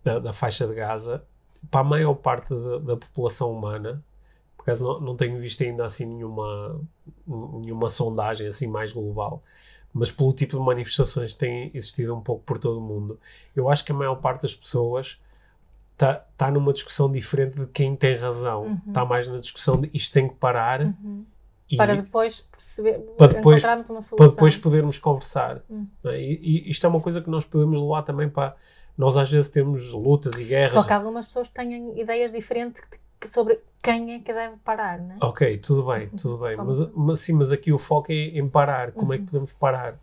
da, 0.04 0.18
da 0.18 0.34
faixa 0.34 0.66
de 0.66 0.74
Gaza, 0.74 1.24
para 1.70 1.82
a 1.82 1.84
maior 1.84 2.16
parte 2.16 2.50
da, 2.50 2.80
da 2.80 2.98
população 2.98 3.52
humana, 3.52 4.04
por 4.62 4.72
acaso 4.72 4.84
não, 4.84 4.99
não 4.99 5.16
tenho 5.16 5.39
visto 5.39 5.64
ainda 5.64 5.84
assim 5.84 6.05
nenhuma, 6.05 6.80
nenhuma 7.26 7.89
sondagem 7.89 8.47
assim 8.47 8.68
mais 8.68 8.93
global, 8.93 9.43
mas 9.91 10.12
pelo 10.12 10.32
tipo 10.32 10.57
de 10.57 10.64
manifestações 10.64 11.34
que 11.34 11.39
têm 11.39 11.72
existido 11.74 12.16
um 12.16 12.22
pouco 12.22 12.43
por 12.43 12.59
todo 12.59 12.78
o 12.78 12.82
mundo, 12.82 13.20
eu 13.55 13.70
acho 13.70 13.84
que 13.84 13.91
a 13.91 13.95
maior 13.95 14.16
parte 14.16 14.43
das 14.43 14.55
pessoas 14.55 15.20
está 15.93 16.14
tá 16.38 16.51
numa 16.51 16.72
discussão 16.72 17.12
diferente 17.12 17.59
de 17.59 17.66
quem 17.68 17.95
tem 17.95 18.16
razão. 18.18 18.80
Está 18.88 19.03
mais 19.03 19.28
na 19.28 19.39
discussão 19.39 19.82
de 19.82 19.89
isto 19.93 20.14
tem 20.14 20.28
que 20.28 20.36
parar. 20.36 20.82
Uhum. 20.82 21.26
E, 21.70 21.78
para 21.78 21.95
depois 21.95 22.41
perceber, 22.41 22.99
para 23.18 23.34
depois, 23.34 23.57
encontrarmos 23.57 23.89
uma 23.89 24.01
solução. 24.01 24.18
Para 24.18 24.28
depois 24.28 24.57
podermos 24.57 24.99
conversar. 24.99 25.62
Uhum. 25.70 25.88
É? 26.05 26.22
E, 26.22 26.39
e, 26.68 26.72
isto 26.72 26.86
é 26.86 26.89
uma 26.89 26.99
coisa 26.99 27.22
que 27.22 27.30
nós 27.30 27.45
podemos 27.45 27.80
levar 27.82 28.03
também 28.03 28.30
para. 28.30 28.55
Nós 28.97 29.18
às 29.18 29.32
vezes 29.32 29.49
temos 29.49 29.91
lutas 29.91 30.36
e 30.36 30.43
guerras. 30.43 30.70
Só 30.70 30.84
que 30.84 30.93
algumas 30.93 31.26
pessoas 31.26 31.49
têm 31.49 31.99
ideias 31.99 32.32
diferentes 32.32 32.82
sobre 33.28 33.59
quem 33.82 34.13
é 34.13 34.19
que 34.19 34.34
deve 34.34 34.57
parar, 34.57 34.99
não 34.99 35.15
é? 35.15 35.17
Ok, 35.22 35.57
tudo 35.57 35.86
bem, 35.86 36.07
tudo 36.09 36.38
bem. 36.38 36.55
Mas, 36.57 36.91
mas, 36.93 37.19
sim, 37.19 37.34
mas 37.34 37.51
aqui 37.51 37.72
o 37.72 37.78
foco 37.78 38.11
é 38.11 38.15
em 38.15 38.47
parar. 38.47 38.91
Como 38.91 39.07
uhum. 39.07 39.13
é 39.13 39.17
que 39.17 39.26
podemos 39.26 39.53
parar? 39.53 39.99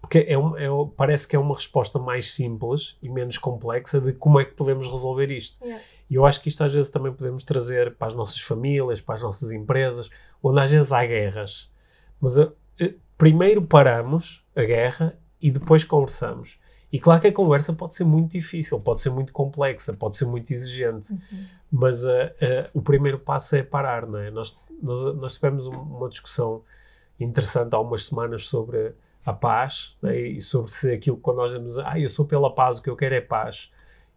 Porque 0.00 0.24
é, 0.28 0.38
um, 0.38 0.56
é 0.56 0.68
parece 0.96 1.26
que 1.26 1.34
é 1.34 1.38
uma 1.38 1.54
resposta 1.54 1.98
mais 1.98 2.32
simples 2.32 2.96
e 3.02 3.08
menos 3.08 3.38
complexa 3.38 4.00
de 4.00 4.12
como 4.12 4.38
é 4.38 4.44
que 4.44 4.52
podemos 4.52 4.86
resolver 4.86 5.30
isto. 5.30 5.64
Yeah. 5.64 5.82
E 6.08 6.14
eu 6.14 6.24
acho 6.24 6.40
que 6.40 6.48
isto 6.48 6.62
às 6.62 6.72
vezes 6.72 6.90
também 6.90 7.12
podemos 7.12 7.42
trazer 7.42 7.94
para 7.96 8.06
as 8.08 8.14
nossas 8.14 8.40
famílias, 8.40 9.00
para 9.00 9.16
as 9.16 9.22
nossas 9.22 9.50
empresas, 9.50 10.08
onde 10.42 10.60
às 10.60 10.70
vezes 10.70 10.92
há 10.92 11.04
guerras. 11.04 11.68
Mas 12.20 12.38
a, 12.38 12.44
a, 12.44 12.90
primeiro 13.18 13.62
paramos 13.62 14.44
a 14.54 14.62
guerra 14.62 15.18
e 15.42 15.50
depois 15.50 15.82
conversamos. 15.82 16.58
E 16.92 17.00
claro 17.00 17.20
que 17.20 17.26
a 17.26 17.32
conversa 17.32 17.72
pode 17.72 17.94
ser 17.94 18.04
muito 18.04 18.32
difícil, 18.32 18.80
pode 18.80 19.00
ser 19.00 19.10
muito 19.10 19.32
complexa, 19.32 19.92
pode 19.92 20.16
ser 20.16 20.24
muito 20.24 20.52
exigente, 20.52 21.12
uhum. 21.12 21.44
mas 21.72 22.04
uh, 22.04 22.08
uh, 22.08 22.70
o 22.72 22.80
primeiro 22.80 23.18
passo 23.18 23.56
é 23.56 23.62
parar, 23.62 24.06
não 24.06 24.18
é? 24.18 24.30
Nós, 24.30 24.56
nós, 24.82 25.04
nós 25.16 25.34
tivemos 25.34 25.66
uma 25.66 26.08
discussão 26.08 26.62
interessante 27.18 27.74
há 27.74 27.80
umas 27.80 28.06
semanas 28.06 28.46
sobre 28.46 28.94
a 29.24 29.32
paz 29.32 29.96
né? 30.00 30.16
e 30.16 30.40
sobre 30.40 30.70
se 30.70 30.92
aquilo 30.92 31.16
quando 31.16 31.38
nós 31.38 31.50
dizemos, 31.50 31.78
ah, 31.78 31.98
eu 31.98 32.08
sou 32.08 32.24
pela 32.24 32.54
paz, 32.54 32.78
o 32.78 32.82
que 32.82 32.88
eu 32.88 32.96
quero 32.96 33.14
é 33.14 33.20
paz, 33.20 33.72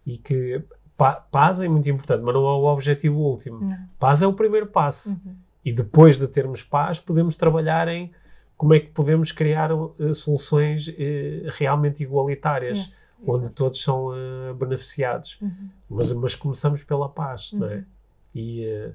e 0.05 0.17
que 0.17 0.61
pa 0.95 1.13
paz 1.13 1.61
é 1.61 1.67
muito 1.67 1.89
importante, 1.89 2.21
mas 2.23 2.33
não 2.35 2.41
é 2.41 2.51
o 2.51 2.65
objetivo 2.65 3.19
último. 3.19 3.61
Não. 3.61 3.89
Paz 3.97 4.21
é 4.21 4.27
o 4.27 4.33
primeiro 4.33 4.67
passo. 4.67 5.11
Uhum. 5.11 5.35
E 5.65 5.73
depois 5.73 6.19
de 6.19 6.27
termos 6.27 6.63
paz, 6.63 6.99
podemos 6.99 7.35
trabalhar 7.35 7.87
em 7.87 8.11
como 8.59 8.73
é 8.73 8.79
que 8.81 8.89
podemos 8.89 9.31
criar 9.31 9.71
uh, 9.71 10.13
soluções 10.13 10.89
uh, 10.89 10.91
realmente 11.53 12.03
igualitárias, 12.03 12.77
yes, 12.77 13.15
onde 13.25 13.49
todos 13.53 13.81
são 13.81 14.07
uh, 14.07 14.53
beneficiados. 14.53 15.39
Uhum. 15.41 15.69
Mas, 15.89 16.11
mas, 16.11 16.35
começamos 16.35 16.83
pela 16.83 17.07
paz, 17.07 17.53
uhum. 17.53 17.59
não 17.59 17.69
é? 17.69 17.85
E 18.35 18.93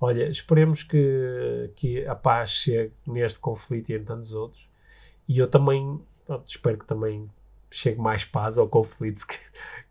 olha, 0.00 0.28
esperemos 0.28 0.82
que, 0.82 1.70
que 1.76 2.04
a 2.06 2.14
paz 2.16 2.50
chegue 2.50 2.92
neste 3.06 3.38
conflito 3.38 3.90
e 3.90 3.94
em 3.94 4.02
tantos 4.02 4.32
outros. 4.32 4.68
E 5.28 5.38
eu 5.38 5.46
também 5.46 6.00
pronto, 6.26 6.48
espero 6.48 6.76
que 6.76 6.84
também 6.84 7.30
chegue 7.70 8.00
mais 8.00 8.24
paz 8.24 8.58
ao 8.58 8.68
conflito 8.68 9.24
que, 9.28 9.38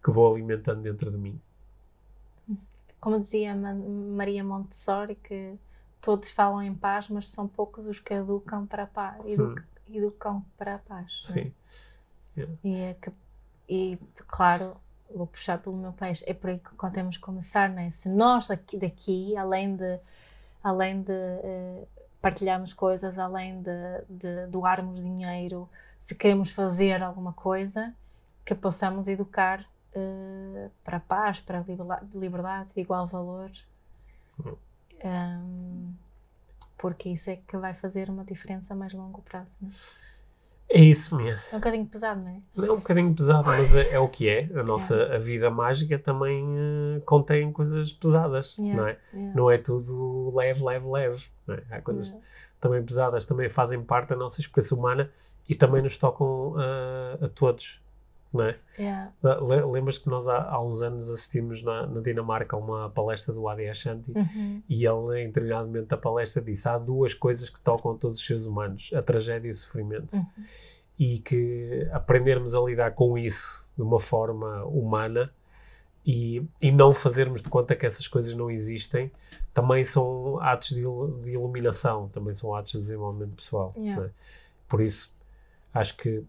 que 0.04 0.12
vou 0.12 0.30
alimentando 0.34 0.82
dentro 0.82 1.10
de 1.10 1.18
mim. 1.18 1.40
Como 3.00 3.18
dizia 3.22 3.56
Maria 3.56 4.44
Montessori, 4.44 5.16
que 5.16 5.54
todos 6.04 6.30
falam 6.30 6.62
em 6.62 6.76
paz, 6.76 7.08
mas 7.08 7.30
são 7.30 7.48
poucos 7.48 7.88
os 7.88 7.98
que 7.98 8.14
educam 8.14 8.68
para 8.68 8.84
a 8.84 8.88
paz. 8.88 9.26
Edu 9.26 9.56
hum. 9.56 9.56
Educam 9.90 10.46
para 10.58 10.76
a 10.76 10.80
paz. 10.80 11.12
É? 11.30 11.34
Sim. 11.34 11.54
Yeah. 12.36 12.56
E, 12.64 12.76
é 12.82 12.94
que, 12.96 13.12
e, 13.70 13.98
claro, 14.28 14.76
vou 15.16 15.26
puxar 15.26 15.60
pelo 15.60 15.78
meu 15.78 15.94
país, 15.94 16.22
é 16.28 16.34
por 16.34 16.50
aí 16.50 16.60
que 16.60 16.92
temos 16.92 17.16
que 17.16 17.24
começar, 17.24 17.70
né? 17.70 17.90
Se 17.90 18.10
nós 18.10 18.52
aqui 18.52 18.78
daqui, 18.78 19.38
além 19.38 19.76
de, 19.76 20.00
além 20.62 21.02
de 21.02 21.12
uh, 21.12 21.88
partilharmos 22.22 22.74
coisas, 22.74 23.18
além 23.18 23.62
de, 23.62 23.72
de, 24.10 24.48
doarmos 24.48 25.02
dinheiro, 25.02 25.70
se 26.00 26.16
queremos 26.16 26.52
fazer 26.52 27.02
alguma 27.02 27.32
coisa, 27.32 27.94
que 28.44 28.54
possamos 28.54 29.08
educar 29.08 29.62
uh, 29.96 30.70
para 30.84 30.98
a 30.98 31.02
paz, 31.02 31.40
para 31.40 31.60
a 31.60 32.02
liberdade, 32.14 32.72
igual 32.76 33.08
valor. 33.08 33.52
Hum. 34.44 34.56
Um, 35.04 35.94
porque 36.78 37.10
isso 37.10 37.30
é 37.30 37.36
que 37.36 37.58
vai 37.58 37.74
fazer 37.74 38.10
uma 38.10 38.24
diferença 38.24 38.74
a 38.74 38.78
mais 38.78 38.94
longo 38.94 39.22
prazo. 39.22 39.56
Não 39.62 39.70
é? 39.70 39.74
É 40.70 40.82
isso 40.82 41.16
mesmo. 41.16 41.40
É 41.52 41.56
um 41.56 41.60
bocadinho 41.60 41.86
pesado, 41.86 42.22
não 42.22 42.30
é? 42.30 42.42
Não 42.56 42.66
é 42.66 42.72
um 42.72 42.78
bocadinho 42.78 43.14
pesado, 43.14 43.46
mas 43.46 43.76
é, 43.76 43.92
é 43.92 44.00
o 44.00 44.08
que 44.08 44.28
é. 44.28 44.50
A 44.56 44.64
nossa 44.64 44.96
é. 44.96 45.16
a 45.18 45.20
vida 45.20 45.50
mágica 45.52 46.00
também 46.00 46.44
uh, 46.44 47.02
contém 47.06 47.52
coisas 47.52 47.94
pesadas, 47.94 48.56
yeah. 48.58 48.82
não 48.82 48.88
é? 48.88 48.98
Yeah. 49.14 49.36
Não 49.36 49.52
é 49.52 49.58
tudo 49.60 50.34
leve, 50.36 50.64
leve, 50.64 50.88
leve. 50.88 51.24
É? 51.48 51.76
Há 51.76 51.82
coisas 51.82 52.10
yeah. 52.10 52.28
também 52.60 52.84
pesadas, 52.84 53.26
também 53.26 53.50
fazem 53.50 53.84
parte 53.84 54.10
da 54.10 54.16
nossa 54.16 54.42
experiência 54.42 54.76
humana 54.76 55.12
e 55.48 55.54
também 55.54 55.82
nos 55.82 55.98
tocam 55.98 56.54
uh, 56.54 57.26
a 57.26 57.30
todos 57.30 57.83
não 58.34 58.46
é? 58.46 58.58
Yeah. 58.78 59.12
Lembras 59.72 60.00
que 60.00 60.10
nós 60.10 60.28
há, 60.28 60.42
há, 60.50 60.62
uns 60.62 60.82
anos 60.82 61.10
assistimos 61.10 61.62
na, 61.62 61.86
na, 61.86 62.02
Dinamarca 62.02 62.56
a 62.56 62.60
uma 62.60 62.90
palestra 62.90 63.34
do 63.34 63.48
Adi 63.48 63.68
Ashanti 63.68 64.12
uhum. 64.16 64.62
e 64.68 64.86
ele, 64.86 65.22
em 65.22 65.28
determinado 65.28 65.68
momento 65.68 65.88
da 65.88 65.98
palestra, 65.98 66.42
disse: 66.42 66.68
há 66.68 66.78
duas 66.78 67.14
coisas 67.14 67.50
que 67.50 67.62
tocam 67.62 67.96
todos 67.96 68.18
os 68.18 68.26
seres 68.26 68.46
humanos, 68.46 68.90
a 68.96 69.02
tragédia 69.02 69.48
e 69.48 69.52
o 69.52 69.56
sofrimento. 69.56 70.16
Uhum. 70.16 70.26
E 70.98 71.20
que 71.20 71.88
aprendermos 71.92 72.56
a 72.56 72.62
lidar 72.62 72.92
com 72.92 73.18
isso 73.18 73.70
de 73.76 73.84
uma 73.84 74.00
forma 74.00 74.64
humana 74.66 75.32
e, 76.06 76.46
e 76.62 76.72
não 76.72 76.94
fazermos 76.94 77.42
de 77.42 77.50
conta 77.50 77.76
que 77.76 77.86
essas 77.86 78.08
coisas 78.08 78.34
não 78.36 78.50
existem 78.50 79.12
também 79.54 79.84
são 79.84 80.40
atos 80.42 80.70
de, 80.70 80.82
de 80.82 81.32
iluminação, 81.32 82.10
também 82.10 82.34
são 82.34 82.56
atos 82.56 82.74
de 82.74 82.80
desenvolvimento 82.80 83.36
pessoal. 83.36 83.72
Yeah. 83.78 84.06
É? 84.06 84.10
Por 84.68 84.82
isso, 84.82 85.14
acho 85.74 85.96
que 85.96 86.24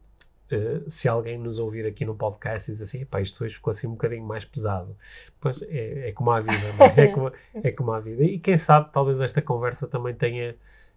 Uh, 0.53 0.89
se 0.91 1.09
alguém 1.09 1.39
nos 1.39 1.59
ouvir 1.59 1.87
aqui 1.87 2.05
no 2.05 2.15
podcast 2.15 2.71
e 2.71 2.75
diz 2.75 2.83
assim, 2.83 3.05
pá, 3.07 3.21
isto 3.21 3.43
hoje 3.43 3.55
ficou 3.55 3.71
assim 3.71 3.87
um 3.87 3.93
bocadinho 3.93 4.25
mais 4.25 4.45
pesado, 4.45 4.95
pois 5.41 5.63
é, 5.63 6.11
é 6.11 6.13
como 6.13 6.31
a 6.31 6.41
vida, 6.41 6.53
é? 6.97 7.01
é? 7.05 7.09
como, 7.09 7.33
é 7.55 7.73
como 7.73 7.93
a 7.93 8.01
vida. 8.01 8.23
E 8.23 8.39
quem 8.39 8.57
sabe, 8.57 8.91
talvez 8.93 9.23
esta 9.23 9.41
conversa 9.41 9.89
também 9.89 10.15
tenha 10.15 10.55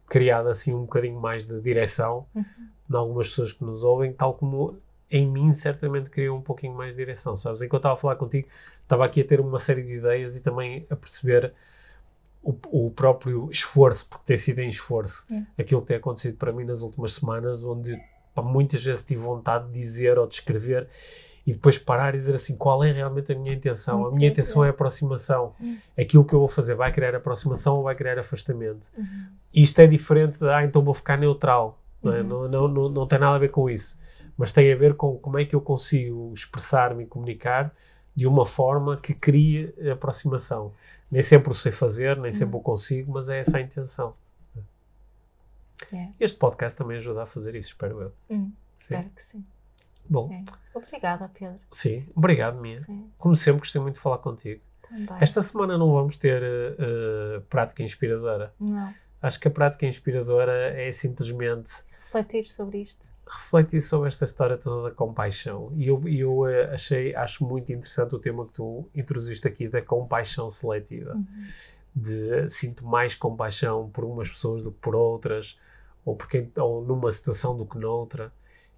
criado 0.08 0.50
assim 0.50 0.74
um 0.74 0.82
bocadinho 0.82 1.20
mais 1.20 1.46
de 1.46 1.60
direção 1.62 2.26
uhum. 2.36 2.44
em 2.90 2.96
algumas 2.96 3.30
pessoas 3.30 3.54
que 3.54 3.64
nos 3.64 3.84
ouvem, 3.84 4.12
tal 4.12 4.34
como 4.34 4.78
em 5.10 5.26
mim 5.26 5.54
certamente 5.54 6.10
criou 6.10 6.38
um 6.38 6.42
pouquinho 6.42 6.74
mais 6.74 6.96
de 6.96 6.98
direção, 6.98 7.36
sabes? 7.36 7.62
Enquanto 7.62 7.82
estava 7.82 7.96
a 7.96 7.98
falar 7.98 8.16
contigo, 8.18 8.48
estava 8.84 9.06
aqui 9.06 9.22
a 9.22 9.26
ter 9.26 9.40
uma 9.40 9.60
série 9.60 9.84
de 9.84 9.94
ideias 9.94 10.36
e 10.36 10.42
também 10.42 10.86
a 10.90 10.96
perceber 10.96 11.54
o, 12.44 12.56
o 12.72 12.92
próprio 12.92 13.50
esforço, 13.50 14.08
porque 14.10 14.26
tem 14.26 14.38
sido 14.38 14.60
em 14.60 14.70
esforço, 14.70 15.26
aquilo 15.58 15.82
que 15.82 15.88
tem 15.88 15.98
acontecido 15.98 16.38
para 16.38 16.52
mim 16.52 16.66
nas 16.66 16.82
últimas 16.82 17.14
semanas, 17.14 17.64
onde 17.64 17.98
pá, 18.38 18.44
muitas 18.44 18.84
vezes 18.84 19.04
tive 19.04 19.22
vontade 19.22 19.66
de 19.68 19.74
dizer 19.74 20.20
ou 20.20 20.28
de 20.28 20.36
escrever 20.36 20.88
e 21.46 21.54
depois 21.54 21.78
parar 21.78 22.14
e 22.14 22.18
dizer 22.18 22.36
assim 22.36 22.56
qual 22.56 22.84
é 22.84 22.92
realmente 22.92 23.32
a 23.32 23.36
minha 23.36 23.54
intenção. 23.54 24.02
Muito 24.02 24.14
a 24.14 24.18
minha 24.18 24.30
intenção 24.30 24.64
é, 24.64 24.70
aproximação. 24.70 25.56
Uhum. 25.60 25.78
Aquilo 25.98 26.24
que 26.26 26.34
eu 26.34 26.40
vou 26.40 26.48
fazer 26.48 26.76
vai 26.76 26.92
criar 26.92 27.16
aproximação 27.16 27.78
ou 27.78 27.84
vai 27.84 27.96
criar 27.96 28.20
afastamento. 28.20 28.92
Uhum. 28.96 29.26
Isto 29.54 29.80
é 29.80 29.88
diferente 29.88 30.38
de, 30.38 30.50
ah, 30.50 30.64
então 30.64 30.84
vou 30.84 30.94
ficar 30.94 31.18
neutral. 31.18 31.80
Não, 32.04 32.14
é? 32.14 32.22
Uhum. 32.22 32.28
não, 32.28 32.48
não, 32.48 32.68
não, 32.68 32.90
não 32.90 33.08
tem 33.08 33.18
nada 33.18 33.36
a 33.36 33.40
ver 33.40 33.50
com 33.50 33.70
isso. 33.70 33.98
Mas 34.38 34.52
tem 34.52 34.72
a 34.72 34.76
ver 34.76 34.96
com 34.96 35.18
como 35.18 35.40
é 35.40 35.46
que 35.46 35.56
eu 35.56 35.62
consigo 35.62 36.32
expressar-me 36.36 37.06
e 37.06 37.08
comunicar 37.08 37.74
de 38.16 38.28
uma 38.28 38.46
forma 38.46 38.98
que 38.98 39.14
crie 39.14 39.74
aproximação. 39.92 40.74
Nem 41.10 41.24
sempre 41.24 41.52
o 41.52 41.56
sei 41.56 41.72
fazer, 41.72 42.18
nem 42.18 42.32
sempre 42.32 42.58
o 42.58 42.60
consigo, 42.60 43.14
mas 43.14 43.30
é 43.30 43.40
essa 43.40 43.58
a 43.58 43.62
intenção. 43.62 44.14
Yeah. 45.92 46.14
Este 46.20 46.38
podcast 46.38 46.78
também 46.78 46.98
ajuda 46.98 47.24
a 47.24 47.26
fazer 47.26 47.56
isso, 47.56 47.70
espero 47.70 48.02
eu. 48.02 48.14
Hum, 48.30 48.52
espero 48.80 49.10
que 49.10 49.22
sim. 49.22 49.46
Bom. 50.10 50.32
É 50.32 50.44
Obrigada, 50.78 51.30
Pedro. 51.34 51.60
Sim, 51.72 52.08
obrigado, 52.16 52.60
Mia. 52.60 52.80
Sim. 52.80 53.12
Como 53.18 53.36
sempre, 53.36 53.60
gostei 53.60 53.82
muito 53.82 53.96
de 53.96 54.02
falar 54.02 54.20
contigo. 54.20 54.62
Também. 54.82 55.18
Esta 55.20 55.42
semana 55.42 55.78
não 55.78 55.92
vamos 55.92 56.18
ter 56.18 56.42
uh, 56.42 57.42
prática 57.50 57.84
inspiradora. 57.84 58.54
Não. 58.60 58.94
Acho 59.22 59.40
que 59.40 59.48
a 59.48 59.52
prática 59.52 59.86
inspiradora 59.86 60.80
é 60.80 60.92
simplesmente 60.92 61.74
refletir 62.00 62.48
sobre 62.48 62.78
isto. 62.80 63.12
Refletir 63.26 63.82
sobre 63.82 64.08
esta 64.08 64.26
história 64.26 64.58
toda 64.58 64.90
da 64.90 64.96
compaixão. 64.96 65.74
E 65.76 65.88
eu, 65.88 66.08
eu 66.08 66.40
uh, 66.42 66.74
achei, 66.74 67.14
acho 67.16 67.44
muito 67.44 67.72
interessante 67.72 68.16
o 68.16 68.20
tema 68.20 68.46
que 68.46 68.54
tu 68.54 68.88
introduziste 68.96 69.48
aqui 69.48 69.68
da 69.68 69.82
compaixão 69.82 70.50
seletiva. 70.50 71.16
Uhum. 71.16 71.48
De 71.94 72.48
sinto 72.50 72.86
mais 72.86 73.16
compaixão 73.16 73.90
por 73.90 74.06
umas 74.06 74.30
pessoas 74.30 74.64
do 74.64 74.72
que 74.72 74.78
por 74.80 74.96
outras 74.96 75.58
ou, 76.08 76.16
porque, 76.16 76.50
ou 76.58 76.82
numa 76.86 77.12
situação 77.12 77.58
do 77.58 77.66
que 77.66 77.78
noutra. 77.78 78.32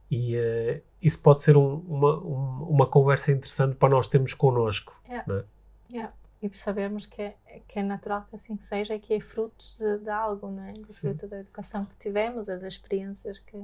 E 0.10 0.36
uh, 0.36 0.82
isso 1.00 1.22
pode 1.22 1.44
ser 1.44 1.56
um, 1.56 1.76
uma, 1.76 2.18
um, 2.18 2.64
uma 2.64 2.88
conversa 2.88 3.32
interessante 3.32 3.76
para 3.76 3.90
nós 3.90 4.08
termos 4.08 4.34
connosco. 4.34 5.00
Yeah. 5.08 5.34
É? 5.34 5.46
Yeah. 5.94 6.14
E 6.42 6.58
sabermos 6.58 7.06
que 7.06 7.22
é, 7.22 7.36
que 7.68 7.78
é 7.78 7.84
natural 7.84 8.26
que 8.28 8.36
assim 8.36 8.60
seja 8.60 8.96
e 8.96 9.00
que 9.00 9.14
é 9.14 9.20
fruto 9.20 9.64
de, 9.78 10.00
de 10.00 10.10
algo, 10.10 10.50
não 10.50 10.64
é? 10.64 10.74
De 10.74 10.92
fruto 10.92 11.28
da 11.28 11.42
educação 11.42 11.86
que 11.86 11.96
tivemos, 11.98 12.50
as 12.50 12.64
experiências 12.64 13.38
que, 13.38 13.64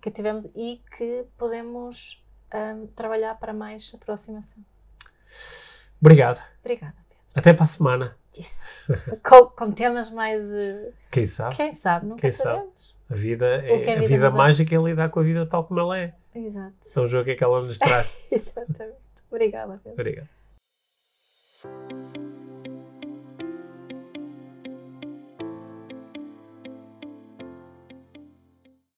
que 0.00 0.10
tivemos 0.10 0.46
e 0.54 0.80
que 0.96 1.26
podemos 1.36 2.24
um, 2.54 2.86
trabalhar 2.86 3.34
para 3.34 3.52
mais 3.52 3.92
aproximação. 3.94 4.64
Obrigado. 6.00 6.40
Obrigada, 6.60 6.94
Pedro. 7.08 7.24
Até 7.34 7.52
para 7.52 7.64
a 7.64 7.66
semana. 7.66 8.19
Yes. 8.36 8.60
com, 9.26 9.46
com, 9.46 9.72
temas 9.72 10.10
mais. 10.10 10.44
Uh, 10.44 10.92
quem 11.10 11.26
sabe? 11.26 11.56
Quem 11.56 11.72
sabe, 11.72 12.06
nunca 12.06 12.20
Quem 12.20 12.32
sabemos. 12.32 12.94
Sabe? 12.94 13.00
A 13.10 13.14
vida, 13.14 13.46
é, 13.46 13.72
é 13.72 13.74
a 13.74 13.78
vida, 13.78 14.04
a 14.04 14.06
vida 14.06 14.30
mágica 14.30 14.74
é 14.74 14.78
lidar 14.78 15.10
com 15.10 15.18
a 15.18 15.22
vida 15.22 15.44
tal 15.44 15.64
como 15.64 15.80
ela 15.80 15.98
é. 15.98 16.14
Exato. 16.34 16.74
É 16.94 17.00
um 17.00 17.08
jogo 17.08 17.24
que, 17.24 17.32
é 17.32 17.34
que 17.34 17.42
ela 17.42 17.60
nos 17.60 17.78
traz. 17.78 18.16
Exatamente. 18.30 18.96
Obrigada. 19.30 19.80
Pedro. 19.82 20.00
Obrigado. 20.00 20.28